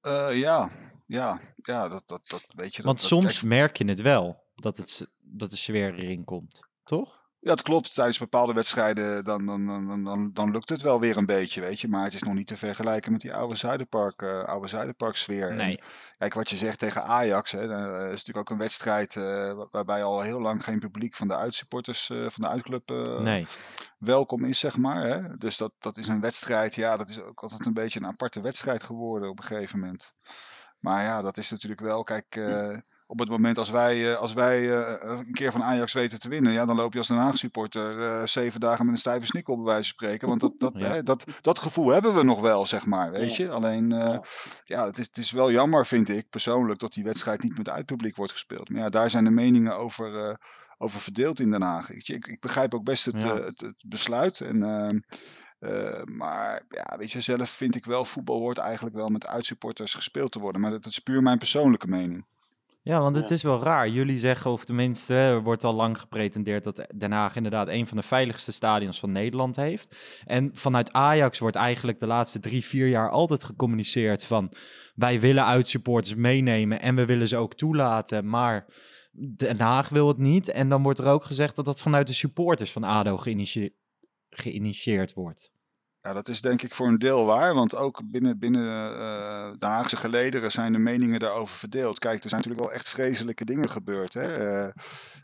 Eh, 0.00 0.28
ja, 0.32 0.68
ja, 1.06 1.38
ja, 1.56 1.88
dat, 1.88 2.02
dat, 2.06 2.20
dat 2.28 2.46
weet 2.54 2.70
je. 2.74 2.76
Dat, 2.76 2.84
Want 2.84 2.98
dat- 2.98 3.08
soms 3.08 3.24
kijk, 3.38 3.42
merk 3.42 3.76
je 3.76 3.84
het 3.84 4.00
wel 4.02 4.44
dat, 4.56 4.76
het, 4.76 5.08
dat 5.20 5.50
de 5.50 5.56
sfeer 5.56 5.94
erin 5.94 6.24
komt. 6.24 6.60
Toch? 6.84 7.24
Ja, 7.40 7.50
het 7.52 7.62
klopt. 7.62 7.94
Tijdens 7.94 8.18
bepaalde 8.18 8.52
wedstrijden 8.52 9.24
dan, 9.24 9.46
dan, 9.46 9.66
dan, 9.66 10.04
dan, 10.04 10.30
dan, 10.32 10.50
lukt 10.50 10.68
het 10.68 10.82
wel 10.82 11.00
weer 11.00 11.16
een 11.16 11.26
beetje, 11.26 11.60
weet 11.60 11.80
je. 11.80 11.88
Maar 11.88 12.04
het 12.04 12.14
is 12.14 12.22
nog 12.22 12.34
niet 12.34 12.46
te 12.46 12.56
vergelijken 12.56 13.12
met 13.12 13.20
die 13.20 13.34
oude 13.34 13.54
Zuiderpark, 13.56 14.22
eh, 14.22 14.44
oude 14.44 14.68
Zuiderpark 14.68 15.16
sfeer. 15.16 15.50
En 15.50 15.56
Nee. 15.56 15.80
kijk, 16.18 16.34
wat 16.34 16.50
je 16.50 16.56
zegt 16.56 16.78
tegen 16.78 17.04
Ajax, 17.04 17.52
hè, 17.52 17.66
dat 17.66 17.78
is 18.00 18.10
natuurlijk 18.10 18.36
ook 18.38 18.50
een 18.50 18.58
wedstrijd 18.58 19.16
eh, 19.16 19.22
wa- 19.52 19.68
waarbij 19.70 20.02
al 20.04 20.20
heel 20.20 20.40
lang 20.40 20.64
geen 20.64 20.78
publiek 20.78 21.14
van 21.14 21.28
de 21.28 21.36
uitsupporters 21.36 22.10
eh, 22.10 22.18
van 22.18 22.44
de 22.44 22.48
uitclub 22.48 22.90
eh, 22.90 23.18
Nee. 23.20 23.46
welkom 23.98 24.44
is, 24.44 24.58
zeg 24.58 24.76
maar. 24.76 25.02
Hè? 25.06 25.36
Dus 25.36 25.56
dat, 25.56 25.72
dat 25.78 25.96
is 25.96 26.08
een 26.08 26.20
wedstrijd, 26.20 26.74
ja, 26.74 26.96
dat 26.96 27.08
is 27.08 27.20
ook 27.20 27.42
altijd 27.42 27.66
een 27.66 27.74
beetje 27.74 28.00
een 28.00 28.06
aparte 28.06 28.40
wedstrijd 28.40 28.82
geworden 28.82 29.28
op 29.30 29.38
een 29.38 29.44
gegeven 29.44 29.78
moment. 29.78 30.12
Maar 30.78 31.02
ja, 31.02 31.22
dat 31.22 31.36
is 31.36 31.50
natuurlijk 31.50 31.80
wel, 31.80 32.02
kijk, 32.02 32.36
eh, 32.36 32.76
op 33.06 33.18
het 33.18 33.28
moment 33.28 33.58
als 33.58 33.70
wij, 33.70 34.12
eh, 34.12 34.18
als 34.18 34.32
wij 34.32 34.78
eh, 34.78 35.18
een 35.18 35.32
keer 35.32 35.52
van 35.52 35.62
Ajax 35.62 35.92
weten 35.92 36.20
te 36.20 36.28
winnen, 36.28 36.52
ja, 36.52 36.64
dan 36.66 36.76
loop 36.76 36.92
je 36.92 36.98
als 36.98 37.08
Den 37.08 37.16
Haag 37.16 37.36
supporter 37.36 38.00
eh, 38.00 38.26
zeven 38.26 38.60
dagen 38.60 38.84
met 38.84 38.94
een 38.94 39.00
stijve 39.00 39.26
snikkel 39.26 39.56
bij 39.56 39.64
wijze 39.64 39.94
van 39.94 40.06
spreken. 40.06 40.28
Want 40.28 40.40
dat, 40.40 40.52
dat, 40.58 40.72
Ja. 40.78 40.86
hè, 40.86 41.02
dat, 41.02 41.24
dat 41.40 41.58
gevoel 41.58 41.88
hebben 41.88 42.14
we 42.14 42.22
nog 42.22 42.40
wel, 42.40 42.66
zeg 42.66 42.86
maar, 42.86 43.10
weet 43.10 43.36
Ja. 43.36 43.44
je. 43.44 43.50
Alleen, 43.50 43.90
Ja. 44.64 44.86
het 44.86 44.98
is, 44.98 45.06
het 45.06 45.16
is 45.16 45.30
wel 45.30 45.50
jammer, 45.50 45.86
vind 45.86 46.08
ik 46.08 46.28
persoonlijk, 46.30 46.80
dat 46.80 46.92
die 46.92 47.04
wedstrijd 47.04 47.42
niet 47.42 47.56
met 47.56 47.68
uitpubliek 47.68 48.16
wordt 48.16 48.32
gespeeld. 48.32 48.68
Maar 48.68 48.80
ja, 48.82 48.88
daar 48.88 49.10
zijn 49.10 49.24
de 49.24 49.30
meningen 49.30 49.76
over, 49.76 50.38
over 50.78 51.00
verdeeld 51.00 51.40
in 51.40 51.50
Den 51.50 51.62
Haag. 51.62 51.90
Ik, 51.90 52.08
ik, 52.08 52.26
ik 52.26 52.40
begrijp 52.40 52.74
ook 52.74 52.84
best 52.84 53.04
het, 53.04 53.22
Ja. 53.22 53.40
het, 53.40 53.60
het 53.60 53.84
besluit. 53.86 54.40
En, 54.40 54.62
ehm, 54.62 54.98
eh, 55.58 56.02
maar 56.04 56.64
ja, 56.68 56.96
weet 56.98 57.12
je, 57.12 57.20
zelf 57.20 57.50
vind 57.50 57.74
ik 57.74 57.84
wel, 57.84 58.04
voetbal 58.04 58.38
hoort 58.38 58.58
eigenlijk 58.58 58.96
wel 58.96 59.08
met 59.08 59.26
uitsupporters 59.26 59.94
gespeeld 59.94 60.32
te 60.32 60.38
worden. 60.38 60.60
Maar 60.60 60.70
dat, 60.70 60.82
dat 60.82 60.92
is 60.92 60.98
puur 60.98 61.22
mijn 61.22 61.38
persoonlijke 61.38 61.86
mening. 61.86 62.26
Ja, 62.86 63.00
want 63.00 63.16
het 63.16 63.30
is 63.30 63.42
wel 63.42 63.62
raar. 63.62 63.88
Jullie 63.88 64.18
zeggen, 64.18 64.50
of 64.50 64.64
tenminste, 64.64 65.14
er 65.14 65.42
wordt 65.42 65.64
al 65.64 65.74
lang 65.74 65.98
gepretendeerd 65.98 66.64
dat 66.64 66.86
Den 66.94 67.12
Haag 67.12 67.36
inderdaad 67.36 67.68
een 67.68 67.86
van 67.86 67.96
de 67.96 68.02
veiligste 68.02 68.52
stadions 68.52 69.00
van 69.00 69.12
Nederland 69.12 69.56
heeft. 69.56 69.96
En 70.24 70.50
vanuit 70.52 70.92
Ajax 70.92 71.38
wordt 71.38 71.56
eigenlijk 71.56 71.98
de 71.98 72.06
laatste 72.06 72.40
drie, 72.40 72.64
vier 72.64 72.88
jaar 72.88 73.10
altijd 73.10 73.44
gecommuniceerd 73.44 74.24
van 74.24 74.52
wij 74.94 75.20
willen 75.20 75.44
uitsupporters 75.44 76.14
meenemen 76.14 76.80
en 76.80 76.94
we 76.94 77.04
willen 77.04 77.28
ze 77.28 77.36
ook 77.36 77.54
toelaten, 77.54 78.28
maar 78.28 78.66
Den 79.36 79.60
Haag 79.60 79.88
wil 79.88 80.08
het 80.08 80.18
niet. 80.18 80.48
En 80.48 80.68
dan 80.68 80.82
wordt 80.82 80.98
er 80.98 81.06
ook 81.06 81.24
gezegd 81.24 81.56
dat 81.56 81.64
dat 81.64 81.80
vanuit 81.80 82.06
de 82.06 82.12
supporters 82.12 82.72
van 82.72 82.84
ADO 82.84 83.16
geïnitie- 83.16 83.74
geïnitieerd 84.30 85.14
wordt. 85.14 85.52
Ja, 86.06 86.12
dat 86.12 86.28
is 86.28 86.40
denk 86.40 86.62
ik 86.62 86.74
voor 86.74 86.86
een 86.86 86.98
deel 86.98 87.24
waar, 87.24 87.54
want 87.54 87.76
ook 87.76 88.00
binnen, 88.04 88.38
binnen 88.38 88.62
eh, 88.62 89.50
de 89.58 89.66
Haagse 89.66 89.96
gelederen 89.96 90.50
zijn 90.50 90.72
de 90.72 90.78
meningen 90.78 91.18
daarover 91.18 91.56
verdeeld. 91.56 91.98
Kijk, 91.98 92.22
er 92.22 92.28
zijn 92.28 92.40
natuurlijk 92.40 92.68
wel 92.68 92.78
echt 92.78 92.88
vreselijke 92.88 93.44
dingen 93.44 93.70
gebeurd 93.70 94.14
hè? 94.14 94.36
eh, 94.36 94.72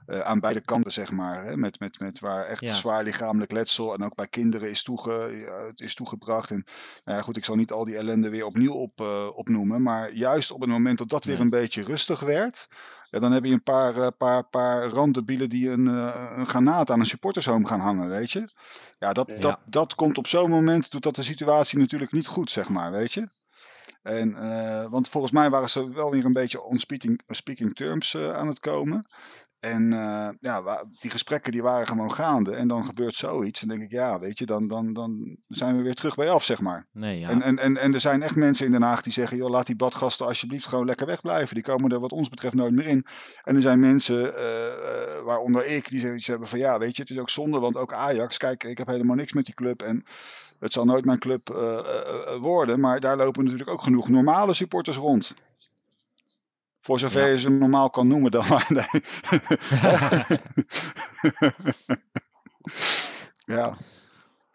eh, 0.06 0.20
aan 0.20 0.40
beide 0.40 0.60
kanten, 0.60 0.92
zeg 0.92 1.10
maar. 1.10 1.44
Hè? 1.44 1.56
Met, 1.56 1.80
met, 1.80 2.00
met 2.00 2.18
waar 2.18 2.44
echt 2.44 2.60
Ja. 2.60 2.74
zwaar 2.74 3.02
lichamelijk 3.02 3.52
letsel 3.52 3.94
en 3.94 4.04
ook 4.04 4.14
bij 4.14 4.28
kinderen 4.28 4.70
is, 4.70 4.82
toege, 4.82 5.72
is 5.74 5.94
toegebracht. 5.94 6.50
En 6.50 6.64
nou 7.04 7.18
ja, 7.18 7.24
goed, 7.24 7.36
ik 7.36 7.44
zal 7.44 7.56
niet 7.56 7.72
al 7.72 7.84
die 7.84 7.96
ellende 7.96 8.28
weer 8.28 8.44
opnieuw 8.44 8.72
op, 8.72 9.00
eh, 9.00 9.28
opnoemen, 9.34 9.82
maar 9.82 10.12
juist 10.12 10.50
op 10.50 10.60
het 10.60 10.70
moment 10.70 10.98
dat 10.98 11.08
dat 11.08 11.24
weer 11.24 11.40
een 11.40 11.50
beetje 11.50 11.82
rustig 11.82 12.20
werd, 12.20 12.68
ja, 13.10 13.18
dan 13.18 13.32
heb 13.32 13.44
je 13.44 13.52
een 13.52 13.62
paar, 13.62 13.96
eh, 13.96 14.08
paar, 14.18 14.48
paar 14.48 14.88
randebielen 14.88 15.48
die 15.48 15.70
een, 15.70 15.86
een 15.86 16.46
granaat 16.46 16.90
aan 16.90 17.00
een 17.00 17.06
supportershome 17.06 17.66
gaan 17.66 17.80
hangen, 17.80 18.08
weet 18.08 18.30
je. 18.30 18.54
Ja, 18.98 19.12
dat. 19.12 19.32
Dat, 19.38 19.58
dat 19.66 19.94
komt 19.94 20.18
op 20.18 20.26
zo'n 20.26 20.50
moment, 20.50 20.90
doet 20.90 21.02
dat 21.02 21.14
de 21.14 21.22
situatie 21.22 21.78
natuurlijk 21.78 22.12
niet 22.12 22.26
goed, 22.26 22.50
zeg 22.50 22.68
maar, 22.68 22.90
weet 22.90 23.12
je. 23.12 23.28
En, 24.02 24.36
eh, 24.36 24.90
want 24.90 25.08
volgens 25.08 25.32
mij 25.32 25.50
waren 25.50 25.70
ze 25.70 25.92
wel 25.92 26.10
weer 26.10 26.24
een 26.24 26.32
beetje 26.32 26.62
on 26.62 26.78
speaking, 26.78 27.22
speaking 27.26 27.74
terms 27.74 28.14
eh, 28.14 28.32
aan 28.32 28.48
het 28.48 28.60
komen. 28.60 29.06
En 29.60 29.92
eh, 29.92 30.28
ja, 30.40 30.84
die 31.00 31.10
gesprekken 31.10 31.52
die 31.52 31.62
waren 31.62 31.86
gewoon 31.86 32.12
gaande. 32.12 32.54
En 32.54 32.68
dan 32.68 32.84
gebeurt 32.84 33.14
zoiets. 33.14 33.62
En 33.62 33.68
denk 33.68 33.82
ik, 33.82 33.90
ja, 33.90 34.18
weet 34.18 34.38
je, 34.38 34.46
dan, 34.46 34.68
dan, 34.68 34.92
dan 34.92 35.36
zijn 35.48 35.76
we 35.76 35.82
weer 35.82 35.94
terug 35.94 36.14
bij 36.14 36.30
af, 36.30 36.44
zeg 36.44 36.60
maar. 36.60 36.86
Nee, 36.92 37.18
ja. 37.18 37.28
En, 37.28 37.42
en, 37.42 37.58
en, 37.58 37.76
en 37.76 37.94
er 37.94 38.00
zijn 38.00 38.22
echt 38.22 38.36
mensen 38.36 38.66
in 38.66 38.72
Den 38.72 38.82
Haag 38.82 39.02
die 39.02 39.12
zeggen, 39.12 39.36
joh, 39.36 39.50
laat 39.50 39.66
die 39.66 39.76
badgasten 39.76 40.26
alsjeblieft 40.26 40.66
gewoon 40.66 40.86
lekker 40.86 41.06
wegblijven. 41.06 41.54
Die 41.54 41.64
komen 41.64 41.90
er 41.90 42.00
wat 42.00 42.12
ons 42.12 42.28
betreft 42.28 42.54
nooit 42.54 42.72
meer 42.72 42.86
in. 42.86 43.06
En 43.42 43.56
er 43.56 43.62
zijn 43.62 43.80
mensen, 43.80 44.34
waaronder 45.24 45.66
ik, 45.66 45.88
die 45.88 46.00
zoiets 46.00 46.26
hebben 46.26 46.48
van, 46.48 46.58
ja, 46.58 46.78
weet 46.78 46.96
je, 46.96 47.02
het 47.02 47.10
is 47.10 47.18
ook 47.18 47.30
zonde, 47.30 47.58
want 47.58 47.76
ook 47.76 47.92
Ajax, 47.92 48.36
kijk, 48.36 48.64
ik 48.64 48.78
heb 48.78 48.86
helemaal 48.86 49.16
niks 49.16 49.32
met 49.32 49.44
die 49.44 49.54
club. 49.54 49.82
En 49.82 50.04
het 50.62 50.72
zal 50.72 50.84
nooit 50.84 51.04
mijn 51.04 51.18
club 51.18 51.50
eh, 51.50 51.78
eh, 51.78 52.34
eh, 52.34 52.40
worden, 52.40 52.80
maar 52.80 53.00
daar 53.00 53.16
lopen 53.16 53.44
natuurlijk 53.44 53.70
ook 53.70 53.82
genoeg 53.82 54.08
normale 54.08 54.54
supporters 54.54 54.96
rond. 54.96 55.34
Voor 56.80 56.98
zover 56.98 57.20
Ja. 57.20 57.26
je 57.26 57.38
ze 57.38 57.50
normaal 57.50 57.90
kan 57.90 58.06
noemen 58.06 58.30
dan 58.30 58.46
maar. 58.48 58.66
Nee. 58.68 58.86
ja. 63.56 63.76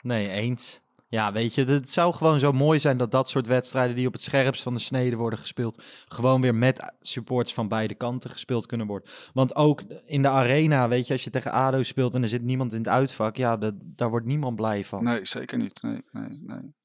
Nee, 0.01 0.29
eens. 0.29 0.79
Ja, 1.09 1.31
weet 1.31 1.55
je, 1.55 1.63
het 1.63 1.89
zou 1.89 2.13
gewoon 2.13 2.39
zo 2.39 2.51
mooi 2.51 2.79
zijn 2.79 2.97
dat 2.97 3.11
dat 3.11 3.29
soort 3.29 3.47
wedstrijden 3.47 3.95
die 3.95 4.07
op 4.07 4.13
het 4.13 4.21
scherpst 4.21 4.63
van 4.63 4.73
de 4.73 4.79
snede 4.79 5.15
worden 5.15 5.39
gespeeld, 5.39 5.83
gewoon 6.07 6.41
weer 6.41 6.55
met 6.55 6.93
supporters 7.01 7.53
van 7.53 7.67
beide 7.67 7.95
kanten 7.95 8.29
gespeeld 8.29 8.65
kunnen 8.65 8.87
worden. 8.87 9.09
Want 9.33 9.55
ook 9.55 9.81
in 10.05 10.21
de 10.21 10.29
arena, 10.29 10.87
weet 10.87 11.07
je, 11.07 11.13
als 11.13 11.23
je 11.23 11.29
tegen 11.29 11.51
ADO 11.51 11.83
speelt 11.83 12.13
en 12.15 12.21
er 12.21 12.27
zit 12.27 12.43
niemand 12.43 12.71
in 12.71 12.77
het 12.77 12.87
uitvak, 12.87 13.35
ja, 13.35 13.57
dat, 13.57 13.73
daar 13.79 14.09
wordt 14.09 14.25
niemand 14.25 14.55
blij 14.55 14.85
van. 14.85 15.03
Nee, 15.03 15.25
zeker 15.25 15.57
niet. 15.57 15.81
Nee, 15.81 16.01
nee, 16.11 16.29
nee. 16.47 16.75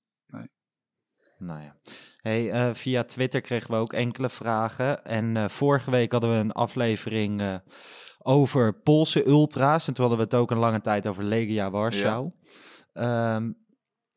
Nou 1.42 1.62
ja. 1.62 1.76
Hey, 2.16 2.50
eh, 2.50 2.74
via 2.74 3.04
Twitter 3.04 3.40
kregen 3.40 3.70
we 3.70 3.76
ook 3.76 3.92
enkele 3.92 4.30
vragen. 4.30 5.04
En 5.04 5.36
eh, 5.36 5.48
vorige 5.48 5.90
week 5.90 6.12
hadden 6.12 6.30
we 6.30 6.36
een 6.36 6.52
aflevering 6.52 7.40
eh, 7.40 7.54
over 8.18 8.74
Poolse 8.74 9.26
ultra's. 9.26 9.86
En 9.86 9.94
toen 9.94 10.06
hadden 10.06 10.28
we 10.28 10.34
het 10.34 10.42
ook 10.42 10.50
een 10.50 10.58
lange 10.58 10.80
tijd 10.80 11.06
over 11.06 11.24
Legia 11.24 11.70
Warschau. 11.70 12.30
Ehm, 12.92 13.50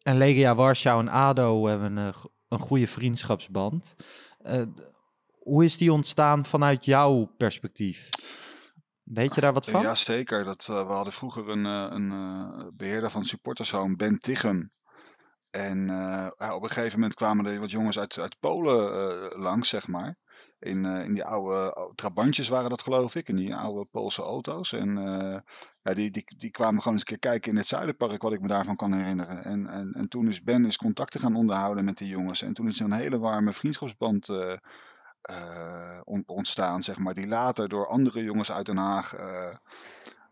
en 0.06 0.18
Legia 0.18 0.56
Warschau 0.56 1.00
en 1.00 1.10
ADO 1.10 1.66
hebben 1.68 1.98
een, 1.98 2.14
eh, 2.14 2.24
een 2.48 2.60
goede 2.60 2.88
vriendschapsband. 2.88 3.96
Eh, 4.38 4.62
hoe 5.40 5.64
is 5.64 5.78
die 5.78 5.94
ontstaan 5.94 6.46
vanuit 6.46 6.86
jouw 6.86 7.26
perspectief? 7.38 8.10
Weet 9.04 9.36
je 9.36 9.42
daar 9.42 9.54
wat 9.54 9.66
van? 9.66 9.82
Ja, 9.82 9.96
zeker. 9.96 10.44
Dat, 10.44 10.68
eh, 10.70 10.88
we 10.88 10.94
hadden 10.94 11.14
vroeger 11.14 11.50
een, 11.50 11.66
een 11.66 12.12
eh, 12.12 12.68
beheerder 12.74 13.12
van 13.12 13.26
supportershome, 13.26 13.96
Ben 13.96 14.20
Tichem. 14.20 14.70
En 15.50 15.90
op 16.54 16.64
een 16.64 16.70
gegeven 16.70 17.00
moment 17.00 17.16
kwamen 17.16 17.46
er 17.46 17.60
wat 17.60 17.72
jongens 17.72 18.00
uit, 18.00 18.20
uit 18.20 18.40
Polen 18.40 19.40
langs, 19.40 19.70
zeg 19.70 19.88
maar. 19.88 20.18
In, 20.66 20.86
eh, 20.86 21.06
in 21.06 21.14
die 21.14 21.24
oude, 21.24 21.92
trabantjes 21.96 22.48
waren 22.48 22.70
dat, 22.70 22.82
geloof 22.82 23.16
ik. 23.16 23.28
In 23.28 23.36
die 23.36 23.56
oude 23.56 23.90
Poolse 23.92 24.22
auto's. 24.22 24.74
En 24.74 24.98
eh, 24.98 25.40
ja, 25.84 25.94
die, 25.94 26.12
die, 26.12 26.26
die 26.38 26.52
kwamen 26.52 26.82
gewoon 26.82 26.94
eens 26.94 27.02
een 27.02 27.18
keer 27.20 27.32
kijken 27.32 27.52
in 27.52 27.58
het 27.58 27.68
Zuiderpark, 27.68 28.22
wat 28.22 28.34
ik 28.34 28.42
me 28.42 28.48
daarvan 28.48 28.76
kan 28.76 28.94
herinneren. 28.94 29.44
En, 29.44 29.68
en, 29.68 29.94
en 29.94 30.08
toen 30.08 30.28
is 30.28 30.44
Ben 30.44 30.66
is 30.66 30.78
contacten 30.78 31.20
gaan 31.20 31.36
onderhouden 31.36 31.86
met 31.86 31.98
die 31.98 32.08
jongens. 32.08 32.42
En 32.42 32.54
toen 32.54 32.68
is 32.68 32.80
een 32.80 32.92
hele 32.92 33.20
warme 33.20 33.54
vriendschapsband 33.54 34.30
eh, 34.30 34.58
on- 36.04 36.24
ontstaan, 36.26 36.84
zeg 36.84 36.98
maar. 36.98 37.14
Die 37.14 37.28
later 37.28 37.70
door 37.70 37.88
andere 37.88 38.24
jongens 38.24 38.52
uit 38.52 38.66
Den 38.66 38.78
Haag 38.78 39.16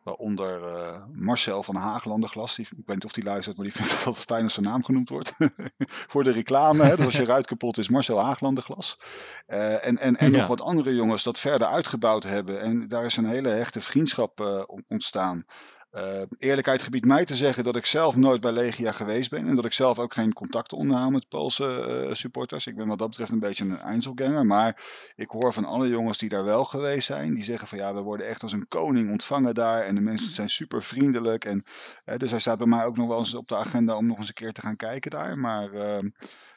Waaronder 0.03 0.61
uh, 0.61 1.03
Marcel 1.13 1.63
van 1.63 1.75
Haaglanderglas. 1.75 2.55
Die, 2.55 2.65
ik 2.65 2.85
weet 2.85 2.95
niet 2.95 3.05
of 3.05 3.11
die 3.11 3.23
luistert, 3.23 3.55
maar 3.55 3.65
die 3.65 3.75
vindt 3.75 3.91
het 3.91 4.05
altijd 4.05 4.25
fijn 4.25 4.43
als 4.43 4.53
zijn 4.53 4.65
naam 4.65 4.83
genoemd 4.83 5.09
wordt. 5.09 5.33
Voor 6.11 6.23
de 6.23 6.31
reclame. 6.31 6.83
Hè? 6.83 6.95
Dus 6.95 7.05
als 7.05 7.15
je 7.15 7.25
ruit 7.25 7.45
kapot 7.45 7.77
is, 7.77 7.89
Marcel 7.89 8.19
Haaglanderglas. 8.19 8.99
Uh, 9.47 9.85
en 9.85 9.97
en, 9.97 10.17
en 10.17 10.31
ja. 10.31 10.37
nog 10.37 10.47
wat 10.47 10.61
andere 10.61 10.95
jongens 10.95 11.23
dat 11.23 11.39
verder 11.39 11.67
uitgebouwd 11.67 12.23
hebben. 12.23 12.61
En 12.61 12.87
daar 12.87 13.05
is 13.05 13.17
een 13.17 13.25
hele 13.25 13.49
hechte 13.49 13.81
vriendschap 13.81 14.39
uh, 14.39 14.63
ontstaan. 14.87 15.45
Uh, 15.95 16.21
eerlijkheid 16.37 16.81
gebiedt 16.81 17.05
mij 17.05 17.25
te 17.25 17.35
zeggen 17.35 17.63
dat 17.63 17.75
ik 17.75 17.85
zelf 17.85 18.15
nooit 18.15 18.41
bij 18.41 18.51
Legia 18.51 18.91
geweest 18.91 19.29
ben. 19.29 19.47
En 19.47 19.55
dat 19.55 19.65
ik 19.65 19.73
zelf 19.73 19.99
ook 19.99 20.13
geen 20.13 20.33
contacten 20.33 20.77
onderhoud 20.77 21.11
met 21.11 21.27
Poolse 21.27 22.05
uh, 22.07 22.13
supporters. 22.13 22.67
Ik 22.67 22.75
ben 22.75 22.87
wat 22.87 22.97
dat 22.97 23.09
betreft 23.09 23.31
een 23.31 23.39
beetje 23.39 23.65
een 23.65 23.79
Einzelganger. 23.79 24.45
Maar 24.45 24.83
ik 25.15 25.29
hoor 25.29 25.53
van 25.53 25.65
alle 25.65 25.87
jongens 25.87 26.17
die 26.17 26.29
daar 26.29 26.43
wel 26.43 26.65
geweest 26.65 27.05
zijn. 27.05 27.33
Die 27.33 27.43
zeggen 27.43 27.67
van 27.67 27.77
ja, 27.77 27.93
we 27.93 28.01
worden 28.01 28.27
echt 28.27 28.43
als 28.43 28.51
een 28.51 28.67
koning 28.67 29.11
ontvangen 29.11 29.53
daar. 29.53 29.83
En 29.83 29.95
de 29.95 30.01
mensen 30.01 30.33
zijn 30.33 30.49
super 30.49 30.83
vriendelijk. 30.83 31.45
En, 31.45 31.63
uh, 32.05 32.17
dus 32.17 32.29
hij 32.31 32.39
staat 32.39 32.57
bij 32.57 32.67
mij 32.67 32.85
ook 32.85 32.97
nog 32.97 33.07
wel 33.07 33.19
eens 33.19 33.35
op 33.35 33.47
de 33.47 33.57
agenda 33.57 33.97
om 33.97 34.07
nog 34.07 34.17
eens 34.17 34.27
een 34.27 34.33
keer 34.33 34.53
te 34.53 34.61
gaan 34.61 34.75
kijken 34.75 35.11
daar. 35.11 35.37
Maar 35.37 35.73
ehm, 35.73 36.09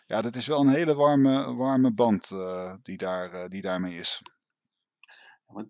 ja, 0.07 0.23
dat 0.23 0.37
is 0.37 0.47
wel 0.47 0.61
een 0.61 0.75
hele 0.75 0.95
warme, 0.95 1.55
warme 1.55 1.93
band 1.93 2.33
die, 2.83 2.97
daar, 2.97 3.49
die 3.49 3.63
daarmee 3.63 3.99
is. 3.99 4.23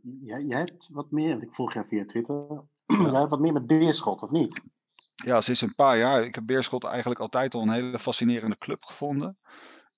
Jij, 0.02 0.42
jij 0.42 0.58
hebt 0.58 0.88
wat 0.92 1.10
meer, 1.10 1.42
ik 1.42 1.54
volg 1.54 1.72
jij 1.72 1.84
via 1.84 2.04
Twitter, 2.04 2.64
jij 2.86 3.18
hebt 3.18 3.30
wat 3.30 3.40
meer 3.40 3.52
met 3.52 3.66
Beerschot, 3.66 4.22
of 4.22 4.30
niet? 4.30 4.62
Ja, 5.14 5.40
sinds 5.40 5.60
een 5.60 5.74
paar 5.74 5.98
jaar. 5.98 6.24
Ik 6.24 6.34
heb 6.34 6.46
Beerschot 6.46 6.84
eigenlijk 6.84 7.20
altijd 7.20 7.54
al 7.54 7.62
een 7.62 7.70
hele 7.70 7.98
fascinerende 7.98 8.58
club 8.58 8.84
gevonden. 8.84 9.38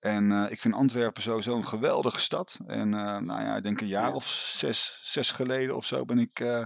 En 0.01 0.31
uh, 0.31 0.51
ik 0.51 0.61
vind 0.61 0.75
Antwerpen 0.75 1.23
sowieso 1.23 1.57
een 1.57 1.67
geweldige 1.67 2.21
stad. 2.21 2.59
En 2.67 2.93
uh, 2.93 3.19
nou 3.19 3.43
ja, 3.43 3.57
ik 3.57 3.63
denk 3.63 3.81
een 3.81 3.87
jaar 3.87 4.09
ja. 4.09 4.15
of 4.15 4.27
zes, 4.29 4.99
zes 5.03 5.31
geleden 5.31 5.77
of 5.77 5.85
zo 5.85 6.05
ben 6.05 6.19
ik, 6.19 6.41
uh, 6.41 6.63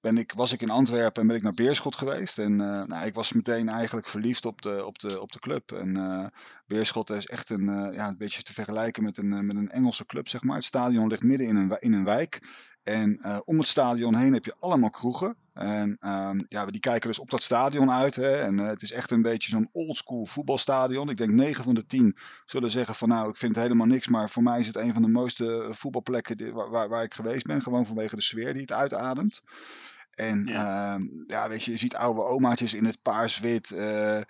ben 0.00 0.16
ik, 0.16 0.32
was 0.32 0.52
ik 0.52 0.62
in 0.62 0.70
Antwerpen 0.70 1.22
en 1.22 1.26
ben 1.28 1.36
ik 1.36 1.42
naar 1.42 1.54
Beerschot 1.54 1.96
geweest. 1.96 2.38
En 2.38 2.56
nou, 2.56 3.06
ik 3.06 3.14
was 3.14 3.32
meteen 3.32 3.68
eigenlijk 3.68 4.08
verliefd 4.08 4.44
op 4.46 4.62
de, 4.62 4.84
op 4.84 4.98
de, 4.98 5.20
op 5.20 5.32
de 5.32 5.38
club. 5.38 5.72
En 5.72 6.32
Beerschot 6.66 7.10
is 7.10 7.26
echt 7.26 7.50
een, 7.50 7.92
ja, 7.92 8.08
een 8.08 8.16
beetje 8.16 8.42
te 8.42 8.52
vergelijken 8.52 9.02
met 9.02 9.18
een, 9.18 9.46
met 9.46 9.56
een 9.56 9.70
Engelse 9.70 10.06
club, 10.06 10.28
zeg 10.28 10.42
maar. 10.42 10.56
Het 10.56 10.64
stadion 10.64 11.08
ligt 11.08 11.22
midden 11.22 11.46
in 11.46 11.56
een, 11.56 11.76
in 11.78 11.92
een 11.92 12.04
wijk. 12.04 12.40
En 12.82 13.18
uh, 13.20 13.38
om 13.44 13.58
het 13.58 13.68
stadion 13.68 14.14
heen 14.14 14.32
heb 14.32 14.44
je 14.44 14.54
allemaal 14.58 14.90
kroegen. 14.90 15.36
En 15.54 15.96
um, 16.00 16.44
ja, 16.48 16.66
die 16.66 16.80
kijken 16.80 17.08
dus 17.08 17.18
op 17.18 17.30
dat 17.30 17.42
stadion 17.42 17.90
uit. 17.90 18.14
Hè? 18.14 18.36
En 18.36 18.58
uh, 18.58 18.66
het 18.66 18.82
is 18.82 18.92
echt 18.92 19.10
een 19.10 19.22
beetje 19.22 19.50
zo'n 19.50 19.68
oldschool 19.72 20.26
voetbalstadion. 20.26 21.08
Ik 21.08 21.16
denk 21.16 21.30
9 21.30 21.64
van 21.64 21.74
de 21.74 21.86
10 21.86 22.16
zullen 22.46 22.70
zeggen 22.70 22.94
van 22.94 23.08
nou, 23.08 23.28
ik 23.28 23.36
vind 23.36 23.54
het 23.54 23.64
helemaal 23.64 23.86
niks. 23.86 24.08
Maar 24.08 24.30
voor 24.30 24.42
mij 24.42 24.60
is 24.60 24.66
het 24.66 24.76
een 24.76 24.92
van 24.92 25.02
de 25.02 25.08
mooiste 25.08 25.68
voetbalplekken 25.70 26.36
die, 26.36 26.52
waar 26.52 27.02
ik 27.02 27.14
geweest 27.14 27.46
ben. 27.46 27.62
Gewoon 27.62 27.86
vanwege 27.86 28.16
de 28.16 28.22
sfeer 28.22 28.52
die 28.52 28.62
het 28.62 28.72
uitademt. 28.72 29.42
En 30.14 30.46
ja. 30.46 30.96
Uh, 30.98 31.04
ja, 31.26 31.48
weet 31.48 31.64
je, 31.64 31.70
je 31.70 31.76
ziet 31.76 31.96
oude 31.96 32.22
omaatjes 32.22 32.74
in 32.74 32.84
het 32.84 33.02
paars-wit. 33.02 33.70
Uh, 33.70 34.20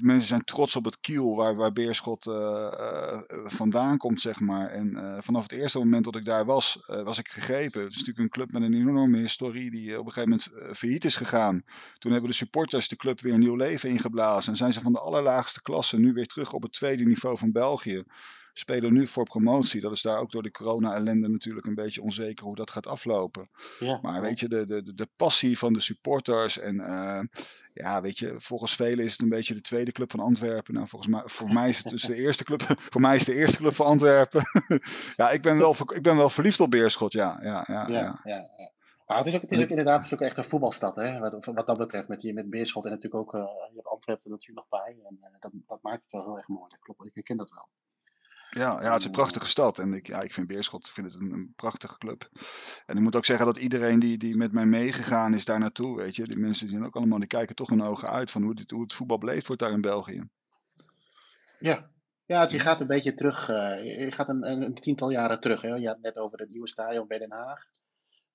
mensen 0.00 0.28
zijn 0.28 0.44
trots 0.44 0.76
op 0.76 0.84
het 0.84 1.00
kiel 1.00 1.36
waar, 1.36 1.56
waar 1.56 1.72
Beerschot 1.72 2.26
uh, 2.26 3.18
vandaan 3.44 3.98
komt, 3.98 4.20
zeg 4.20 4.40
maar. 4.40 4.70
En 4.70 5.18
vanaf 5.22 5.42
het 5.42 5.52
eerste 5.52 5.78
moment 5.78 6.04
dat 6.04 6.16
ik 6.16 6.24
daar 6.24 6.44
was, 6.44 6.84
was 6.86 7.18
ik 7.18 7.28
gegrepen. 7.28 7.82
Het 7.82 7.90
is 7.90 7.98
natuurlijk 7.98 8.24
een 8.24 8.28
club 8.28 8.52
met 8.52 8.62
een 8.62 8.74
enorme 8.74 9.18
historie 9.18 9.70
die 9.70 9.98
op 9.98 10.06
een 10.06 10.12
gegeven 10.12 10.38
moment 10.52 10.76
failliet 10.76 11.04
is 11.04 11.16
gegaan. 11.16 11.64
Toen 11.98 12.12
hebben 12.12 12.30
de 12.30 12.36
supporters 12.36 12.88
de 12.88 12.96
club 12.96 13.20
weer 13.20 13.32
een 13.32 13.40
nieuw 13.40 13.56
leven 13.56 13.88
ingeblazen. 13.88 14.52
En 14.52 14.58
zijn 14.58 14.72
ze 14.72 14.80
van 14.80 14.92
de 14.92 15.00
allerlaagste 15.00 15.62
klasse 15.62 15.98
nu 15.98 16.12
weer 16.12 16.26
terug 16.26 16.52
op 16.52 16.62
het 16.62 16.72
tweede 16.72 17.04
niveau 17.04 17.38
van 17.38 17.52
België 17.52 18.04
spelen 18.52 18.92
nu 18.92 19.06
voor 19.06 19.24
promotie. 19.24 19.80
Dat 19.80 19.92
is 19.92 20.02
daar 20.02 20.18
ook 20.18 20.30
door 20.30 20.42
de 20.42 20.50
corona-ellende 20.50 21.28
natuurlijk 21.28 21.66
een 21.66 21.74
beetje 21.74 22.02
onzeker 22.02 22.44
hoe 22.44 22.56
dat 22.56 22.70
gaat 22.70 22.86
aflopen. 22.86 23.50
Ja, 23.78 23.98
maar 24.02 24.20
weet 24.20 24.40
je, 24.40 24.48
de, 24.48 24.64
de, 24.66 24.94
de 24.94 25.08
passie 25.16 25.58
van 25.58 25.72
de 25.72 25.80
supporters 25.80 26.58
en 26.58 26.74
uh, 26.74 27.20
ja, 27.72 28.00
weet 28.00 28.18
je, 28.18 28.34
volgens 28.36 28.74
velen 28.74 29.04
is 29.04 29.12
het 29.12 29.20
een 29.22 29.28
beetje 29.28 29.54
de 29.54 29.60
tweede 29.60 29.92
club 29.92 30.10
van 30.10 30.20
Antwerpen. 30.20 30.74
Nou, 30.74 30.88
volgens 30.88 31.12
mij, 31.12 31.22
voor 31.24 31.52
mij 31.52 31.68
is 31.68 31.78
het 31.78 31.88
dus 31.88 32.02
de 32.02 32.14
eerste 32.24 32.44
club, 32.44 32.62
voor 32.92 33.00
mij 33.00 33.16
is 33.16 33.24
de 33.24 33.34
eerste 33.34 33.56
club 33.56 33.74
van 33.74 33.86
Antwerpen. 33.86 34.42
ja, 35.16 35.30
ik 35.30 35.42
ben, 35.42 35.58
wel, 35.58 35.76
ik 35.94 36.02
ben 36.02 36.16
wel 36.16 36.30
verliefd 36.30 36.60
op 36.60 36.70
Beerschot, 36.70 37.12
ja. 37.12 37.38
ja, 37.42 37.64
ja, 37.66 37.88
ja. 37.88 38.20
ja. 38.24 38.48
Maar 39.06 39.20
het 39.20 39.26
is 39.26 39.34
ook, 39.34 39.40
het 39.40 39.52
is 39.52 39.62
ook 39.62 39.68
inderdaad 39.68 39.96
het 39.96 40.06
is 40.06 40.14
ook 40.14 40.20
echt 40.20 40.36
een 40.36 40.44
voetbalstad, 40.44 40.96
hè? 40.96 41.18
Wat, 41.18 41.44
wat 41.44 41.66
dat 41.66 41.78
betreft. 41.78 42.08
Met, 42.08 42.34
met 42.34 42.50
Beerschot 42.50 42.84
en 42.84 42.90
natuurlijk 42.90 43.22
ook, 43.22 43.34
uh, 43.34 43.40
je 43.68 43.74
hebt 43.74 43.86
Antwerpen 43.86 44.30
natuurlijk 44.30 44.58
nog 44.58 44.82
bij. 44.82 44.96
En 45.08 45.18
uh, 45.20 45.40
dat, 45.40 45.52
dat 45.66 45.82
maakt 45.82 46.02
het 46.02 46.12
wel 46.12 46.24
heel 46.24 46.36
erg 46.36 46.48
mooi. 46.48 46.68
Dat 46.68 46.78
klopt, 46.80 47.04
ik 47.04 47.14
herken 47.14 47.36
dat 47.36 47.50
wel. 47.50 47.68
Ja, 48.54 48.82
ja, 48.82 48.90
het 48.90 48.98
is 48.98 49.04
een 49.04 49.10
prachtige 49.10 49.46
stad. 49.46 49.78
En 49.78 49.92
ik, 49.92 50.06
ja, 50.06 50.20
ik 50.22 50.32
vind 50.32 50.46
Beerschot 50.46 50.90
vind 50.90 51.12
het 51.12 51.22
een, 51.22 51.32
een, 51.32 51.52
prachtige 51.56 51.98
club. 51.98 52.30
En 52.86 52.96
ik 52.96 53.02
moet 53.02 53.16
ook 53.16 53.24
zeggen 53.24 53.46
dat 53.46 53.56
iedereen 53.56 53.98
die, 53.98 54.18
die 54.18 54.36
met 54.36 54.52
mij 54.52 54.66
meegegaan 54.66 55.34
is 55.34 55.44
daar 55.44 55.58
naartoe, 55.58 55.96
weet 55.96 56.16
je. 56.16 56.26
Die 56.26 56.38
mensen 56.38 56.66
die 56.66 56.74
zijn 56.74 56.86
ook 56.86 56.96
allemaal, 56.96 57.18
die 57.18 57.28
kijken 57.28 57.54
toch 57.54 57.68
hun 57.68 57.82
ogen 57.82 58.08
uit 58.08 58.30
van 58.30 58.42
hoe, 58.42 58.54
dit, 58.54 58.70
hoe 58.70 58.82
het 58.82 58.92
voetbal 58.92 59.18
beleefd 59.18 59.46
wordt 59.46 59.62
daar 59.62 59.72
in 59.72 59.80
België. 59.80 60.28
Ja, 61.58 61.90
ja 62.26 62.40
het, 62.40 62.50
je 62.50 62.58
gaat 62.58 62.80
een 62.80 62.86
beetje 62.86 63.14
terug. 63.14 63.48
Uh, 63.48 63.98
je 63.98 64.12
gaat 64.12 64.28
een, 64.28 64.50
een, 64.50 64.62
een, 64.62 64.74
tiental 64.74 65.10
jaren 65.10 65.40
terug. 65.40 65.60
Hè? 65.60 65.68
Je 65.68 65.86
had 65.86 65.94
het 65.94 66.04
net 66.04 66.16
over 66.16 66.38
het 66.38 66.50
nieuwe 66.50 66.68
stadion 66.68 67.06
bij 67.06 67.18
Den 67.18 67.32
Haag. 67.32 67.64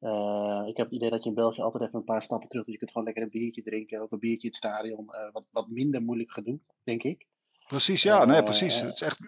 Uh, 0.02 0.68
ik 0.68 0.78
heb 0.78 0.86
het 0.86 0.96
idee 0.96 1.10
dat 1.10 1.24
je 1.24 1.30
in 1.30 1.36
België 1.36 1.62
altijd 1.62 1.84
even 1.84 2.00
een 2.00 2.06
paar 2.06 2.22
stappen 2.22 2.50
terug. 2.50 2.66
Dus 2.66 2.74
je 2.74 2.80
kunt 2.80 2.92
gewoon 2.92 3.06
lekker 3.06 3.24
een 3.24 3.30
biertje 3.30 3.64
drinken. 3.64 4.02
Ook 4.02 4.12
een 4.12 4.20
biertje 4.20 4.48
in 4.48 4.54
het 4.54 4.66
stadion. 4.66 5.08
Uh, 5.10 5.32
wat, 5.32 5.46
wat 5.52 5.68
minder 5.70 6.02
moeilijk 6.02 6.32
gedoe, 6.32 6.60
denk 6.84 7.04
ik. 7.04 7.28
Precies, 7.68 8.02
ja, 8.02 8.26
nee, 8.26 8.44
precies. 8.44 8.82
Het 8.82 8.94
is 8.94 9.02
echt 9.02 9.20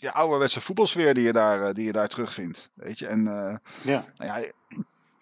ja, 0.00 0.10
ouderwetse 0.10 0.60
voetbalsfeer 0.60 1.14
die 1.14 1.24
je 1.24 1.32
daar, 1.32 1.74
die 1.74 1.84
je 1.84 1.92
daar 1.92 2.08
terugvindt. 2.08 2.70
Weet 2.74 2.98
je, 2.98 3.06
en 3.06 3.20
uh, 3.20 3.56
ja. 3.84 4.04
Nou 4.16 4.40
ja, 4.40 4.50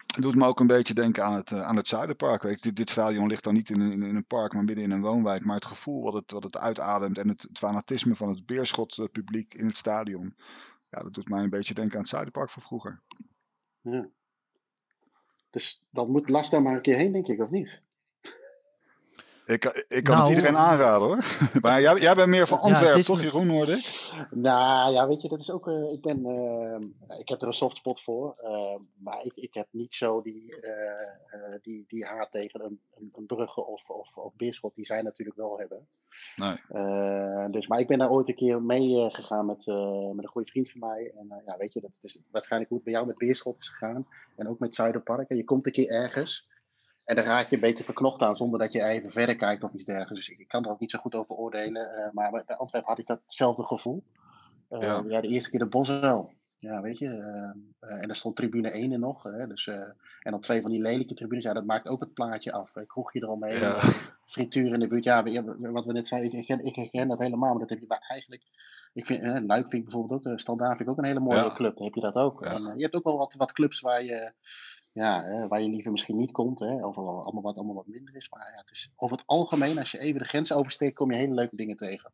het 0.07 0.23
doet 0.25 0.35
me 0.35 0.47
ook 0.47 0.61
een 0.61 0.67
beetje 0.67 0.95
denken 0.95 1.25
aan 1.25 1.35
het, 1.35 1.51
uh, 1.51 1.63
aan 1.63 1.77
het 1.77 1.89
Zuiderpark. 1.89 2.43
Weet 2.43 2.57
je. 2.57 2.61
Dit, 2.61 2.77
dit 2.77 2.91
stadion 2.91 3.27
ligt 3.27 3.45
dan 3.45 3.55
niet 3.55 3.71
in, 3.71 3.81
in, 3.81 4.03
in, 4.03 4.17
een 4.17 4.27
park, 4.27 4.53
maar 4.53 4.65
midden 4.65 4.85
in 4.85 4.91
een 4.91 5.01
woonwijk. 5.01 5.45
Maar 5.45 5.55
het 5.55 5.65
gevoel 5.65 6.03
wat 6.03 6.15
het, 6.15 6.31
wat 6.31 6.43
het 6.43 6.57
uitademt 6.57 7.19
en 7.19 7.29
het, 7.29 7.43
het 7.43 7.59
fanatisme 7.59 8.15
van 8.15 8.29
het 8.29 8.47
Beerschot 8.47 9.09
publiek 9.13 9.55
in 9.55 9.67
het 9.67 9.77
stadion. 9.77 10.37
Ja, 10.91 11.03
dat 11.03 11.15
doet 11.15 11.29
mij 11.29 11.43
een 11.43 11.51
beetje 11.51 11.75
denken 11.75 11.95
aan 11.95 12.01
het 12.01 12.11
Zuiderpark 12.11 12.51
van 12.51 12.63
vroeger. 12.63 13.03
Ja. 13.81 14.09
Dus 15.51 15.83
dat 15.91 16.09
moet 16.09 16.29
Last 16.29 16.51
daar 16.51 16.63
maar 16.63 16.75
een 16.75 16.83
keer 16.83 16.97
heen, 16.97 17.13
denk 17.13 17.27
ik, 17.27 17.41
of 17.41 17.51
niet? 17.51 17.83
Ik, 19.47 19.85
ik 19.89 20.05
kan 20.05 20.17
nou, 20.17 20.29
het 20.29 20.37
iedereen 20.37 20.57
aanraden 20.57 21.07
hoor. 21.07 21.25
maar 21.63 21.81
jij, 21.81 21.97
jij 21.97 22.15
bent 22.15 22.29
meer 22.29 22.47
van 22.47 22.61
Antwerpen, 22.61 22.99
ja, 22.99 23.05
toch 23.05 23.23
Jeroen, 23.23 23.49
hoorde 23.49 23.73
ik? 23.73 24.13
Nou 24.31 24.93
ja, 24.93 25.09
weet 25.09 25.23
je, 25.23 25.29
dat 25.29 25.39
is 25.39 25.51
ook. 25.51 25.67
Uh, 25.67 25.93
ik, 25.93 26.01
ben, 26.01 26.27
uh, 27.09 27.19
ik 27.19 27.29
heb 27.29 27.41
er 27.41 27.47
een 27.47 27.55
softspot 27.55 28.01
voor. 28.01 28.37
Uh, 28.43 28.75
maar 28.99 29.25
ik, 29.25 29.33
ik 29.35 29.55
heb 29.55 29.67
niet 29.71 29.95
zo 29.95 30.23
die, 30.23 30.55
die, 31.63 31.85
die 31.89 32.05
haat 32.05 32.31
tegen 32.31 32.65
een, 32.65 32.81
een, 32.99 33.13
een 33.15 33.27
Brugge 33.27 33.67
of, 33.67 33.89
of, 33.91 34.17
of 34.17 34.33
Beerschot, 34.37 34.75
die 34.75 34.87
zij 34.87 35.03
natuurlijk 35.03 35.37
wel 35.37 35.59
hebben. 35.59 35.87
Nee. 36.37 37.51
dus, 37.51 37.67
maar 37.67 37.81
ik 37.81 37.87
ben 37.87 37.99
daar 37.99 38.11
ooit 38.11 38.29
een 38.29 38.35
keer 38.35 38.63
mee 38.63 39.11
gegaan 39.11 39.47
met, 39.47 39.67
met 40.15 40.25
een 40.25 40.29
goede 40.29 40.51
vriend 40.51 40.71
van 40.71 40.81
mij. 40.81 41.13
En 41.17 41.43
ja, 41.47 41.57
weet 41.57 41.73
je, 41.73 41.81
dat 41.81 41.99
is 42.01 42.19
waarschijnlijk 42.31 42.71
hoe 42.71 42.81
het 42.81 42.87
bij 42.87 42.97
jou 42.97 43.07
met 43.07 43.19
Beerschot 43.19 43.59
is 43.59 43.69
gegaan. 43.69 44.07
En 44.37 44.49
ook 44.49 44.59
met 44.59 44.75
Zuiderpark. 44.75 45.29
En 45.29 45.37
je 45.37 45.45
komt 45.45 45.67
een 45.67 45.73
keer 45.73 45.89
ergens. 45.89 46.49
En 47.07 47.17
dan 47.17 47.25
raak 47.25 47.49
je 47.49 47.55
een 47.55 47.61
beetje 47.61 47.85
verknocht 47.85 48.23
aan 48.23 48.37
zonder 48.37 48.61
dat 48.61 48.73
je 48.73 48.83
even 48.83 49.11
verder 49.11 49.37
kijkt 49.37 49.63
of 49.63 49.73
iets 49.73 49.85
dergelijks. 49.85 50.27
Dus 50.27 50.39
ik 50.39 50.49
kan 50.49 50.65
er 50.65 50.71
ook 50.71 50.81
niet 50.81 50.91
zo 50.91 50.99
goed 50.99 51.15
over 51.15 51.35
oordelen. 51.35 51.91
Uh, 51.99 52.13
maar 52.13 52.31
bij 52.31 52.57
Antwerpen 52.57 52.91
had 52.91 52.99
ik 52.99 53.07
datzelfde 53.07 53.65
gevoel. 53.65 54.05
Uh, 54.71 54.81
ja. 54.81 55.05
ja. 55.09 55.21
de 55.21 55.29
eerste 55.29 55.51
keer 55.51 55.59
de 55.59 55.67
Boswel. 55.67 56.33
Ja, 56.59 56.81
weet 56.81 56.99
je. 56.99 57.07
Uh, 57.07 58.03
en 58.03 58.09
er 58.09 58.17
stond 58.17 58.37
tribune 58.37 58.71
1 58.71 58.93
in 58.93 59.01
nog. 59.01 59.23
Hè, 59.23 59.47
dus, 59.47 59.67
en 59.67 60.31
dan 60.33 60.41
twee 60.41 60.63
van 60.63 60.71
die 60.71 60.81
lelijke 60.81 61.15
tribunes. 61.15 61.45
Ja, 61.45 61.53
dat 61.53 61.65
maakt 61.65 61.89
ook 61.89 62.01
het 62.01 62.15
plaatje 62.15 62.53
af. 62.53 62.73
Kroegje 62.87 63.23
eromheen. 63.23 63.59
Ja. 63.59 63.79
Frituur 64.27 64.73
in 64.73 64.81
de 64.81 64.89
buurt. 64.89 65.05
Ja, 65.05 65.23
wat 65.73 65.85
we 65.85 65.93
net 65.93 66.07
zeiden. 66.07 66.31
Ik 66.31 66.49
herken, 66.49 66.67
ik 66.67 66.77
herken 66.77 67.09
dat 67.09 67.23
helemaal. 67.23 67.51
Maar 67.51 67.67
dat 67.67 67.71
heb 67.71 67.81
je 67.81 67.99
eigenlijk... 68.07 68.43
Ik 68.93 69.07
vind, 69.07 69.23
eh, 69.23 69.37
Luik 69.47 69.69
vind 69.69 69.73
ik 69.73 69.83
bijvoorbeeld 69.83 70.27
ook, 70.27 70.41
Standaard 70.41 70.77
vind 70.77 70.89
ik 70.89 70.95
ook 70.95 70.99
een 70.99 71.09
hele 71.09 71.21
mooie 71.21 71.39
ja. 71.39 71.55
club. 71.55 71.77
Dan 71.77 71.85
heb 71.85 71.95
je 71.95 72.01
dat 72.01 72.15
ook. 72.15 72.45
Ja. 72.45 72.55
En, 72.55 72.77
je 72.77 72.83
hebt 72.83 72.95
ook 72.95 73.05
wel 73.05 73.17
wat, 73.17 73.35
wat 73.35 73.53
clubs 73.53 73.81
waar 73.81 74.05
je 74.05 74.33
ja, 74.97 75.47
waar 75.49 75.61
je 75.61 75.69
liever 75.69 75.91
misschien 75.91 76.17
niet 76.17 76.33
komt, 76.33 76.59
hè, 76.59 76.87
of 76.87 76.99
allemaal 76.99 77.43
wat, 77.43 77.57
allemaal 77.57 77.75
wat 77.75 77.87
minder 77.87 78.17
is. 78.17 78.29
Maar 78.29 78.51
ja, 78.53 78.61
het 78.61 78.71
is 78.71 78.93
over 78.97 79.17
het 79.17 79.27
algemeen, 79.27 79.79
als 79.79 79.91
je 79.91 79.99
even 79.99 80.21
de 80.21 80.27
grens 80.27 80.53
oversteekt, 80.53 80.95
kom 80.95 81.11
je 81.11 81.17
hele 81.17 81.35
leuke 81.35 81.57
dingen 81.57 81.77
tegen. 81.77 82.13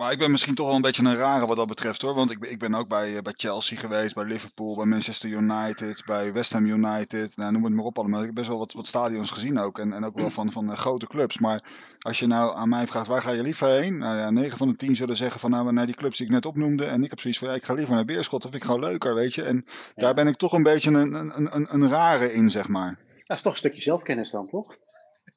Maar 0.00 0.12
ik 0.12 0.18
ben 0.18 0.30
misschien 0.30 0.54
toch 0.54 0.66
wel 0.66 0.74
een 0.74 0.82
beetje 0.82 1.04
een 1.04 1.16
rare 1.16 1.46
wat 1.46 1.56
dat 1.56 1.66
betreft 1.66 2.02
hoor. 2.02 2.14
Want 2.14 2.30
ik, 2.30 2.46
ik 2.46 2.58
ben 2.58 2.74
ook 2.74 2.88
bij, 2.88 3.16
eh, 3.16 3.22
bij 3.22 3.32
Chelsea 3.36 3.78
geweest, 3.78 4.14
bij 4.14 4.24
Liverpool, 4.24 4.76
bij 4.76 4.84
Manchester 4.84 5.28
United, 5.28 6.02
bij 6.06 6.32
West 6.32 6.52
Ham 6.52 6.66
United. 6.66 7.36
Nou, 7.36 7.52
noem 7.52 7.64
het 7.64 7.72
maar 7.72 7.84
op 7.84 7.98
allemaal. 7.98 8.20
Ik 8.20 8.26
heb 8.26 8.34
best 8.34 8.48
wel 8.48 8.58
wat, 8.58 8.72
wat 8.72 8.86
stadions 8.86 9.30
gezien 9.30 9.58
ook. 9.58 9.78
En, 9.78 9.92
en 9.92 10.04
ook 10.04 10.18
wel 10.18 10.30
van, 10.30 10.52
van 10.52 10.70
uh, 10.70 10.76
grote 10.76 11.06
clubs. 11.06 11.38
Maar 11.38 11.62
als 11.98 12.18
je 12.18 12.26
nou 12.26 12.56
aan 12.56 12.68
mij 12.68 12.86
vraagt, 12.86 13.06
waar 13.06 13.22
ga 13.22 13.30
je 13.30 13.42
liever 13.42 13.68
heen? 13.68 13.98
Nou 13.98 14.16
ja, 14.16 14.30
9 14.30 14.58
van 14.58 14.68
de 14.68 14.76
10 14.76 14.96
zullen 14.96 15.16
zeggen 15.16 15.40
van 15.40 15.50
nou, 15.50 15.72
naar 15.72 15.86
die 15.86 15.96
clubs 15.96 16.16
die 16.16 16.26
ik 16.26 16.32
net 16.32 16.46
opnoemde. 16.46 16.84
En 16.84 17.04
ik 17.04 17.10
heb 17.10 17.20
zoiets 17.20 17.38
van, 17.38 17.48
ja, 17.48 17.54
ik 17.54 17.64
ga 17.64 17.74
liever 17.74 17.94
naar 17.94 18.04
Beerschot. 18.04 18.42
Dat 18.42 18.50
vind 18.50 18.62
ik 18.62 18.68
gewoon 18.70 18.84
leuker, 18.84 19.14
weet 19.14 19.34
je. 19.34 19.42
En 19.42 19.64
ja. 19.66 20.02
daar 20.02 20.14
ben 20.14 20.26
ik 20.26 20.36
toch 20.36 20.52
een 20.52 20.62
beetje 20.62 20.90
een, 20.90 21.14
een, 21.14 21.56
een, 21.56 21.66
een 21.70 21.88
rare 21.88 22.32
in, 22.32 22.50
zeg 22.50 22.68
maar. 22.68 22.98
Dat 23.26 23.36
is 23.36 23.42
toch 23.42 23.52
een 23.52 23.58
stukje 23.58 23.80
zelfkennis 23.80 24.30
dan, 24.30 24.48
toch? 24.48 24.76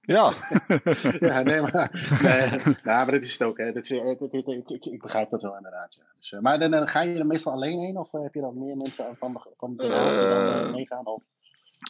Ja. 0.05 0.33
ja, 1.19 1.41
nee, 1.41 1.61
maar, 1.61 1.91
nee, 2.21 2.49
nou, 2.83 3.05
maar 3.05 3.11
dat 3.11 3.21
is 3.21 3.31
het 3.31 3.43
ook. 3.43 3.57
Hè. 3.57 3.71
Dat, 3.71 3.87
dat, 3.87 4.19
dat, 4.19 4.33
ik, 4.33 4.69
ik, 4.69 4.85
ik, 4.85 5.01
begrijp 5.01 5.29
dat 5.29 5.41
wel 5.41 5.55
inderdaad. 5.55 5.95
Ja. 5.95 6.03
Dus, 6.17 6.31
uh, 6.31 6.39
maar 6.39 6.59
dan, 6.59 6.71
dan, 6.71 6.87
ga 6.87 7.01
je 7.01 7.19
er 7.19 7.25
meestal 7.25 7.53
alleen 7.53 7.79
heen 7.79 7.97
of 7.97 8.11
heb 8.11 8.33
je 8.33 8.41
dan 8.41 8.59
meer 8.59 8.77
mensen 8.77 9.15
van 9.17 9.33
de, 9.33 9.39
van 9.57 9.75
de 9.77 9.83
uh, 9.83 10.19
die 10.19 10.27
dan 10.27 10.71
meegaan? 10.71 11.05
Of? 11.05 11.23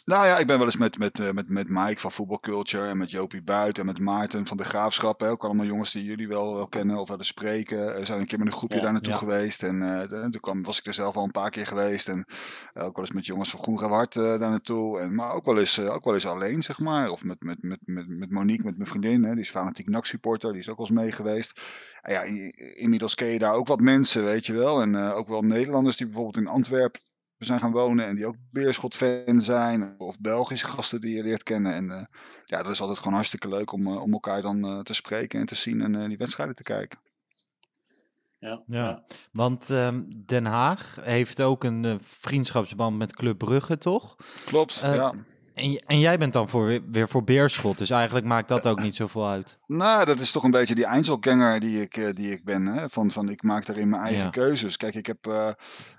Nou 0.04 0.26
ja, 0.26 0.38
ik 0.38 0.46
ben 0.46 0.56
wel 0.56 0.66
eens 0.66 0.76
met, 0.76 0.98
met, 0.98 1.18
eh, 1.20 1.30
met, 1.30 1.48
met 1.48 1.68
Mike 1.68 2.00
van 2.00 2.12
Football 2.12 2.38
Culture 2.38 2.88
en 2.88 2.96
met 2.98 3.10
Jopie 3.10 3.42
Buit 3.42 3.78
en 3.78 3.86
met 3.86 3.98
Maarten 3.98 4.46
van 4.46 4.56
de 4.56 4.64
Graafschap. 4.64 5.20
Hè, 5.20 5.28
ook 5.28 5.44
allemaal 5.44 5.66
jongens 5.66 5.92
die 5.92 6.04
jullie 6.04 6.28
wel, 6.28 6.54
wel 6.54 6.66
kennen 6.68 6.96
of 6.98 7.08
willen 7.08 7.24
spreken. 7.24 7.94
We 7.94 8.04
zijn 8.04 8.20
een 8.20 8.26
keer 8.26 8.38
met 8.38 8.46
een 8.46 8.52
groepje 8.52 8.76
Ja, 8.76 8.82
daar 8.82 8.92
naartoe 8.92 9.12
ja. 9.12 9.18
geweest. 9.18 9.62
En 9.62 9.82
eh, 9.82 10.08
de- 10.08 10.28
toen 10.30 10.40
kwam, 10.40 10.62
was 10.62 10.78
ik 10.78 10.86
er 10.86 10.94
zelf 10.94 11.16
al 11.16 11.24
een 11.24 11.30
paar 11.30 11.50
keer 11.50 11.66
geweest. 11.66 12.08
En 12.08 12.24
eh, 12.72 12.84
ook 12.84 12.96
wel 12.96 13.04
eens 13.04 13.14
met 13.14 13.26
jongens 13.26 13.50
van 13.50 13.60
Groen 13.60 13.78
Hart 13.82 14.12
daar 14.14 14.38
naartoe. 14.38 15.00
En, 15.00 15.14
maar 15.14 15.32
ook 15.32 15.44
wel, 15.44 15.58
eens, 15.58 15.78
eh, 15.78 15.94
ook 15.94 16.04
wel 16.04 16.14
eens 16.14 16.26
alleen, 16.26 16.62
zeg 16.62 16.78
maar. 16.78 17.08
Of 17.10 17.24
met, 17.24 17.42
met, 17.42 17.62
met, 17.62 17.78
met, 17.84 18.08
met 18.08 18.30
Monique, 18.30 18.64
met 18.64 18.76
mijn 18.76 18.88
vriendin. 18.88 19.22
Hè, 19.24 19.30
die 19.30 19.40
is 19.40 19.50
fanatiek 19.50 19.88
NAC 19.88 20.06
supporter. 20.06 20.52
Die 20.52 20.60
is 20.60 20.68
ook 20.68 20.76
wel 20.76 20.86
eens 20.86 20.96
mee 20.96 21.12
geweest. 21.12 21.60
En 22.02 22.12
ja, 22.12 22.22
inmiddels 22.74 23.14
ken 23.14 23.28
je 23.28 23.38
daar 23.38 23.54
ook 23.54 23.66
wat 23.66 23.80
mensen, 23.80 24.24
weet 24.24 24.46
je 24.46 24.52
wel. 24.52 24.80
En 24.80 24.94
eh, 24.94 25.16
ook 25.16 25.28
wel 25.28 25.42
Nederlanders 25.42 25.96
die 25.96 26.06
bijvoorbeeld 26.06 26.36
in 26.36 26.46
Antwerpen 26.48 27.00
zijn 27.38 27.60
gaan 27.60 27.72
wonen 27.72 28.06
en 28.06 28.14
die 28.14 28.26
ook 28.26 28.36
Beerschot-fan 28.50 29.40
zijn. 29.40 29.94
Of 29.98 30.18
Belgische 30.20 30.66
gasten 30.66 31.00
die 31.00 31.16
je 31.16 31.22
leert 31.22 31.42
kennen. 31.42 31.74
En 31.74 31.90
eh, 31.90 32.02
ja, 32.44 32.62
dat 32.62 32.72
is 32.72 32.80
altijd 32.80 32.98
gewoon 32.98 33.14
hartstikke 33.14 33.48
leuk 33.48 33.72
om, 33.72 33.86
eh, 33.86 34.00
om 34.02 34.12
elkaar 34.12 34.42
dan 34.42 34.64
eh, 34.64 34.80
te 34.80 34.94
spreken 34.94 35.40
en 35.40 35.46
te 35.46 35.54
zien 35.54 35.80
en 35.80 35.94
eh, 35.94 36.08
die 36.08 36.16
wedstrijden 36.16 36.54
te 36.54 36.62
kijken. 36.62 36.98
Ja, 38.38 38.62
Ja. 38.66 38.84
ja. 38.84 39.04
Want 39.32 39.70
ehm, 39.70 39.94
Den 40.26 40.44
Haag 40.44 40.96
heeft 41.00 41.40
ook 41.42 41.64
een 41.64 41.98
vriendschapsband 42.02 42.96
met 42.98 43.14
Club 43.16 43.38
Brugge, 43.38 43.78
toch? 43.78 44.16
Klopt, 44.44 44.74
ja. 44.82 45.14
En, 45.54 45.82
en 45.86 45.98
jij 46.00 46.18
bent 46.18 46.32
dan 46.32 46.48
voor, 46.48 46.66
weer- 46.66 46.82
weer 46.90 47.08
voor 47.08 47.24
Beerschot, 47.24 47.78
dus 47.78 47.90
eigenlijk 47.90 48.26
maakt 48.26 48.48
dat 48.48 48.66
ook 48.68 48.80
niet 48.82 48.94
zoveel 48.94 49.28
uit. 49.30 49.58
Nou, 49.66 50.04
dat 50.04 50.20
is 50.20 50.32
toch 50.32 50.42
een 50.44 50.50
beetje 50.50 50.74
die 50.74 50.84
Einzelganger 50.86 51.60
die 51.60 51.80
ik, 51.80 51.96
eh, 51.96 52.12
die 52.14 52.30
ik 52.32 52.44
ben. 52.44 52.66
Hè? 52.66 52.88
Van, 52.88 53.10
van 53.10 53.28
ik 53.28 53.42
maak 53.42 53.66
daarin 53.66 53.88
mijn 53.88 54.02
eigen 54.02 54.24
Ja. 54.24 54.30
keuzes. 54.30 54.76
Kijk, 54.76 54.94
ik 54.94 55.06
heb. 55.06 55.26
eh, 55.26 55.50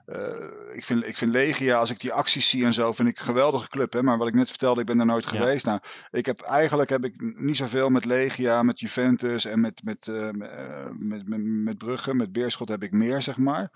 eh, 0.05 0.27
ik, 0.71 0.85
vind, 0.85 1.07
ik 1.07 1.17
vind 1.17 1.31
Legia, 1.31 1.79
als 1.79 1.89
ik 1.89 1.99
die 1.99 2.13
acties 2.13 2.49
zie 2.49 2.65
en 2.65 2.73
zo, 2.73 2.93
vind 2.93 3.09
ik 3.09 3.19
een 3.19 3.25
geweldige 3.25 3.69
club. 3.69 3.93
Hè? 3.93 4.03
Maar 4.03 4.17
wat 4.17 4.27
ik 4.27 4.33
net 4.33 4.49
vertelde, 4.49 4.79
ik 4.79 4.85
ben 4.85 4.97
daar 4.97 5.05
nooit 5.05 5.23
Ja. 5.23 5.29
geweest. 5.29 5.65
Nou, 5.65 5.79
ik 6.11 6.25
heb 6.25 6.41
eigenlijk 6.41 6.89
heb 6.89 7.05
ik 7.05 7.13
niet 7.17 7.57
zoveel 7.57 7.89
met 7.89 8.05
Legia, 8.05 8.63
met 8.63 8.79
Juventus 8.79 9.45
en 9.45 9.59
met, 9.59 9.81
met, 9.83 10.07
eh, 10.07 10.29
met, 10.31 10.49
eh, 10.51 10.85
met, 10.97 11.27
met, 11.63 11.77
Brugge. 11.77 12.13
Met 12.13 12.31
Beerschot 12.31 12.69
heb 12.69 12.83
ik 12.83 12.91
meer, 12.91 13.21
zeg 13.21 13.37
maar. 13.37 13.71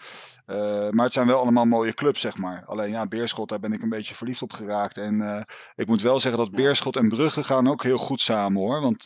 Maar 0.91 1.05
het 1.05 1.13
zijn 1.13 1.27
wel 1.27 1.39
allemaal 1.39 1.65
mooie 1.65 1.93
clubs, 1.93 2.21
zeg 2.21 2.37
maar. 2.37 2.63
Alleen 2.65 2.89
ja, 2.89 3.07
Beerschot, 3.07 3.49
daar 3.49 3.59
ben 3.59 3.73
ik 3.73 3.81
een 3.81 3.89
beetje 3.89 4.15
verliefd 4.15 4.41
op 4.41 4.53
geraakt. 4.53 4.97
En 4.97 5.45
ik 5.75 5.87
moet 5.87 6.01
wel 6.01 6.19
zeggen 6.19 6.43
dat 6.43 6.51
Beerschot 6.51 6.95
en 6.95 7.09
Brugge 7.09 7.43
gaan 7.43 7.69
ook 7.69 7.83
heel 7.83 7.97
goed 7.97 8.21
samen 8.21 8.61
hoor. 8.61 8.81
Want 8.81 9.03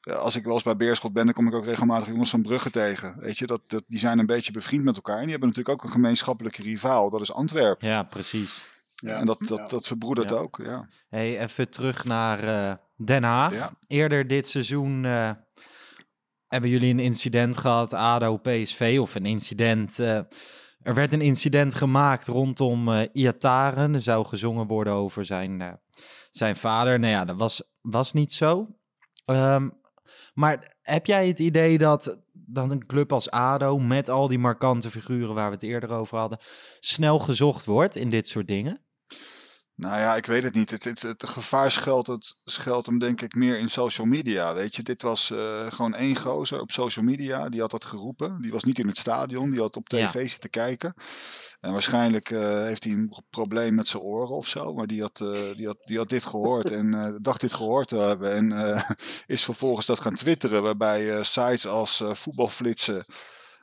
als 0.00 0.36
ik 0.36 0.44
wel 0.44 0.54
eens 0.54 0.62
bij 0.62 0.76
Beerschot 0.76 1.12
ben, 1.12 1.24
dan 1.24 1.34
kom 1.34 1.46
ik 1.46 1.54
ook 1.54 1.64
regelmatig 1.64 2.08
jongens 2.08 2.30
van 2.30 2.42
Brugge 2.42 2.70
tegen. 2.70 3.14
Weet 3.18 3.38
je, 3.38 3.46
dat, 3.46 3.60
dat, 3.66 3.82
die 3.86 3.98
zijn 3.98 4.18
een 4.18 4.26
beetje 4.26 4.52
bevriend 4.52 4.84
met 4.84 4.96
elkaar. 4.96 5.16
En 5.16 5.22
die 5.22 5.30
hebben 5.30 5.48
natuurlijk 5.48 5.78
ook 5.78 5.84
een 5.84 5.92
gemeenschappelijke 5.94 6.62
rivaal, 6.62 7.10
dat 7.10 7.20
is 7.20 7.32
Antwerpen. 7.32 7.88
Ja, 7.88 8.02
precies. 8.02 8.78
Ja. 8.94 9.18
En 9.18 9.26
dat, 9.26 9.38
dat, 9.46 9.58
Ja. 9.58 9.66
dat 9.66 9.86
verbroedert 9.86 10.30
Ja. 10.30 10.36
ook, 10.36 10.60
ja. 10.64 10.88
Hey, 11.08 11.38
even 11.40 11.70
terug 11.70 12.04
naar 12.04 12.42
eh, 12.44 12.74
Den 12.96 13.22
Haag. 13.22 13.54
Ja. 13.54 13.70
Eerder 13.86 14.26
dit 14.26 14.48
seizoen 14.48 15.04
eh, 15.04 15.30
hebben 16.46 16.70
jullie 16.70 16.92
een 16.92 16.98
incident 16.98 17.56
gehad, 17.56 17.92
ADO 17.94 18.36
PSV, 18.36 18.98
of 19.00 19.14
een 19.14 19.26
incident. 19.26 19.98
eh, 19.98 20.16
er 20.82 20.94
werd 20.94 21.12
een 21.12 21.20
incident 21.20 21.74
gemaakt 21.74 22.26
rondom 22.26 22.92
eh 22.92 23.08
Iataren. 23.12 23.94
Er 23.94 24.02
zou 24.02 24.26
gezongen 24.26 24.66
worden 24.66 24.92
over 24.92 25.24
zijn, 25.24 25.60
eh, 25.60 25.72
zijn 26.30 26.56
vader. 26.56 26.98
Nou 26.98 27.12
ja, 27.12 27.24
dat 27.24 27.36
was, 27.36 27.62
was 27.80 28.12
niet 28.12 28.32
zo. 28.32 28.66
Ehm, 29.24 29.68
maar 30.34 30.76
heb 30.82 31.06
jij 31.06 31.28
het 31.28 31.38
idee 31.38 31.78
dat, 31.78 32.18
dat 32.32 32.70
een 32.70 32.86
club 32.86 33.12
als 33.12 33.30
ADO, 33.30 33.78
met 33.78 34.08
al 34.08 34.28
die 34.28 34.38
markante 34.38 34.90
figuren 34.90 35.34
waar 35.34 35.48
we 35.48 35.54
het 35.54 35.62
eerder 35.62 35.90
over 35.90 36.18
hadden, 36.18 36.38
snel 36.80 37.18
gezocht 37.18 37.64
wordt 37.64 37.96
in 37.96 38.10
dit 38.10 38.28
soort 38.28 38.48
dingen? 38.48 38.80
Nou 39.80 39.98
ja, 39.98 40.16
ik 40.16 40.26
weet 40.26 40.42
het 40.42 40.54
niet. 40.54 40.70
Het, 40.70 40.84
het, 40.84 41.02
het 41.02 41.28
gevaar 41.28 41.70
schuilt, 41.70 42.06
het, 42.06 42.38
schuilt 42.44 42.86
hem 42.86 42.98
denk 42.98 43.20
ik 43.20 43.34
meer 43.34 43.58
in 43.58 43.68
social 43.68 44.06
media. 44.06 44.54
Weet 44.54 44.76
je, 44.76 44.82
dit 44.82 45.02
was 45.02 45.30
eh, 45.30 45.72
gewoon 45.72 45.94
één 45.94 46.16
gozer 46.16 46.60
op 46.60 46.70
social 46.70 47.04
media. 47.04 47.48
Die 47.48 47.60
had 47.60 47.70
dat 47.70 47.84
geroepen. 47.84 48.42
Die 48.42 48.52
was 48.52 48.64
niet 48.64 48.78
in 48.78 48.86
het 48.88 48.98
stadion. 48.98 49.50
Die 49.50 49.60
had 49.60 49.76
op 49.76 49.88
Ja. 49.90 50.10
tv 50.10 50.28
zitten 50.28 50.50
kijken. 50.50 50.94
En 51.60 51.72
waarschijnlijk 51.72 52.30
eh, 52.30 52.40
heeft 52.40 52.84
hij 52.84 52.92
een 52.92 53.14
probleem 53.30 53.74
met 53.74 53.88
zijn 53.88 54.02
oren 54.02 54.36
of 54.36 54.46
zo. 54.46 54.74
Maar 54.74 54.86
die 54.86 55.00
had, 55.00 55.20
eh, 55.20 55.56
die 55.56 55.66
had, 55.66 55.78
die 55.84 55.98
had 55.98 56.08
dit 56.08 56.24
gehoord 56.24 56.70
en 56.70 57.18
dacht 57.22 57.40
dit 57.40 57.52
gehoord 57.52 57.88
te 57.88 57.96
hebben. 57.96 58.32
En 58.32 58.52
is 59.26 59.44
vervolgens 59.44 59.86
dat 59.86 60.00
gaan 60.00 60.14
twitteren. 60.14 60.62
Waarbij 60.62 61.22
sites 61.22 61.66
als 61.66 62.02
voetbalflitsen 62.06 63.04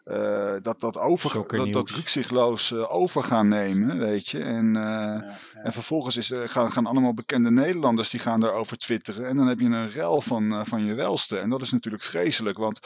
eh, 0.08 0.55
dat, 0.62 0.80
dat, 0.80 0.97
over, 0.97 1.34
dat, 1.34 1.49
dat 1.49 1.89
News. 1.89 1.95
rukzichtloos 1.95 2.72
eh, 2.72 2.95
over 2.95 3.24
gaan 3.24 3.47
nemen, 3.47 3.97
weet 3.99 4.28
je. 4.28 4.39
En, 4.39 4.76
eh, 4.76 4.84
Ja, 4.84 5.38
ja. 5.53 5.62
en 5.64 5.72
vervolgens 5.72 6.18
is, 6.18 6.32
gaan, 6.45 6.72
gaan 6.72 6.86
allemaal 6.86 7.14
bekende 7.14 7.51
Nederlanders 7.51 8.10
die 8.10 8.20
gaan 8.20 8.39
daarover 8.39 8.78
twitteren. 8.78 9.28
En 9.28 9.36
dan 9.36 9.47
heb 9.47 9.60
je 9.60 9.66
een 9.66 9.91
rel 9.91 10.22
van, 10.22 10.51
eh, 10.51 10.62
van 10.64 10.86
je 10.86 10.93
welste. 10.93 11.38
En 11.38 11.49
dat 11.49 11.62
is 11.62 11.72
natuurlijk 11.72 12.03
vreselijk. 12.03 12.58
Want 12.58 12.80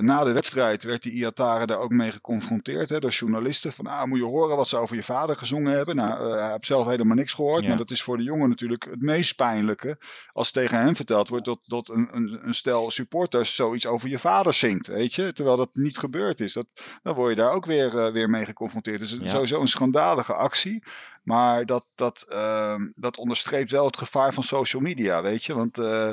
na 0.00 0.24
de 0.24 0.32
wedstrijd 0.32 0.82
werd 0.82 1.02
die 1.02 1.12
Iatare 1.12 1.66
daar 1.66 1.78
ook 1.78 1.90
mee 1.90 2.10
geconfronteerd 2.10 2.88
hè, 2.88 2.98
door 2.98 3.10
journalisten. 3.10 3.72
Van 3.72 3.86
ah, 3.86 4.04
moet 4.04 4.18
je 4.18 4.24
horen 4.24 4.56
wat 4.56 4.68
ze 4.68 4.76
over 4.76 4.96
je 4.96 5.02
vader 5.02 5.36
gezongen 5.36 5.72
hebben. 5.72 5.96
Nou, 5.96 6.30
eh, 6.30 6.40
hij 6.40 6.50
heeft 6.50 6.66
zelf 6.66 6.86
helemaal 6.86 7.16
niks 7.16 7.32
gehoord. 7.32 7.62
Ja. 7.62 7.68
Maar 7.68 7.78
dat 7.78 7.90
is 7.90 8.02
voor 8.02 8.16
de 8.16 8.22
jongen 8.22 8.48
natuurlijk 8.48 8.86
het 8.90 9.02
meest 9.02 9.36
pijnlijke. 9.36 9.98
Als 10.32 10.50
tegen 10.50 10.78
hem 10.78 10.96
verteld 10.96 11.28
wordt 11.28 11.44
dat, 11.44 11.58
dat 11.62 11.88
een, 11.88 12.08
een, 12.12 12.38
een 12.42 12.54
stel 12.54 12.90
supporters 12.90 13.54
zoiets 13.54 13.86
over 13.86 14.08
je 14.08 14.18
vader 14.18 14.54
zingt. 14.54 14.86
Weet 14.86 15.14
je? 15.14 15.32
Terwijl 15.32 15.56
dat 15.56 15.70
niet 15.72 15.98
gebeurd 15.98 16.40
is. 16.40 16.51
Dat, 16.52 16.66
dan 17.02 17.14
word 17.14 17.30
je 17.30 17.36
daar 17.42 17.50
ook 17.52 17.64
weer, 17.66 17.98
eh, 17.98 18.12
weer 18.12 18.30
mee 18.30 18.44
geconfronteerd. 18.44 18.98
Dus 18.98 19.16
Ja. 19.20 19.26
sowieso 19.26 19.60
een 19.60 19.68
schandalige 19.68 20.34
actie. 20.34 20.84
Maar 21.22 21.66
dat, 21.66 21.86
dat, 21.94 22.26
ehm, 22.28 22.88
dat 22.92 23.16
onderstreept 23.16 23.70
wel 23.70 23.86
het 23.86 23.96
gevaar 23.96 24.34
van 24.34 24.42
social 24.42 24.82
media, 24.82 25.22
weet 25.22 25.44
je. 25.44 25.54
Want 25.54 25.78
eh, 25.78 26.12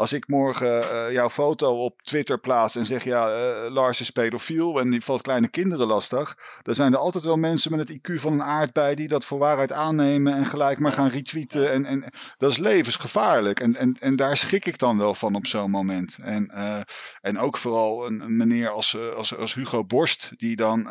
als 0.00 0.12
ik 0.12 0.28
morgen 0.28 0.90
eh, 0.90 1.12
jouw 1.12 1.30
foto 1.30 1.84
op 1.84 2.02
Twitter 2.02 2.38
plaats 2.38 2.76
en 2.76 2.86
zeg... 2.86 3.04
ja, 3.04 3.28
eh, 3.28 3.70
Lars 3.70 4.00
is 4.00 4.10
pedofiel 4.10 4.80
en 4.80 4.90
die 4.90 5.04
valt 5.04 5.22
kleine 5.22 5.48
kinderen 5.48 5.86
lastig... 5.86 6.38
dan 6.62 6.74
zijn 6.74 6.92
er 6.92 6.98
altijd 6.98 7.24
wel 7.24 7.36
mensen 7.36 7.76
met 7.76 7.88
het 7.88 7.98
IQ 7.98 8.14
van 8.14 8.32
een 8.32 8.42
aardbei... 8.42 8.94
die 8.94 9.08
dat 9.08 9.24
voor 9.24 9.38
waarheid 9.38 9.72
aannemen 9.72 10.34
en 10.34 10.46
gelijk 10.46 10.78
maar 10.78 10.92
gaan 10.92 11.08
retweeten. 11.08 11.72
En, 11.72 11.84
en 11.84 12.04
dat 12.36 12.50
is 12.50 12.56
levensgevaarlijk. 12.56 13.60
En, 13.60 13.76
en, 13.76 13.96
en 14.00 14.16
daar 14.16 14.36
schrik 14.36 14.64
ik 14.64 14.78
dan 14.78 14.98
wel 14.98 15.14
van 15.14 15.34
op 15.34 15.46
zo'n 15.46 15.70
moment. 15.70 16.18
En, 16.22 16.50
eh, 16.50 16.80
en 17.20 17.38
ook 17.38 17.56
vooral 17.56 18.06
een, 18.06 18.20
een 18.20 18.36
meneer 18.36 18.70
als, 18.70 18.96
als, 19.16 19.36
als 19.36 19.54
Hugo 19.54 19.84
Borst... 19.84 20.30
die 20.36 20.56
dan... 20.56 20.88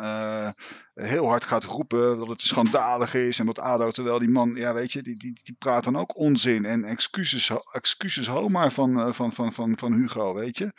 eh, 1.00 1.10
heel 1.10 1.28
hard 1.28 1.43
gaat 1.43 1.64
roepen 1.64 2.18
dat 2.20 2.28
het 2.28 2.41
schandalig 2.41 3.14
is 3.14 3.39
en 3.39 3.45
dat 3.45 3.60
ADO, 3.60 3.91
terwijl 3.91 4.20
die 4.20 4.30
man, 4.30 4.52
ja 4.56 4.74
weet 4.74 4.91
je, 4.91 5.02
die, 5.04 5.18
die, 5.18 5.39
die 5.43 5.56
praat 5.60 5.84
dan 5.84 5.97
ook 5.97 6.18
onzin 6.18 6.66
en 6.66 6.84
excuses, 6.84 7.52
excuses 7.72 8.28
ho 8.28 8.47
maar 8.50 8.72
van, 8.72 9.00
eh, 9.00 9.12
van, 9.12 9.32
van, 9.32 9.54
van, 9.54 9.78
van 9.78 9.93
Hugo, 9.93 10.34
weet 10.34 10.58
je. 10.58 10.72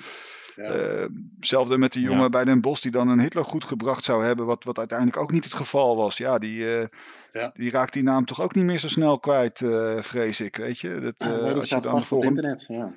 Ja. 0.57 0.63
Eh, 0.65 1.07
Hetzelfde 1.37 1.79
met 1.79 1.93
die 1.93 2.03
jongen 2.03 2.21
Ja. 2.23 2.29
bij 2.29 2.45
Den 2.45 2.61
Bosch 2.61 2.83
die 2.83 2.91
dan 2.91 3.09
een 3.09 3.21
Hitler 3.21 3.45
goed 3.45 3.65
gebracht 3.65 4.05
zou 4.05 4.25
hebben, 4.25 4.47
wat, 4.47 4.65
wat 4.65 4.79
uiteindelijk 4.79 5.19
ook 5.19 5.33
niet 5.33 5.45
het 5.45 5.55
geval 5.55 5.97
was. 5.97 6.17
Ja, 6.17 6.39
die, 6.39 6.77
eh, 6.79 6.87
Ja. 7.33 7.51
die 7.55 7.71
raakt 7.71 7.93
die 7.93 8.03
naam 8.03 8.25
toch 8.25 8.41
ook 8.41 8.55
niet 8.55 8.65
meer 8.65 8.79
zo 8.79 8.89
snel 8.89 9.19
kwijt, 9.19 9.61
eh, 9.61 10.03
vrees 10.03 10.41
ik, 10.41 10.57
weet 10.57 10.79
je. 10.79 11.01
Dat, 11.01 11.15
eh, 11.17 11.29
nee, 11.29 11.37
die 11.43 11.51
als, 11.51 11.61
je 11.61 11.65
staat 11.67 11.83
dan 11.83 11.93
vast 11.93 12.13
op 12.13 12.25
internet. 12.25 12.65
Ja. 12.69 12.93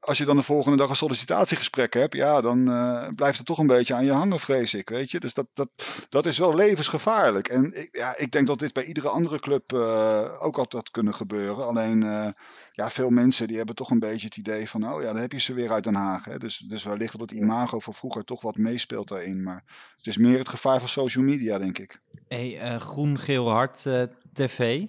Als 0.00 0.18
je 0.18 0.24
dan 0.24 0.36
de 0.36 0.42
volgende 0.42 0.76
dag 0.76 0.88
een 0.88 0.96
sollicitatiegesprek 0.96 1.94
hebt, 1.94 2.14
ja, 2.14 2.40
dan 2.40 2.72
eh, 2.72 3.08
blijft 3.14 3.38
het 3.38 3.46
toch 3.46 3.58
een 3.58 3.66
beetje 3.66 3.94
aan 3.94 4.04
je 4.04 4.12
hangen, 4.12 4.40
vrees 4.40 4.74
ik, 4.74 4.88
weet 4.88 5.10
je. 5.10 5.20
Dus 5.20 5.34
dat, 5.34 5.46
dat, 5.54 5.68
dat 6.08 6.26
is 6.26 6.38
wel 6.38 6.54
levensgevaarlijk. 6.54 7.48
En 7.48 7.80
ik, 7.80 7.88
ja, 7.96 8.16
ik 8.16 8.30
denk 8.30 8.46
dat 8.46 8.58
dit 8.58 8.72
bij 8.72 8.84
iedere 8.84 9.08
andere 9.08 9.40
club 9.40 9.72
eh, 9.72 10.42
ook 10.42 10.58
altijd 10.58 10.90
kunnen 10.90 11.14
gebeuren. 11.14 11.66
Alleen, 11.66 12.02
eh, 12.02 12.28
ja, 12.70 12.90
veel 12.90 13.10
mensen 13.10 13.46
die 13.46 13.56
hebben 13.56 13.74
toch 13.74 13.90
een 13.90 13.98
beetje 13.98 14.26
het 14.26 14.36
idee 14.36 14.68
van, 14.68 14.92
oh 14.92 15.02
ja, 15.02 15.12
dan 15.12 15.20
heb 15.20 15.32
je 15.32 15.40
ze 15.40 15.54
weer 15.54 15.72
uit 15.72 15.84
Den 15.84 15.94
Haag. 15.94 16.24
Hè. 16.24 16.38
Dus, 16.38 16.58
dus 16.58 16.84
wellicht 16.84 17.18
dat 17.18 17.30
het 17.30 17.38
imago 17.38 17.78
van 17.78 17.94
vroeger 17.94 18.24
toch 18.24 18.42
wat 18.42 18.56
meespeelt 18.56 19.08
daarin. 19.08 19.42
Maar 19.42 19.64
het 19.96 20.06
is 20.06 20.16
meer 20.16 20.38
het 20.38 20.48
gevaar 20.48 20.78
van 20.78 20.88
social 20.88 21.24
media, 21.24 21.58
denk 21.58 21.78
ik. 21.78 22.00
Hey, 22.28 22.78
Groen 22.78 23.18
Geel 23.18 23.50
Hart 23.50 23.86
TV. 24.32 24.84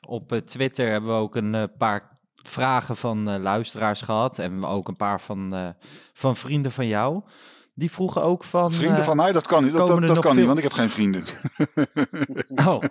Op 0.00 0.40
Twitter 0.44 0.90
hebben 0.90 1.10
we 1.10 1.16
ook 1.16 1.36
een 1.36 1.70
paar 1.78 2.13
vragen 2.48 2.96
van 2.96 3.30
eh, 3.30 3.40
luisteraars 3.40 4.00
gehad. 4.00 4.38
En 4.38 4.64
ook 4.64 4.88
een 4.88 4.96
paar 4.96 5.20
van, 5.20 5.54
eh, 5.54 5.68
van 6.12 6.36
vrienden 6.36 6.72
van 6.72 6.86
jou. 6.86 7.22
Die 7.74 7.90
vroegen 7.90 8.22
ook 8.22 8.44
van... 8.44 8.72
Vrienden 8.72 8.98
eh, 8.98 9.04
van 9.04 9.16
mij, 9.16 9.32
dat 9.32 9.46
kan 9.46 9.64
niet. 9.64 9.72
Dat, 9.72 9.88
komen 9.88 10.06
dat, 10.06 10.18
kan 10.18 10.36
niet, 10.36 10.46
want 10.46 10.58
ik 10.58 10.64
heb 10.64 10.72
geen 10.72 10.90
vrienden. 10.90 11.24
Oh. 12.64 12.82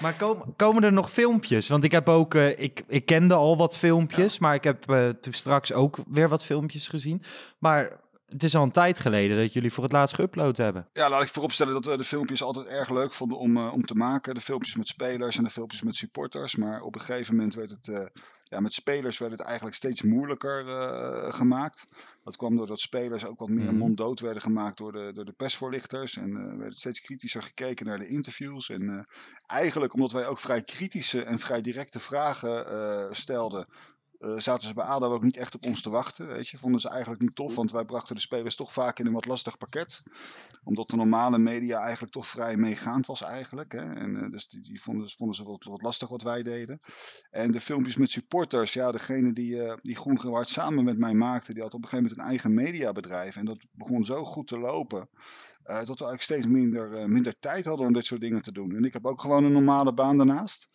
Maar 0.00 0.14
kom- 0.18 0.56
komen 0.56 0.84
er 0.84 0.92
nog 0.92 1.10
filmpjes? 1.10 1.68
Want 1.68 1.84
ik 1.84 1.90
heb 1.92 2.08
ook, 2.08 2.34
ik, 2.34 2.82
ik 2.88 3.06
kende 3.06 3.34
al 3.34 3.56
wat 3.56 3.76
filmpjes, 3.76 4.38
maar 4.38 4.54
ik 4.54 4.64
heb 4.64 4.82
toen 5.20 5.32
straks 5.32 5.72
ook 5.72 5.98
weer 6.06 6.28
wat 6.28 6.44
filmpjes 6.44 6.88
gezien. 6.88 7.22
Maar 7.58 8.00
het 8.28 8.42
is 8.42 8.56
al 8.56 8.62
een 8.62 8.70
tijd 8.70 8.98
geleden 8.98 9.36
dat 9.36 9.52
jullie 9.52 9.72
voor 9.72 9.82
het 9.82 9.92
laatst 9.92 10.20
geüpload 10.20 10.56
hebben. 10.56 10.88
Ja, 10.92 11.08
laat 11.08 11.22
ik 11.22 11.28
vooropstellen 11.28 11.72
dat 11.72 11.84
we 11.84 11.96
de 11.96 12.04
filmpjes 12.04 12.42
altijd 12.42 12.66
erg 12.66 12.90
leuk 12.90 13.12
vonden 13.12 13.38
om, 13.38 13.56
om 13.56 13.86
te 13.86 13.94
maken. 13.94 14.34
De 14.34 14.40
filmpjes 14.40 14.76
met 14.76 14.88
spelers 14.88 15.36
en 15.36 15.44
de 15.44 15.50
filmpjes 15.50 15.82
met 15.82 15.96
supporters. 15.96 16.56
Maar 16.56 16.80
op 16.80 16.94
een 16.94 17.00
gegeven 17.00 17.36
moment 17.36 17.54
werd 17.54 17.70
het, 17.70 18.10
ja, 18.52 18.60
met 18.60 18.72
spelers 18.72 19.18
werd 19.18 19.32
het 19.32 19.40
eigenlijk 19.40 19.76
steeds 19.76 20.02
moeilijker 20.02 20.64
gemaakt. 21.32 21.84
Dat 22.24 22.36
kwam 22.36 22.56
doordat 22.56 22.80
spelers 22.80 23.24
ook 23.24 23.38
wat 23.38 23.48
meer 23.48 23.64
Mhm. 23.64 23.76
monddood 23.76 24.20
werden 24.20 24.42
gemaakt 24.42 24.76
door 24.76 24.92
de, 24.92 25.10
door 25.14 25.24
de 25.24 25.32
persvoorlichters. 25.32 26.16
En 26.16 26.36
eh 26.36 26.58
werd 26.58 26.74
steeds 26.74 27.00
kritischer 27.00 27.42
gekeken 27.42 27.86
naar 27.86 27.98
de 27.98 28.08
interviews. 28.08 28.68
En 28.68 28.88
eh, 28.88 29.04
eigenlijk 29.46 29.94
omdat 29.94 30.12
wij 30.12 30.26
ook 30.26 30.38
vrij 30.38 30.62
kritische 30.62 31.22
en 31.22 31.38
vrij 31.38 31.60
directe 31.60 32.00
vragen 32.00 32.66
eh, 32.66 33.06
stelden, 33.10 33.66
eh, 34.22 34.38
zaten 34.38 34.68
ze 34.68 34.74
bij 34.74 34.84
ADO 34.84 35.12
ook 35.12 35.22
niet 35.22 35.36
echt 35.36 35.54
op 35.54 35.66
ons 35.66 35.82
te 35.82 35.90
wachten. 35.90 36.26
Weet 36.26 36.48
je. 36.48 36.56
Vonden 36.56 36.80
ze 36.80 36.88
eigenlijk 36.88 37.22
niet 37.22 37.34
tof, 37.34 37.54
want 37.54 37.70
wij 37.70 37.84
brachten 37.84 38.14
de 38.14 38.20
spelers 38.20 38.56
toch 38.56 38.72
vaak 38.72 38.98
in 38.98 39.06
een 39.06 39.12
wat 39.12 39.26
lastig 39.26 39.58
pakket. 39.58 40.02
Omdat 40.64 40.90
de 40.90 40.96
normale 40.96 41.38
media 41.38 41.80
eigenlijk 41.80 42.12
toch 42.12 42.26
vrij 42.26 42.56
meegaand 42.56 43.06
was 43.06 43.22
eigenlijk. 43.22 43.72
Hè. 43.72 43.92
En, 43.92 44.16
eh, 44.16 44.30
dus 44.30 44.48
die, 44.48 44.60
die 44.60 44.82
vonden, 44.82 45.10
vonden 45.10 45.36
ze 45.36 45.44
wat, 45.44 45.64
wat 45.64 45.82
lastig 45.82 46.08
wat 46.08 46.22
wij 46.22 46.42
deden. 46.42 46.80
En 47.30 47.50
de 47.50 47.60
filmpjes 47.60 47.96
met 47.96 48.10
supporters, 48.10 48.72
ja, 48.72 48.90
degene 48.90 49.32
die, 49.32 49.62
eh 49.62 49.76
die 49.82 49.96
Groen 49.96 50.44
samen 50.44 50.84
met 50.84 50.98
mij 50.98 51.14
maakte, 51.14 51.54
die 51.54 51.62
had 51.62 51.74
op 51.74 51.82
een 51.82 51.88
gegeven 51.88 52.08
moment 52.10 52.20
een 52.20 52.30
eigen 52.30 52.54
mediabedrijf. 52.54 53.36
En 53.36 53.44
dat 53.44 53.58
begon 53.72 54.04
zo 54.04 54.24
goed 54.24 54.48
te 54.48 54.58
lopen, 54.58 55.08
dat 55.62 55.86
we 55.86 55.86
eigenlijk 55.86 56.22
steeds 56.22 56.46
minder, 56.46 57.08
minder 57.08 57.38
tijd 57.38 57.64
hadden 57.64 57.86
om 57.86 57.92
dit 57.92 58.04
soort 58.04 58.20
dingen 58.20 58.42
te 58.42 58.52
doen. 58.52 58.76
En 58.76 58.84
ik 58.84 58.92
heb 58.92 59.06
ook 59.06 59.20
gewoon 59.20 59.44
een 59.44 59.52
normale 59.52 59.94
baan 59.94 60.16
daarnaast. 60.16 60.68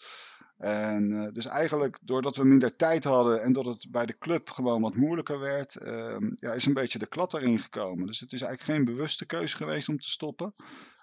En 0.57 1.11
eh, 1.11 1.33
dus 1.33 1.45
eigenlijk, 1.45 1.99
doordat 2.01 2.35
we 2.35 2.43
minder 2.43 2.75
tijd 2.75 3.03
hadden 3.03 3.41
en 3.41 3.53
dat 3.53 3.65
het 3.65 3.87
bij 3.91 4.05
de 4.05 4.17
club 4.17 4.49
gewoon 4.49 4.81
wat 4.81 4.95
moeilijker 4.95 5.39
werd, 5.39 5.75
ehm, 5.75 6.31
ja, 6.35 6.53
is 6.53 6.65
een 6.65 6.73
beetje 6.73 6.99
de 6.99 7.07
klad 7.07 7.33
erin 7.33 7.59
gekomen. 7.59 8.07
Dus 8.07 8.19
het 8.19 8.31
is 8.31 8.41
eigenlijk 8.41 8.77
geen 8.77 8.95
bewuste 8.95 9.25
keuze 9.25 9.55
geweest 9.55 9.89
om 9.89 9.99
te 9.99 10.09
stoppen. 10.09 10.53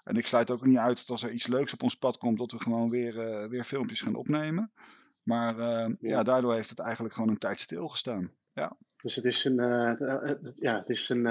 En 0.03 0.15
ik 0.15 0.27
sluit 0.27 0.51
ook 0.51 0.65
niet 0.65 0.77
uit 0.77 0.97
dat 0.97 1.09
als 1.09 1.23
er 1.23 1.31
iets 1.31 1.47
leuks 1.47 1.73
op 1.73 1.83
ons 1.83 1.95
pad 1.95 2.17
komt, 2.17 2.37
dat 2.37 2.51
we 2.51 2.59
gewoon 2.61 2.89
weer, 2.89 3.19
eh, 3.19 3.49
weer 3.49 3.63
filmpjes 3.63 4.01
gaan 4.01 4.15
opnemen. 4.15 4.71
Maar 5.23 5.59
eh, 5.59 5.93
ja, 5.99 6.23
daardoor 6.23 6.53
heeft 6.53 6.69
het 6.69 6.79
eigenlijk 6.79 7.13
gewoon 7.13 7.29
een 7.29 7.37
tijd 7.37 7.59
stilgestaan. 7.59 8.31
Ja. 8.53 8.77
Dus 9.01 9.15
het 9.15 9.25
is 9.25 9.45
een, 9.45 9.59
eh, 9.59 10.31
ja, 10.53 10.77
het 10.77 10.89
is 10.89 11.09
een, 11.09 11.25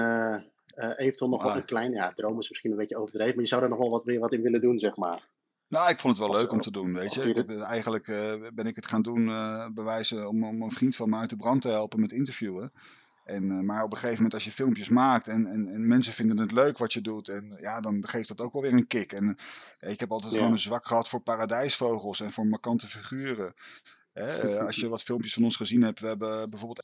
eventueel 0.75 1.29
nog 1.29 1.41
wel 1.41 1.51
Ah. 1.51 1.57
een 1.57 1.65
klein, 1.65 1.91
ja, 1.91 2.13
droom 2.13 2.39
is 2.39 2.49
misschien 2.49 2.71
een 2.71 2.77
beetje 2.77 2.97
overdreven, 2.97 3.33
maar 3.33 3.43
je 3.43 3.49
zou 3.49 3.63
er 3.63 3.69
nog 3.69 3.77
wel 3.77 3.89
wat 3.89 4.05
weer 4.05 4.19
wat 4.19 4.33
in 4.33 4.41
willen 4.41 4.61
doen, 4.61 4.79
zeg 4.79 4.95
maar. 4.95 5.29
Nou, 5.67 5.89
ik 5.89 5.99
vond 5.99 6.17
het 6.17 6.27
wel 6.27 6.35
leuk 6.37 6.51
om 6.51 6.61
te 6.61 6.71
doen, 6.71 6.93
weet 6.93 7.13
je. 7.13 7.21
Ik 7.33 7.59
eigenlijk 7.61 8.07
eh, 8.07 8.33
ben 8.53 8.65
ik 8.65 8.75
het 8.75 8.87
gaan 8.87 9.01
doen, 9.01 9.27
eh 9.29 9.67
bewijzen 9.73 10.29
om, 10.29 10.43
om 10.43 10.61
een 10.61 10.71
vriend 10.71 10.95
van 10.95 11.09
mij 11.09 11.19
uit 11.19 11.29
de 11.29 11.35
brand 11.35 11.61
te 11.61 11.69
helpen 11.69 11.99
met 11.99 12.11
interviewen. 12.11 12.71
En, 13.23 13.51
eh, 13.51 13.59
maar 13.59 13.83
op 13.83 13.91
een 13.91 13.97
gegeven 13.97 14.15
moment 14.15 14.33
als 14.33 14.43
je 14.43 14.51
filmpjes 14.51 14.89
maakt 14.89 15.27
en, 15.27 15.45
en, 15.45 15.67
en 15.67 15.87
mensen 15.87 16.13
vinden 16.13 16.37
het 16.39 16.51
leuk 16.51 16.77
wat 16.77 16.93
je 16.93 17.01
doet, 17.01 17.27
en 17.27 17.57
ja, 17.61 17.81
dan 17.81 18.07
geeft 18.07 18.27
dat 18.27 18.41
ook 18.41 18.53
wel 18.53 18.61
weer 18.61 18.73
een 18.73 18.87
kick. 18.87 19.11
En 19.11 19.37
ik 19.79 19.99
heb 19.99 20.11
altijd 20.11 20.31
Ja. 20.31 20.37
gewoon 20.37 20.53
een 20.53 20.59
zwak 20.59 20.87
gehad 20.87 21.09
voor 21.09 21.21
paradijsvogels 21.21 22.19
en 22.19 22.31
voor 22.31 22.47
markante 22.47 22.87
figuren. 22.87 23.53
Hè, 24.13 24.59
als 24.65 24.75
je 24.75 24.87
wat 24.87 25.03
filmpjes 25.03 25.33
van 25.33 25.43
ons 25.43 25.55
gezien 25.55 25.81
hebt, 25.81 25.99
we 25.99 26.07
hebben 26.07 26.49
bijvoorbeeld 26.49 26.83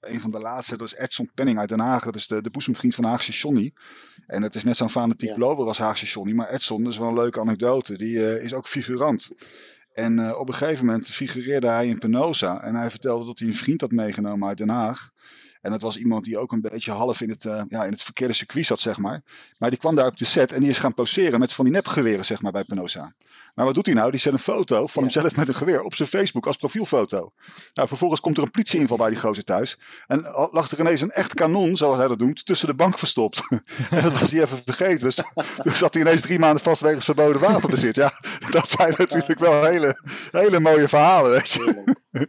een 0.00 0.20
van 0.20 0.30
de 0.30 0.38
laatste, 0.38 0.76
dat 0.76 0.86
is 0.86 0.94
Edson 0.94 1.30
Penning 1.34 1.58
uit 1.58 1.68
Den 1.68 1.80
Haag. 1.80 2.04
Dat 2.04 2.16
is 2.16 2.26
de, 2.26 2.42
de 2.42 2.50
boezemvriend 2.50 2.94
van 2.94 3.04
Haagse 3.04 3.32
Johnny. 3.32 3.72
En 4.26 4.42
het 4.42 4.54
is 4.54 4.64
net 4.64 4.76
zo'n 4.76 4.90
fanatiek 4.90 5.28
Ja. 5.28 5.38
lover 5.38 5.66
als 5.66 5.78
Haagse 5.78 6.06
Johnny. 6.06 6.32
Maar 6.32 6.48
Edson, 6.48 6.82
dat 6.84 6.92
is 6.92 6.98
wel 6.98 7.08
een 7.08 7.14
leuke 7.14 7.40
anekdote, 7.40 7.98
die 7.98 8.26
eh, 8.26 8.44
is 8.44 8.54
ook 8.54 8.68
figurant. 8.68 9.28
En 9.92 10.18
eh, 10.18 10.38
op 10.38 10.48
een 10.48 10.54
gegeven 10.54 10.84
moment 10.86 11.08
figureerde 11.08 11.66
hij 11.68 11.88
in 11.88 11.98
Penosa. 11.98 12.62
En 12.62 12.74
hij 12.74 12.90
vertelde 12.90 13.26
dat 13.26 13.38
hij 13.38 13.48
een 13.48 13.54
vriend 13.54 13.80
had 13.80 13.90
meegenomen 13.90 14.48
uit 14.48 14.58
Den 14.58 14.68
Haag. 14.68 15.10
En 15.60 15.70
dat 15.70 15.82
was 15.82 15.96
iemand 15.96 16.24
die 16.24 16.38
ook 16.38 16.52
een 16.52 16.60
beetje 16.60 16.92
half 16.92 17.20
in 17.20 17.30
het, 17.30 17.44
eh, 17.44 17.62
ja, 17.68 17.84
in 17.84 17.92
het 17.92 18.02
verkeerde 18.02 18.32
circuit 18.34 18.66
zat, 18.66 18.80
zeg 18.80 18.98
maar. 18.98 19.22
Maar 19.58 19.70
die 19.70 19.78
kwam 19.78 19.94
daar 19.94 20.06
op 20.06 20.16
de 20.16 20.24
set 20.24 20.52
en 20.52 20.60
die 20.60 20.70
is 20.70 20.78
gaan 20.78 20.94
poseren 20.94 21.40
met 21.40 21.52
van 21.52 21.64
die 21.64 21.74
nepgeweren, 21.74 22.24
zeg 22.24 22.42
maar, 22.42 22.52
bij 22.52 22.64
Penosa. 22.64 23.14
Maar 23.54 23.64
wat 23.64 23.74
doet 23.74 23.86
hij 23.86 23.94
nou? 23.94 24.10
Die 24.10 24.20
zet 24.20 24.32
een 24.32 24.38
foto 24.38 24.86
van 24.86 25.02
hemzelf 25.02 25.36
met 25.36 25.48
een 25.48 25.54
geweer 25.54 25.82
op 25.82 25.94
zijn 25.94 26.08
Facebook 26.08 26.46
als 26.46 26.56
profielfoto. 26.56 27.32
Nou, 27.74 27.88
vervolgens 27.88 28.20
komt 28.20 28.36
er 28.36 28.42
een 28.42 28.50
politieinval 28.50 28.96
bij 28.96 29.10
die 29.10 29.18
gozer 29.18 29.44
thuis. 29.44 29.78
En 30.06 30.20
lag 30.50 30.70
er 30.70 30.80
ineens 30.80 31.00
een 31.00 31.10
echt 31.10 31.34
kanon, 31.34 31.76
zoals 31.76 31.98
hij 31.98 32.08
dat 32.08 32.18
noemt, 32.18 32.46
tussen 32.46 32.68
de 32.68 32.74
bank 32.74 32.98
verstopt. 32.98 33.42
en 33.90 34.02
dat 34.02 34.18
was 34.18 34.30
hij 34.30 34.42
even 34.42 34.60
vergeten. 34.64 35.00
Dus 35.00 35.14
toen 35.62 35.76
zat 35.76 35.94
hij 35.94 36.02
ineens 36.02 36.20
drie 36.20 36.38
maanden 36.38 36.62
vast 36.62 36.80
wegens 36.80 37.04
verboden 37.04 37.40
wapenbezit. 37.40 37.94
Ja, 37.94 38.12
dat 38.50 38.70
zijn 38.70 38.94
natuurlijk 38.98 39.38
wel 39.38 39.64
hele, 39.64 40.00
hele 40.30 40.60
mooie 40.60 40.88
verhalen, 40.88 41.30
weet 41.30 41.50
je. 41.50 41.98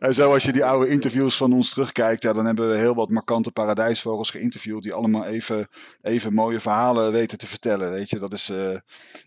En 0.00 0.14
zo 0.14 0.32
als 0.32 0.44
je 0.44 0.52
die 0.52 0.64
oude 0.64 0.88
interviews 0.88 1.36
van 1.36 1.52
ons 1.52 1.70
terugkijkt, 1.70 2.22
ja, 2.22 2.32
dan 2.32 2.46
hebben 2.46 2.70
we 2.70 2.78
heel 2.78 2.94
wat 2.94 3.10
markante 3.10 3.50
paradijsvogels 3.50 4.30
geïnterviewd 4.30 4.82
die 4.82 4.92
allemaal 4.92 5.24
even, 5.24 5.68
even 6.00 6.34
mooie 6.34 6.60
verhalen 6.60 7.12
weten 7.12 7.38
te 7.38 7.46
vertellen. 7.46 7.90
Weet 7.90 8.10
je, 8.10 8.18
dat 8.18 8.32
is, 8.32 8.48
eh, 8.48 8.76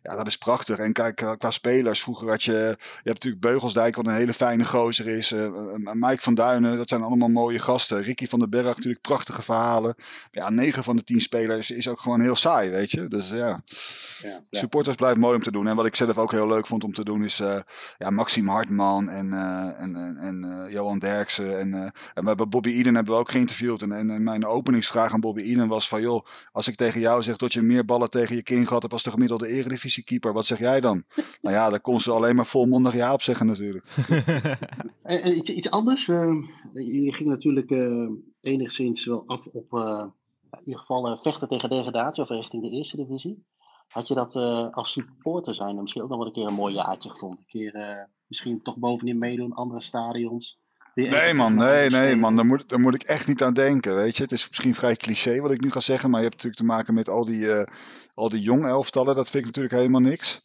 ja, 0.01 0.15
dat 0.15 0.27
is 0.27 0.37
prachtig. 0.37 0.77
En 0.77 0.93
kijk, 0.93 1.21
eh, 1.25 1.37
qua 1.37 1.51
spelers, 1.51 2.01
vroeger 2.01 2.29
had 2.29 2.43
je, 2.43 2.51
je 2.51 2.77
hebt 3.03 3.05
natuurlijk 3.23 3.41
Beugelsdijk, 3.41 3.95
wat 3.95 4.07
een 4.07 4.13
hele 4.15 4.33
fijne 4.33 4.65
gozer 4.65 5.07
is. 5.07 5.31
eh, 5.31 5.45
eh, 5.45 5.51
Mike 5.93 6.21
van 6.21 6.33
Duinen, 6.35 6.77
dat 6.77 6.89
zijn 6.89 7.01
allemaal 7.01 7.29
mooie 7.29 7.59
gasten. 7.59 8.03
Ricky 8.03 8.27
van 8.27 8.39
den 8.39 8.49
Berg, 8.49 8.65
natuurlijk 8.65 9.01
prachtige 9.01 9.41
verhalen. 9.41 9.95
Ja, 10.31 10.49
negen 10.49 10.83
van 10.83 10.95
de 10.95 11.03
tien 11.03 11.21
spelers 11.21 11.71
is 11.71 11.87
ook 11.87 11.99
gewoon 11.99 12.21
heel 12.21 12.35
saai, 12.35 12.69
weet 12.69 12.91
je. 12.91 13.07
Dus 13.07 13.29
ja, 13.29 13.35
Ja, 13.35 14.29
ja. 14.49 14.59
supporters 14.59 14.95
blijft 14.95 15.17
mooi 15.17 15.35
om 15.35 15.43
te 15.43 15.51
doen. 15.51 15.67
En 15.67 15.75
wat 15.75 15.85
ik 15.85 15.95
zelf 15.95 16.17
ook 16.17 16.31
heel 16.31 16.47
leuk 16.47 16.67
vond 16.67 16.83
om 16.83 16.93
te 16.93 17.03
doen 17.03 17.23
is 17.23 17.39
eh 17.39 17.59
ja, 17.97 18.09
Maxime 18.09 18.51
Hartman 18.51 19.09
en, 19.09 19.33
eh, 19.33 19.81
en, 19.81 19.95
en, 19.95 20.17
en 20.17 20.43
eh, 20.65 20.73
Johan 20.73 20.99
Derksen. 20.99 21.59
En, 21.59 21.73
eh, 21.73 21.81
en 22.13 22.21
we 22.21 22.27
hebben 22.27 22.49
Bobby 22.49 22.69
Eden 22.69 22.95
hebben 22.95 23.13
we 23.13 23.19
ook 23.19 23.31
geïnterviewd. 23.31 23.81
En, 23.81 23.91
en, 23.91 24.09
en 24.09 24.23
mijn 24.23 24.45
openingsvraag 24.45 25.13
aan 25.13 25.19
Bobby 25.19 25.41
Eden 25.41 25.67
was 25.67 25.87
van 25.87 26.01
joh, 26.01 26.25
als 26.51 26.67
ik 26.67 26.75
tegen 26.75 26.99
jou 26.99 27.23
zeg 27.23 27.37
dat 27.37 27.53
je 27.53 27.61
meer 27.61 27.85
ballen 27.85 28.09
tegen 28.09 28.35
je 28.35 28.43
kin 28.43 28.67
gehad 28.67 28.81
hebt 28.81 28.93
als 28.93 29.03
de 29.03 29.11
gemiddelde 29.11 29.47
eredivisiekeeper, 29.47 30.33
wat 30.33 30.45
zeg 30.45 30.59
jij 30.59 30.79
dan? 30.81 31.03
Nou 31.41 31.55
ja, 31.55 31.69
daar 31.69 31.81
kon 31.81 31.99
ze 32.01 32.11
alleen 32.11 32.35
maar 32.35 32.45
volmondig 32.45 32.93
ja 32.93 33.13
op 33.13 33.21
zeggen 33.21 33.45
natuurlijk. 33.45 33.85
En, 35.03 35.21
en 35.23 35.37
iets, 35.37 35.49
iets 35.49 35.71
anders. 35.71 36.07
eh, 36.07 36.33
jullie 36.73 37.13
gingen 37.13 37.31
natuurlijk 37.31 37.69
eh, 37.71 38.07
enigszins 38.41 39.05
wel 39.05 39.23
af 39.27 39.45
op 39.45 39.73
eh, 39.73 40.05
in 40.51 40.59
ieder 40.63 40.79
geval 40.79 41.07
eh, 41.07 41.17
vechten 41.17 41.47
tegen 41.47 41.69
degradatie 41.69 42.23
of 42.23 42.29
richting 42.29 42.63
de 42.63 42.69
eerste 42.71 42.97
divisie. 42.97 43.45
Had 43.87 44.07
je 44.07 44.13
dat 44.13 44.35
eh, 44.35 44.69
als 44.69 44.91
supporter 44.91 45.55
zijn 45.55 45.81
misschien 45.81 46.01
ook 46.01 46.09
nog 46.09 46.17
wel 46.17 46.27
een 46.27 46.33
keer 46.33 46.47
een 46.47 46.53
mooi 46.53 46.73
jaartje 46.73 47.09
gevonden? 47.09 47.39
Een 47.39 47.45
keer 47.59 47.73
eh, 47.73 48.03
misschien 48.27 48.61
toch 48.61 48.77
bovenin 48.77 49.17
meedoen, 49.17 49.53
andere 49.53 49.81
stadions? 49.81 50.59
Nee 50.93 51.33
man, 51.33 51.55
nee, 51.55 51.89
nee 51.89 52.15
man, 52.15 52.35
daar 52.35 52.45
moet, 52.45 52.69
daar 52.69 52.79
moet 52.79 52.95
ik 52.95 53.03
echt 53.03 53.27
niet 53.27 53.43
aan 53.43 53.53
denken, 53.53 53.95
weet 53.95 54.17
je. 54.17 54.23
Het 54.23 54.31
is 54.31 54.49
misschien 54.49 54.75
vrij 54.75 54.95
cliché 54.95 55.41
wat 55.41 55.51
ik 55.51 55.61
nu 55.61 55.71
ga 55.71 55.79
zeggen, 55.79 56.09
maar 56.09 56.19
je 56.21 56.25
hebt 56.27 56.43
natuurlijk 56.43 56.61
te 56.61 56.75
maken 56.75 56.93
met 56.93 57.09
al 57.09 57.25
die, 57.25 57.51
eh, 57.51 57.73
al 58.13 58.29
die 58.29 58.41
jong 58.41 58.65
elftallen. 58.65 59.15
Dat 59.15 59.29
vind 59.29 59.39
ik 59.39 59.45
natuurlijk 59.45 59.73
helemaal 59.75 60.01
niks. 60.01 60.44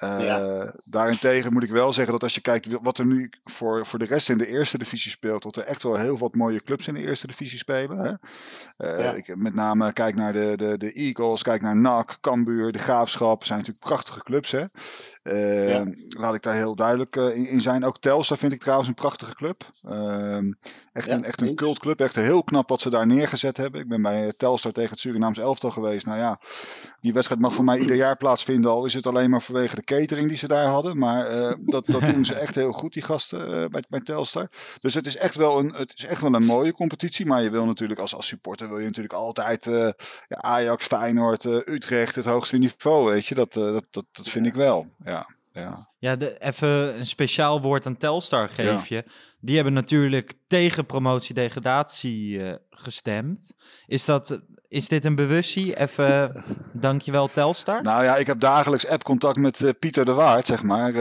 Ja. 0.00 0.72
Daarentegen 0.84 1.52
moet 1.52 1.62
ik 1.62 1.70
wel 1.70 1.92
zeggen 1.92 2.12
dat 2.12 2.22
als 2.22 2.34
je 2.34 2.40
kijkt 2.40 2.68
wat 2.82 2.98
er 2.98 3.06
nu 3.06 3.30
voor, 3.44 3.86
voor 3.86 3.98
de 3.98 4.04
rest 4.04 4.28
in 4.28 4.38
de 4.38 4.46
eerste 4.46 4.78
divisie 4.78 5.10
speelt, 5.10 5.42
dat 5.42 5.56
er 5.56 5.64
echt 5.64 5.82
wel 5.82 5.96
heel 5.96 6.18
wat 6.18 6.34
mooie 6.34 6.62
clubs 6.62 6.88
in 6.88 6.94
de 6.94 7.00
eerste 7.00 7.26
divisie 7.26 7.58
spelen. 7.58 7.98
Hè? 7.98 8.12
Eh, 8.76 9.04
Ja. 9.04 9.12
ik, 9.12 9.36
met 9.36 9.54
name 9.54 9.92
kijk 9.92 10.14
naar 10.14 10.32
de, 10.32 10.52
de, 10.56 10.78
de 10.78 10.92
Eagles, 10.92 11.42
kijk 11.42 11.62
naar 11.62 11.76
NAC, 11.76 12.18
Cambuur, 12.20 12.72
de 12.72 12.78
Graafschap. 12.78 13.44
zijn 13.44 13.58
natuurlijk 13.58 13.86
prachtige 13.86 14.22
clubs. 14.22 14.50
Hè? 14.50 14.64
Eh, 15.28 15.68
Ja. 15.68 15.84
Laat 16.08 16.34
ik 16.34 16.42
daar 16.42 16.54
heel 16.54 16.74
duidelijk 16.74 17.16
eh, 17.16 17.36
in, 17.36 17.48
in 17.48 17.60
zijn. 17.60 17.84
Ook 17.84 17.98
Telstar 17.98 18.38
vind 18.38 18.52
ik 18.52 18.60
trouwens 18.60 18.88
een 18.88 18.94
prachtige 18.94 19.34
club. 19.34 19.70
Ehm, 19.82 20.52
echt, 20.92 21.06
Ja, 21.06 21.14
een, 21.14 21.24
echt 21.24 21.40
een 21.40 21.54
cultclub. 21.54 22.00
Echt 22.00 22.14
heel 22.14 22.42
knap 22.44 22.68
wat 22.68 22.80
ze 22.80 22.90
daar 22.90 23.06
neergezet 23.06 23.56
hebben. 23.56 23.80
Ik 23.80 23.88
ben 23.88 24.02
bij 24.02 24.24
eh, 24.24 24.32
Telstar 24.36 24.72
tegen 24.72 24.90
het 24.90 25.00
Surinaams 25.00 25.38
elftal 25.38 25.70
geweest. 25.70 26.06
Nou 26.06 26.18
ja, 26.18 26.40
die 27.00 27.12
wedstrijd 27.12 27.40
mag 27.40 27.54
voor 27.54 27.64
mij 27.64 27.78
ieder 27.78 27.96
jaar 27.96 28.16
plaatsvinden. 28.16 28.70
Al 28.70 28.84
is 28.84 28.94
het 28.94 29.06
alleen 29.06 29.30
maar 29.30 29.42
vanwege 29.42 29.74
de 29.74 29.84
catering 29.84 30.28
die 30.28 30.38
ze 30.38 30.48
daar 30.48 30.66
hadden. 30.66 30.98
Maar 30.98 31.26
eh, 31.26 31.56
dat, 31.60 31.86
dat 31.86 32.00
doen 32.00 32.24
ze 32.24 32.34
echt 32.34 32.54
heel 32.54 32.72
goed, 32.72 32.92
die 32.92 33.02
gasten 33.02 33.70
bij, 33.70 33.82
bij 33.88 34.00
Telstar. 34.00 34.50
Dus 34.80 34.94
het 34.94 35.06
is, 35.06 35.16
echt 35.16 35.34
wel 35.34 35.58
een, 35.58 35.74
het 35.74 35.92
is 35.96 36.04
echt 36.04 36.22
wel 36.22 36.34
een 36.34 36.44
mooie 36.44 36.72
competitie. 36.72 37.26
Maar 37.26 37.42
je 37.42 37.50
wil 37.50 37.64
natuurlijk 37.64 38.00
als, 38.00 38.14
als 38.14 38.26
supporter 38.26 38.68
wil 38.68 38.78
je 38.78 38.86
natuurlijk 38.86 39.14
altijd 39.14 39.64
ja, 39.64 40.36
Ajax, 40.36 40.86
Feyenoord, 40.86 41.44
Utrecht, 41.44 42.14
het 42.14 42.24
hoogste 42.24 42.56
niveau. 42.58 43.10
Weet 43.10 43.26
je, 43.26 43.34
dat, 43.34 43.52
dat, 43.52 43.84
dat, 43.90 44.04
dat 44.12 44.28
vind 44.28 44.46
ik 44.46 44.54
wel. 44.54 44.86
Ja, 45.04 45.17
ja. 45.58 45.88
Ja, 45.98 46.16
de, 46.16 46.38
even 46.38 46.98
een 46.98 47.06
speciaal 47.06 47.60
woord 47.60 47.86
aan 47.86 47.96
Telstar 47.96 48.48
geef 48.48 48.86
je. 48.86 49.04
Die 49.40 49.54
hebben 49.54 49.72
natuurlijk 49.72 50.32
tegen 50.46 50.86
promotie-degradatie 50.86 52.44
eh, 52.44 52.54
gestemd. 52.70 53.52
Is, 53.86 54.04
dat, 54.04 54.40
is 54.68 54.88
dit 54.88 55.04
een 55.04 55.14
bewustie? 55.14 55.78
Even 55.78 56.44
dankjewel 56.72 57.28
Telstar. 57.28 57.82
Nou 57.82 58.04
ja, 58.04 58.16
ik 58.16 58.26
heb 58.26 58.40
dagelijks 58.40 58.88
app-contact 58.88 59.36
met 59.36 59.60
eh, 59.60 59.70
Pieter 59.78 60.04
de 60.04 60.12
Waard, 60.12 60.46
zeg 60.46 60.62
maar. 60.62 60.92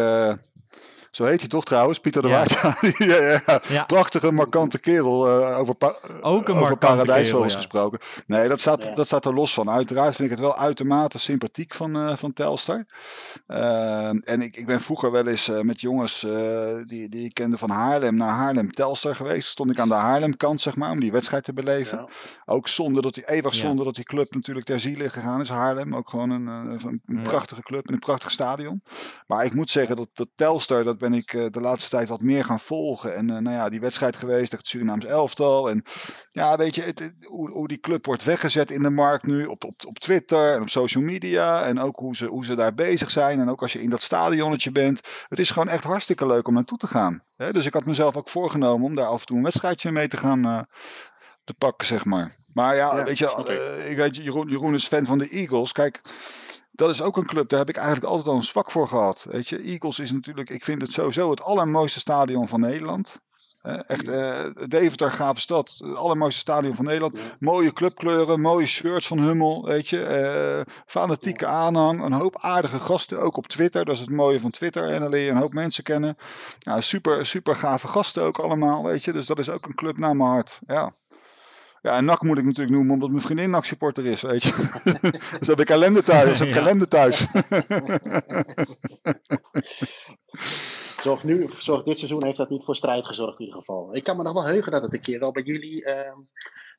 Zo 1.12 1.24
heet 1.24 1.40
hij 1.40 1.50
toch 1.50 1.66
trouwens, 1.66 2.00
Pieter 2.00 2.22
de 2.22 2.28
Ja. 2.28 2.36
Waard. 2.36 2.52
ja, 2.98 3.16
ja, 3.22 3.42
ja. 3.46 3.62
Ja. 3.68 3.84
Prachtige, 3.84 4.32
markante 4.32 4.80
kerel. 4.80 5.28
eh, 5.42 5.60
over 5.60 5.76
pa- 5.76 5.96
Ook 6.22 6.48
een 6.48 6.56
over 6.56 6.56
markante 6.56 6.78
paradijsvogels 6.86 7.26
kerel, 7.30 7.44
ja. 7.50 7.56
gesproken. 7.56 8.00
Nee, 8.28 8.48
dat 8.48 8.60
staat, 8.60 8.84
Ja. 8.84 8.94
dat 8.96 9.06
staat 9.06 9.26
er 9.26 9.34
los 9.34 9.54
van. 9.54 9.70
Uiteraard 9.70 10.16
vind 10.16 10.32
ik 10.32 10.36
het 10.38 10.46
wel 10.46 10.58
uitermate 10.58 11.18
sympathiek 11.20 11.74
van, 11.74 11.96
eh, 11.98 12.16
van 12.18 12.34
Telstar. 12.34 12.86
Eh, 13.48 14.08
en 14.08 14.42
ik, 14.42 14.56
ik 14.58 14.66
ben 14.66 14.80
vroeger 14.82 15.12
wel 15.12 15.28
eens 15.28 15.48
eh, 15.48 15.60
met 15.62 15.82
jongens 15.82 16.24
eh, 16.24 16.76
die, 16.86 17.10
die 17.10 17.26
ik 17.26 17.34
kende 17.34 17.58
van 17.58 17.70
Haarlem 17.70 18.16
naar 18.16 18.30
Haarlem-Telstar 18.34 19.16
geweest. 19.16 19.48
Stond 19.50 19.72
ik 19.72 19.80
aan 19.80 19.88
de 19.90 19.94
Haarlem-kant, 19.94 20.62
zeg 20.62 20.76
maar, 20.76 20.92
om 20.92 21.00
die 21.00 21.12
wedstrijd 21.12 21.44
te 21.44 21.54
beleven. 21.54 21.98
Ja. 21.98 22.08
Ook 22.46 22.68
zonder 22.68 23.02
dat 23.02 23.14
die, 23.14 23.30
eeuwig 23.30 23.54
Ja. 23.54 23.60
zonder 23.60 23.86
dat 23.86 23.96
die 23.96 24.04
club 24.06 24.34
natuurlijk 24.34 24.66
ter 24.66 24.80
ziele 24.80 25.10
gegaan 25.10 25.42
is. 25.42 25.50
Haarlem, 25.50 25.96
ook 25.96 26.10
gewoon 26.10 26.30
een, 26.30 26.48
eh, 26.48 26.84
een, 27.06 27.22
prachtige 27.24 27.62
club 27.62 27.88
en 27.88 27.94
een 27.94 28.00
prachtig 28.00 28.32
stadion. 28.32 28.82
Maar 29.28 29.46
ik 29.46 29.54
moet 29.54 29.70
zeggen 29.70 29.96
dat, 29.96 30.08
dat 30.14 30.28
Telstar, 30.36 30.84
dat, 30.84 30.97
dat 31.00 31.10
ben 31.10 31.20
ik 31.20 31.54
de 31.54 31.62
laatste 31.62 31.90
tijd 31.90 32.08
wat 32.08 32.22
meer 32.22 32.44
gaan 32.44 32.60
volgen. 32.60 33.16
En 33.16 33.26
nou 33.26 33.50
ja, 33.50 33.70
die 33.70 33.80
wedstrijd 33.80 34.16
geweest 34.16 34.44
tegen 34.44 34.58
het 34.58 34.68
Surinaams 34.68 35.06
elftal. 35.06 35.70
En 35.70 35.84
ja, 36.30 36.58
weet 36.58 36.76
je, 36.76 36.82
het, 36.82 37.14
hoe, 37.26 37.50
hoe 37.50 37.68
die 37.68 37.80
club 37.80 38.06
wordt 38.06 38.24
weggezet 38.24 38.72
in 38.72 38.84
de 38.84 38.90
markt 38.90 39.26
nu 39.26 39.46
op, 39.46 39.64
op, 39.64 39.74
op 39.86 40.00
Twitter 40.00 40.54
en 40.54 40.62
op 40.62 40.70
social 40.70 41.04
media. 41.04 41.64
En 41.64 41.80
ook 41.80 41.96
hoe 41.96 42.16
ze, 42.16 42.26
hoe 42.26 42.46
ze 42.46 42.56
daar 42.56 42.74
bezig 42.74 43.12
zijn. 43.12 43.40
En 43.40 43.50
ook 43.50 43.62
als 43.62 43.74
je 43.74 43.82
in 43.82 43.90
dat 43.90 44.02
stadionnetje 44.02 44.72
bent. 44.72 45.02
Het 45.28 45.40
is 45.40 45.50
gewoon 45.50 45.70
echt 45.70 45.84
hartstikke 45.84 46.26
leuk 46.26 46.48
om 46.48 46.54
naartoe 46.54 46.78
te 46.78 46.88
gaan. 46.88 47.24
dus 47.36 47.66
ik 47.66 47.74
had 47.74 47.86
mezelf 47.86 48.18
ook 48.18 48.30
voorgenomen 48.30 48.88
om 48.88 48.96
daar 48.96 49.08
af 49.08 49.20
en 49.20 49.26
toe 49.26 49.38
een 49.38 49.44
wedstrijdje 49.44 49.92
mee 49.92 50.08
te 50.08 50.18
gaan 50.18 50.68
te 51.44 51.54
pakken, 51.54 51.88
zeg 51.88 52.06
maar. 52.06 52.36
Maar 52.54 52.76
ja, 52.76 53.04
weet 53.04 53.18
je, 53.18 53.86
ik 53.90 53.98
weet, 53.98 54.16
Jeroen, 54.16 54.50
Jeroen 54.50 54.74
is 54.74 54.88
fan 54.88 55.06
van 55.06 55.18
de 55.18 55.30
Eagles. 55.30 55.72
Kijk, 55.72 56.02
dat 56.78 56.90
is 56.90 57.02
ook 57.02 57.18
een 57.18 57.26
club, 57.26 57.50
daar 57.50 57.60
heb 57.60 57.70
ik 57.70 57.76
eigenlijk 57.76 58.08
altijd 58.08 58.28
al 58.28 58.36
een 58.36 58.44
zwak 58.44 58.72
voor 58.72 58.88
gehad. 58.88 59.26
Weet 59.30 59.48
je, 59.48 59.60
Eagles 59.60 60.00
is 60.00 60.12
natuurlijk, 60.12 60.50
ik 60.50 60.64
vind 60.64 60.82
het 60.82 60.94
sowieso 60.94 61.30
het 61.30 61.42
allermooiste 61.42 62.00
stadion 62.00 62.48
van 62.48 62.60
Nederland. 62.60 63.20
echt, 63.88 64.08
uh, 64.08 64.40
Deventer, 64.68 65.12
gave 65.12 65.40
stad. 65.40 65.76
Het 65.78 65.96
allermooiste 65.96 66.40
stadion 66.40 66.74
van 66.74 66.86
Nederland. 66.86 67.18
Mooie 67.40 67.74
clubkleuren, 67.74 68.42
mooie 68.42 68.66
shirts 68.66 69.08
van 69.08 69.20
Hummel, 69.20 69.66
weet 69.66 69.88
je. 69.88 70.66
Uh, 70.68 70.74
fanatieke 70.86 71.46
aanhang, 71.46 72.04
een 72.04 72.14
hoop 72.14 72.38
aardige 72.40 72.80
gasten, 72.80 73.22
ook 73.22 73.38
op 73.38 73.48
Twitter. 73.48 73.86
Dat 73.86 73.94
is 73.94 74.02
het 74.02 74.10
mooie 74.10 74.40
van 74.40 74.52
Twitter. 74.52 74.92
En 74.92 75.00
dan 75.00 75.10
leer 75.10 75.26
je 75.26 75.32
een 75.32 75.38
hoop 75.38 75.54
mensen 75.54 75.84
kennen. 75.84 76.18
Ja, 76.60 76.82
super, 76.82 77.26
super 77.26 77.56
gave 77.56 77.88
gasten 77.88 78.24
ook 78.24 78.40
allemaal, 78.40 78.84
weet 78.84 79.04
je. 79.04 79.14
Dus 79.14 79.26
dat 79.26 79.40
is 79.40 79.50
ook 79.50 79.66
een 79.66 79.76
club 79.76 79.98
naar 79.98 80.16
mijn 80.16 80.30
hart, 80.30 80.60
ja. 80.68 80.94
Ja, 81.82 81.98
en 81.98 82.06
NAC 82.06 82.22
moet 82.22 82.38
ik 82.38 82.44
natuurlijk 82.44 82.76
noemen 82.76 82.94
omdat 82.94 83.10
mijn 83.10 83.22
vriendin 83.22 83.50
NAC-supporter 83.50 84.06
is, 84.06 84.22
weet 84.22 84.44
je. 84.44 84.82
dus 85.40 85.48
heb 85.48 85.60
ik 85.60 85.70
ellende 85.70 86.04
thuis, 86.04 86.40
heb 86.40 86.48
ik 86.48 86.56
ellende 86.56 86.88
thuis. 86.88 87.28
zorg 91.02 91.24
nu, 91.24 91.50
zorg 91.58 91.84
dit 91.84 91.98
seizoen 91.98 92.24
heeft 92.24 92.38
dat 92.38 92.50
niet 92.50 92.64
voor 92.64 92.76
strijd 92.76 93.06
gezorgd 93.06 93.40
in 93.40 93.46
ieder 93.46 93.60
geval. 93.60 93.96
Ik 93.96 94.04
kan 94.04 94.18
me 94.18 94.24
nog 94.24 94.34
wel 94.34 94.46
heugen 94.46 94.72
dat 94.72 94.82
het 94.82 94.94
een 94.94 95.02
keer 95.02 95.20
wel 95.20 95.32
bij 95.32 95.44
jullie, 95.44 95.86
uh, 95.86 96.16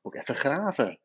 moet 0.02 0.14
ik 0.14 0.20
even 0.20 0.34
graven. 0.34 1.00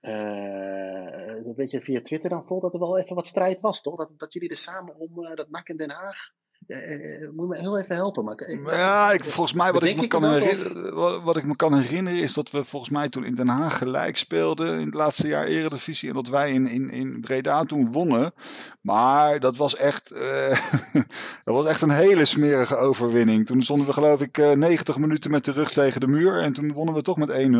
Uh, 0.00 1.46
een 1.46 1.54
beetje 1.56 1.80
via 1.80 2.00
Twitter 2.00 2.30
dan 2.30 2.44
voelt 2.44 2.62
dat 2.62 2.74
er 2.74 2.80
wel 2.80 2.98
even 2.98 3.14
wat 3.14 3.26
strijd 3.26 3.60
was, 3.60 3.80
toch? 3.80 3.96
Dat, 3.96 4.12
dat 4.16 4.32
jullie 4.32 4.48
er 4.48 4.56
samen 4.56 4.96
om 4.96 5.24
uh, 5.24 5.34
dat 5.34 5.50
NAC 5.50 5.68
in 5.68 5.76
Den 5.76 5.90
Haag 5.90 6.32
uh, 6.66 7.30
moet 7.36 7.48
me 7.48 7.58
heel 7.58 7.78
even 7.78 7.94
helpen. 7.94 8.24
Maar 8.24 8.40
ik, 8.40 8.60
ja, 8.66 9.12
ik, 9.12 9.24
volgens 9.24 9.56
mij 9.56 9.72
wat 9.72 9.84
ik, 9.84 10.00
me 10.00 10.06
kan 10.06 10.24
herinneren, 10.24 11.22
wat, 11.24 11.36
ik 11.36 11.44
me 11.44 11.56
kan 11.56 11.78
herinneren 11.78 12.20
is 12.20 12.32
dat 12.32 12.50
we 12.50 12.64
volgens 12.64 12.92
mij 12.92 13.08
toen 13.08 13.24
in 13.24 13.34
Den 13.34 13.48
Haag 13.48 13.78
gelijk 13.78 14.16
speelden 14.16 14.78
in 14.78 14.86
het 14.86 14.94
laatste 14.94 15.28
jaar 15.28 15.44
Eredivisie. 15.44 16.08
En 16.08 16.14
dat 16.14 16.28
wij 16.28 16.52
in, 16.52 16.66
in, 16.66 16.90
in 16.90 17.20
Breda 17.20 17.64
toen 17.64 17.92
wonnen. 17.92 18.32
Maar 18.80 19.40
dat 19.40 19.56
was 19.56 19.76
echt, 19.76 20.12
uh, 20.12 20.58
dat 21.44 21.54
was 21.54 21.66
echt 21.66 21.82
een 21.82 21.90
hele 21.90 22.24
smerige 22.24 22.76
overwinning. 22.76 23.46
Toen 23.46 23.62
stonden 23.62 23.86
we 23.86 23.92
geloof 23.92 24.20
ik 24.20 24.36
90 24.36 24.98
minuten 24.98 25.30
met 25.30 25.44
de 25.44 25.52
rug 25.52 25.72
tegen 25.72 26.00
de 26.00 26.08
muur. 26.08 26.40
En 26.40 26.52
toen 26.52 26.72
wonnen 26.72 26.94
we 26.94 27.02
toch 27.02 27.16
met 27.16 27.46
1-0 27.46 27.58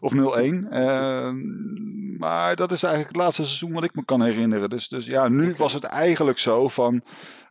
of 0.00 0.12
0-1. 0.12 0.16
Uh, 0.16 1.30
maar 2.18 2.56
dat 2.56 2.72
is 2.72 2.82
eigenlijk 2.82 3.14
het 3.14 3.22
laatste 3.24 3.46
seizoen 3.46 3.72
wat 3.72 3.84
ik 3.84 3.94
me 3.94 4.04
kan 4.04 4.22
herinneren. 4.22 4.70
Dus, 4.70 4.88
dus 4.88 5.06
ja, 5.06 5.28
nu 5.28 5.54
was 5.56 5.72
het 5.72 5.84
eigenlijk 5.84 6.38
zo 6.38 6.68
van 6.68 7.02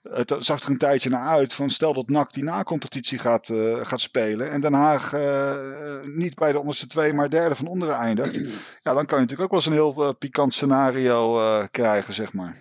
het 0.04 0.36
zag 0.40 0.64
er 0.64 0.70
een 0.70 0.78
tijdje 0.78 1.10
naar 1.10 1.28
uit 1.28 1.54
van 1.54 1.70
stel 1.70 1.94
dat 1.94 2.10
NAC 2.10 2.34
die 2.34 2.44
na-competitie 2.44 3.20
gaat, 3.20 3.50
uh, 3.50 3.86
gaat 3.86 4.02
spelen 4.02 4.52
en 4.52 4.62
Den 4.62 4.74
Haag 4.74 5.14
uh, 5.14 5.56
niet 6.04 6.36
bij 6.36 6.52
de 6.52 6.60
onderste 6.60 6.88
twee, 6.88 7.14
maar 7.14 7.30
derde 7.30 7.56
van 7.56 7.68
onderen 7.68 7.96
eindigt. 7.96 8.40
Ja, 8.84 8.94
dan 8.94 9.06
kan 9.06 9.18
je 9.18 9.24
natuurlijk 9.24 9.42
ook 9.42 9.50
wel 9.50 9.60
eens 9.60 9.66
een 9.66 9.94
heel 9.94 10.08
uh, 10.08 10.14
pikant 10.20 10.54
scenario 10.54 11.68
krijgen, 11.72 12.14
zeg 12.14 12.34
maar. 12.34 12.58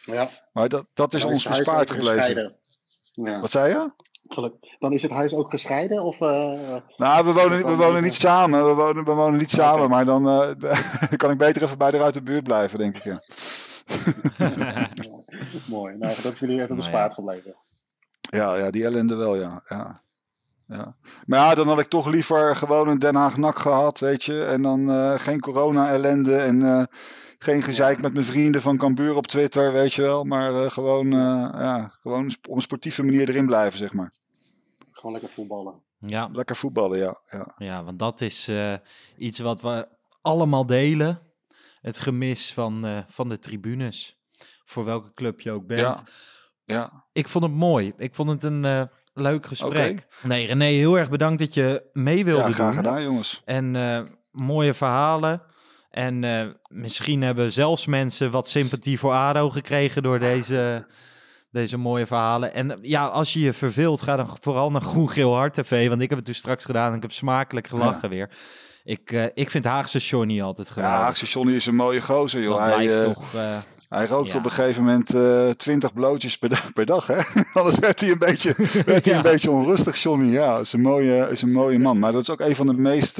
Ja. 0.00 0.30
Maar 0.52 0.68
dat, 0.68 0.86
dat 0.94 1.14
is 1.14 1.24
ons 1.24 1.48
bespaard 1.48 1.90
gebleven. 1.90 2.56
Ja. 3.12 3.40
Wat 3.40 3.50
zei 3.50 3.68
je? 3.68 3.90
Dan 4.78 4.92
is 4.92 5.02
het 5.02 5.10
huis 5.10 5.34
ook 5.34 5.50
gescheiden? 5.50 6.02
Of, 6.02 6.18
nou, 6.20 7.24
we 7.24 7.32
wonen, 7.32 7.66
we 7.66 7.76
wonen 7.76 8.02
niet 8.02 8.14
samen. 8.14 8.66
We 8.66 8.72
wonen, 8.72 9.04
we 9.04 9.12
wonen 9.12 9.38
niet 9.38 9.50
samen, 9.50 9.88
maar 9.88 10.04
dan 10.14 10.22
kan 11.16 11.30
ik 11.30 11.38
beter 11.38 11.62
even 11.62 11.78
bij 11.78 11.90
de 11.90 12.02
uit 12.02 12.14
de 12.14 12.22
buurt 12.22 12.44
blijven, 12.44 12.78
denk 12.78 12.96
ik. 12.96 13.04
Ja. 13.04 13.20
Mooi. 15.68 15.96
Nou, 15.96 16.22
dat 16.22 16.32
is 16.32 16.38
jullie 16.38 16.62
even 16.62 16.76
bespaard 16.76 17.14
gebleven. 17.14 17.56
Ja, 18.20 18.56
ja, 18.56 18.70
die 18.70 18.84
ellende 18.84 19.14
wel, 19.14 19.36
ja. 19.36 19.62
ja. 19.68 20.04
Ja. 20.66 20.96
Maar 21.26 21.38
ja, 21.38 21.54
dan 21.54 21.68
had 21.68 21.78
ik 21.78 21.88
toch 21.88 22.06
liever 22.06 22.56
gewoon 22.56 22.88
een 22.88 22.98
Den 22.98 23.14
Haag 23.14 23.36
nak 23.36 23.58
gehad, 23.58 23.98
weet 23.98 24.24
je. 24.24 24.44
En 24.44 24.62
dan 24.62 24.90
uh, 24.90 25.18
geen 25.18 25.40
corona-ellende 25.40 26.36
en 26.36 26.60
uh, 26.60 26.84
geen 27.38 27.62
gezeik 27.62 28.02
met 28.02 28.12
mijn 28.12 28.24
vrienden 28.24 28.62
van 28.62 28.76
Cambuur 28.76 29.16
op 29.16 29.26
Twitter, 29.26 29.72
weet 29.72 29.92
je 29.92 30.02
wel. 30.02 30.24
Maar 30.24 30.52
uh, 30.52 30.70
gewoon, 30.70 31.10
ja, 31.10 31.88
gewoon 32.00 32.26
op 32.48 32.56
een 32.56 32.62
sportieve 32.62 33.02
manier 33.02 33.28
erin 33.28 33.46
blijven, 33.46 33.78
zeg 33.78 33.92
maar. 33.92 34.12
Gewoon 34.92 35.12
lekker 35.12 35.30
voetballen. 35.30 35.82
Ja. 35.98 36.28
Lekker 36.32 36.56
voetballen, 36.56 36.98
ja. 36.98 37.20
Ja, 37.30 37.54
ja 37.58 37.84
want 37.84 37.98
dat 37.98 38.20
is 38.20 38.50
iets 39.16 39.38
wat 39.38 39.60
we 39.60 39.88
allemaal 40.22 40.66
delen 40.66 41.26
het 41.86 41.98
gemis 41.98 42.52
van, 42.52 42.86
uh, 42.86 42.98
van 43.08 43.28
de 43.28 43.38
tribunes. 43.38 44.15
Voor 44.64 44.84
welke 44.84 45.12
club 45.14 45.40
je 45.40 45.50
ook 45.50 45.66
bent. 45.66 45.80
Ja. 45.80 46.02
ja. 46.64 47.04
Ik 47.12 47.28
vond 47.28 47.44
het 47.44 47.54
mooi. 47.54 47.92
Ik 47.96 48.14
vond 48.14 48.30
het 48.30 48.42
een 48.42 48.64
uh, 48.64 48.82
leuk 49.14 49.46
gesprek. 49.46 50.06
Nee, 50.22 50.46
René, 50.46 50.64
heel 50.64 50.98
erg 50.98 51.10
bedankt 51.10 51.38
dat 51.38 51.54
je 51.54 51.90
mee 51.92 52.24
wilde 52.24 52.42
ja, 52.42 52.50
graag 52.50 52.66
doen. 52.66 52.76
gedaan, 52.76 53.02
jongens. 53.02 53.42
En 53.44 53.74
uh, 53.74 54.00
mooie 54.30 54.74
verhalen. 54.74 55.42
En 55.90 56.56
misschien 56.68 57.22
hebben 57.22 57.52
zelfs 57.52 57.86
mensen 57.86 58.30
wat 58.30 58.48
sympathie 58.48 58.98
voor 58.98 59.12
ADO 59.12 59.50
gekregen 59.50 60.02
door 60.02 60.18
deze, 60.18 60.86
deze 61.50 61.76
mooie 61.76 62.06
verhalen. 62.06 62.54
En 62.54 62.78
ja, 62.82 63.06
als 63.06 63.32
je 63.32 63.40
je 63.40 63.52
verveelt, 63.52 64.02
ga 64.02 64.16
dan 64.16 64.36
vooral 64.40 64.70
naar 64.70 64.80
Groen 64.80 65.10
Geel 65.10 65.34
Hart 65.34 65.54
TV. 65.54 65.88
Want 65.88 66.00
ik 66.00 66.08
heb 66.08 66.18
het 66.18 66.26
dus 66.26 66.38
straks 66.38 66.64
gedaan 66.64 66.90
en 66.90 66.96
ik 66.96 67.02
heb 67.02 67.12
smakelijk 67.12 67.68
gelachen 67.68 68.08
weer. 68.16 68.30
Ik, 68.86 69.12
uh, 69.12 69.24
ik 69.34 69.50
vind 69.50 69.64
Haagse 69.64 69.98
Johnny 69.98 70.42
altijd 70.42 70.68
geweldig. 70.68 70.98
Ja, 70.98 71.04
Haagse 71.04 71.26
Johnny 71.26 71.54
is 71.54 71.66
een 71.66 71.74
mooie 71.74 72.00
gozer, 72.00 72.42
joh. 72.42 72.58
hij, 72.58 72.98
uh, 72.98 73.04
toch, 73.04 73.34
uh, 73.34 73.56
hij 73.88 74.06
rookt 74.06 74.32
ja. 74.32 74.38
op 74.38 74.44
een 74.44 74.50
gegeven 74.50 74.84
moment 74.84 75.58
twintig 75.58 75.92
blootjes 75.92 76.38
per, 76.38 76.48
dag, 76.48 76.72
per 76.72 76.86
dag 76.86 77.06
hè? 77.06 77.16
Anders 77.60 77.78
werd 77.78 78.00
hij 78.00 78.10
een 78.10 78.18
beetje, 78.18 78.54
werd 78.86 79.04
hij 79.04 79.14
ja. 79.14 79.16
een 79.16 79.22
beetje 79.22 79.50
onrustig, 79.50 80.02
Johnny. 80.02 80.32
Ja, 80.32 80.58
is 80.58 80.72
een 80.72 80.80
mooie, 80.80 81.28
is 81.30 81.42
een 81.42 81.52
mooie 81.52 81.78
man. 81.78 81.98
Maar 81.98 82.12
dat 82.12 82.22
is 82.22 82.30
ook 82.30 82.40
een 82.40 82.56
van 82.56 82.66
de 82.66 82.72
meest 82.72 83.18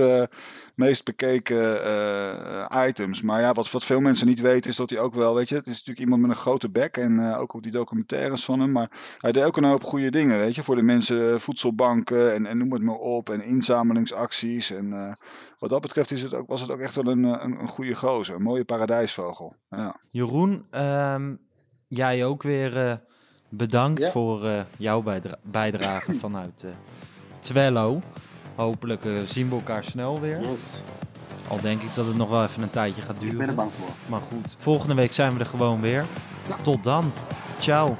meest 0.76 1.04
bekeken 1.04 1.86
uh, 1.86 2.86
items. 2.86 3.22
Maar 3.22 3.40
ja, 3.40 3.52
wat, 3.52 3.70
wat 3.70 3.84
veel 3.84 4.00
mensen 4.00 4.26
niet 4.26 4.40
weten 4.40 4.70
is 4.70 4.76
dat 4.76 4.90
hij 4.90 4.98
ook 4.98 5.14
wel, 5.14 5.34
weet 5.34 5.48
je, 5.48 5.54
het 5.54 5.66
is 5.66 5.72
natuurlijk 5.72 5.98
iemand 5.98 6.20
met 6.22 6.30
een 6.30 6.36
grote 6.36 6.68
bek 6.68 6.96
en 6.96 7.12
uh, 7.12 7.40
ook 7.40 7.54
op 7.54 7.62
die 7.62 7.72
documentaires 7.72 8.44
van 8.44 8.60
hem. 8.60 8.72
Maar 8.72 8.90
hij 9.18 9.32
deed 9.32 9.44
ook 9.44 9.56
een 9.56 9.64
hoop 9.64 9.84
goede 9.84 10.10
dingen, 10.10 10.38
weet 10.38 10.54
je, 10.54 10.62
voor 10.62 10.76
de 10.76 10.82
mensen, 10.82 11.40
voedselbanken 11.40 12.34
en, 12.34 12.46
en 12.46 12.58
noem 12.58 12.72
het 12.72 12.82
maar 12.82 12.94
op 12.94 13.30
en 13.30 13.44
inzamelingsacties. 13.44 14.70
En 14.70 14.86
uh, 14.86 15.12
wat 15.58 15.70
dat 15.70 15.80
betreft 15.80 16.10
is 16.10 16.22
het 16.22 16.34
ook, 16.34 16.48
was 16.48 16.60
het 16.60 16.70
ook 16.70 16.80
echt 16.80 16.94
wel 16.94 17.06
een, 17.06 17.24
een, 17.24 17.60
een 17.60 17.68
goede 17.68 17.94
gozer, 17.94 18.34
een 18.34 18.42
mooie 18.42 18.64
paradijsvogel. 18.64 19.54
Ja. 19.70 20.00
Jeroen, 20.06 20.66
um, 20.74 21.38
jij 21.88 22.24
ook 22.24 22.42
weer 22.42 23.00
bedankt 23.48 24.02
ja. 24.02 24.10
voor 24.10 24.66
jouw 24.78 25.02
bijdra 25.02 25.36
bijdrage 25.42 26.14
vanuit 26.24 26.66
Twello. 27.40 28.00
Hopelijk 28.56 29.04
uh, 29.04 29.20
zien 29.24 29.48
we 29.48 29.54
elkaar 29.54 29.84
snel 29.84 30.20
weer. 30.20 30.40
Yes. 30.40 30.64
Al 31.48 31.60
denk 31.60 31.82
ik 31.82 31.94
dat 31.94 32.06
het 32.06 32.16
nog 32.16 32.28
wel 32.28 32.44
even 32.44 32.62
een 32.62 32.70
tijdje 32.70 33.02
gaat 33.02 33.16
duren. 33.18 33.32
Ik 33.32 33.38
ben 33.38 33.48
er 33.48 33.54
bang 33.54 33.70
voor. 33.78 33.88
Maar 34.06 34.20
goed, 34.28 34.56
volgende 34.58 34.94
week 34.94 35.12
zijn 35.12 35.32
we 35.32 35.40
er 35.40 35.46
gewoon 35.46 35.80
weer. 35.80 36.04
Ja. 36.48 36.56
Tot 36.62 36.84
dan. 36.84 37.12
Ciao. 37.58 37.96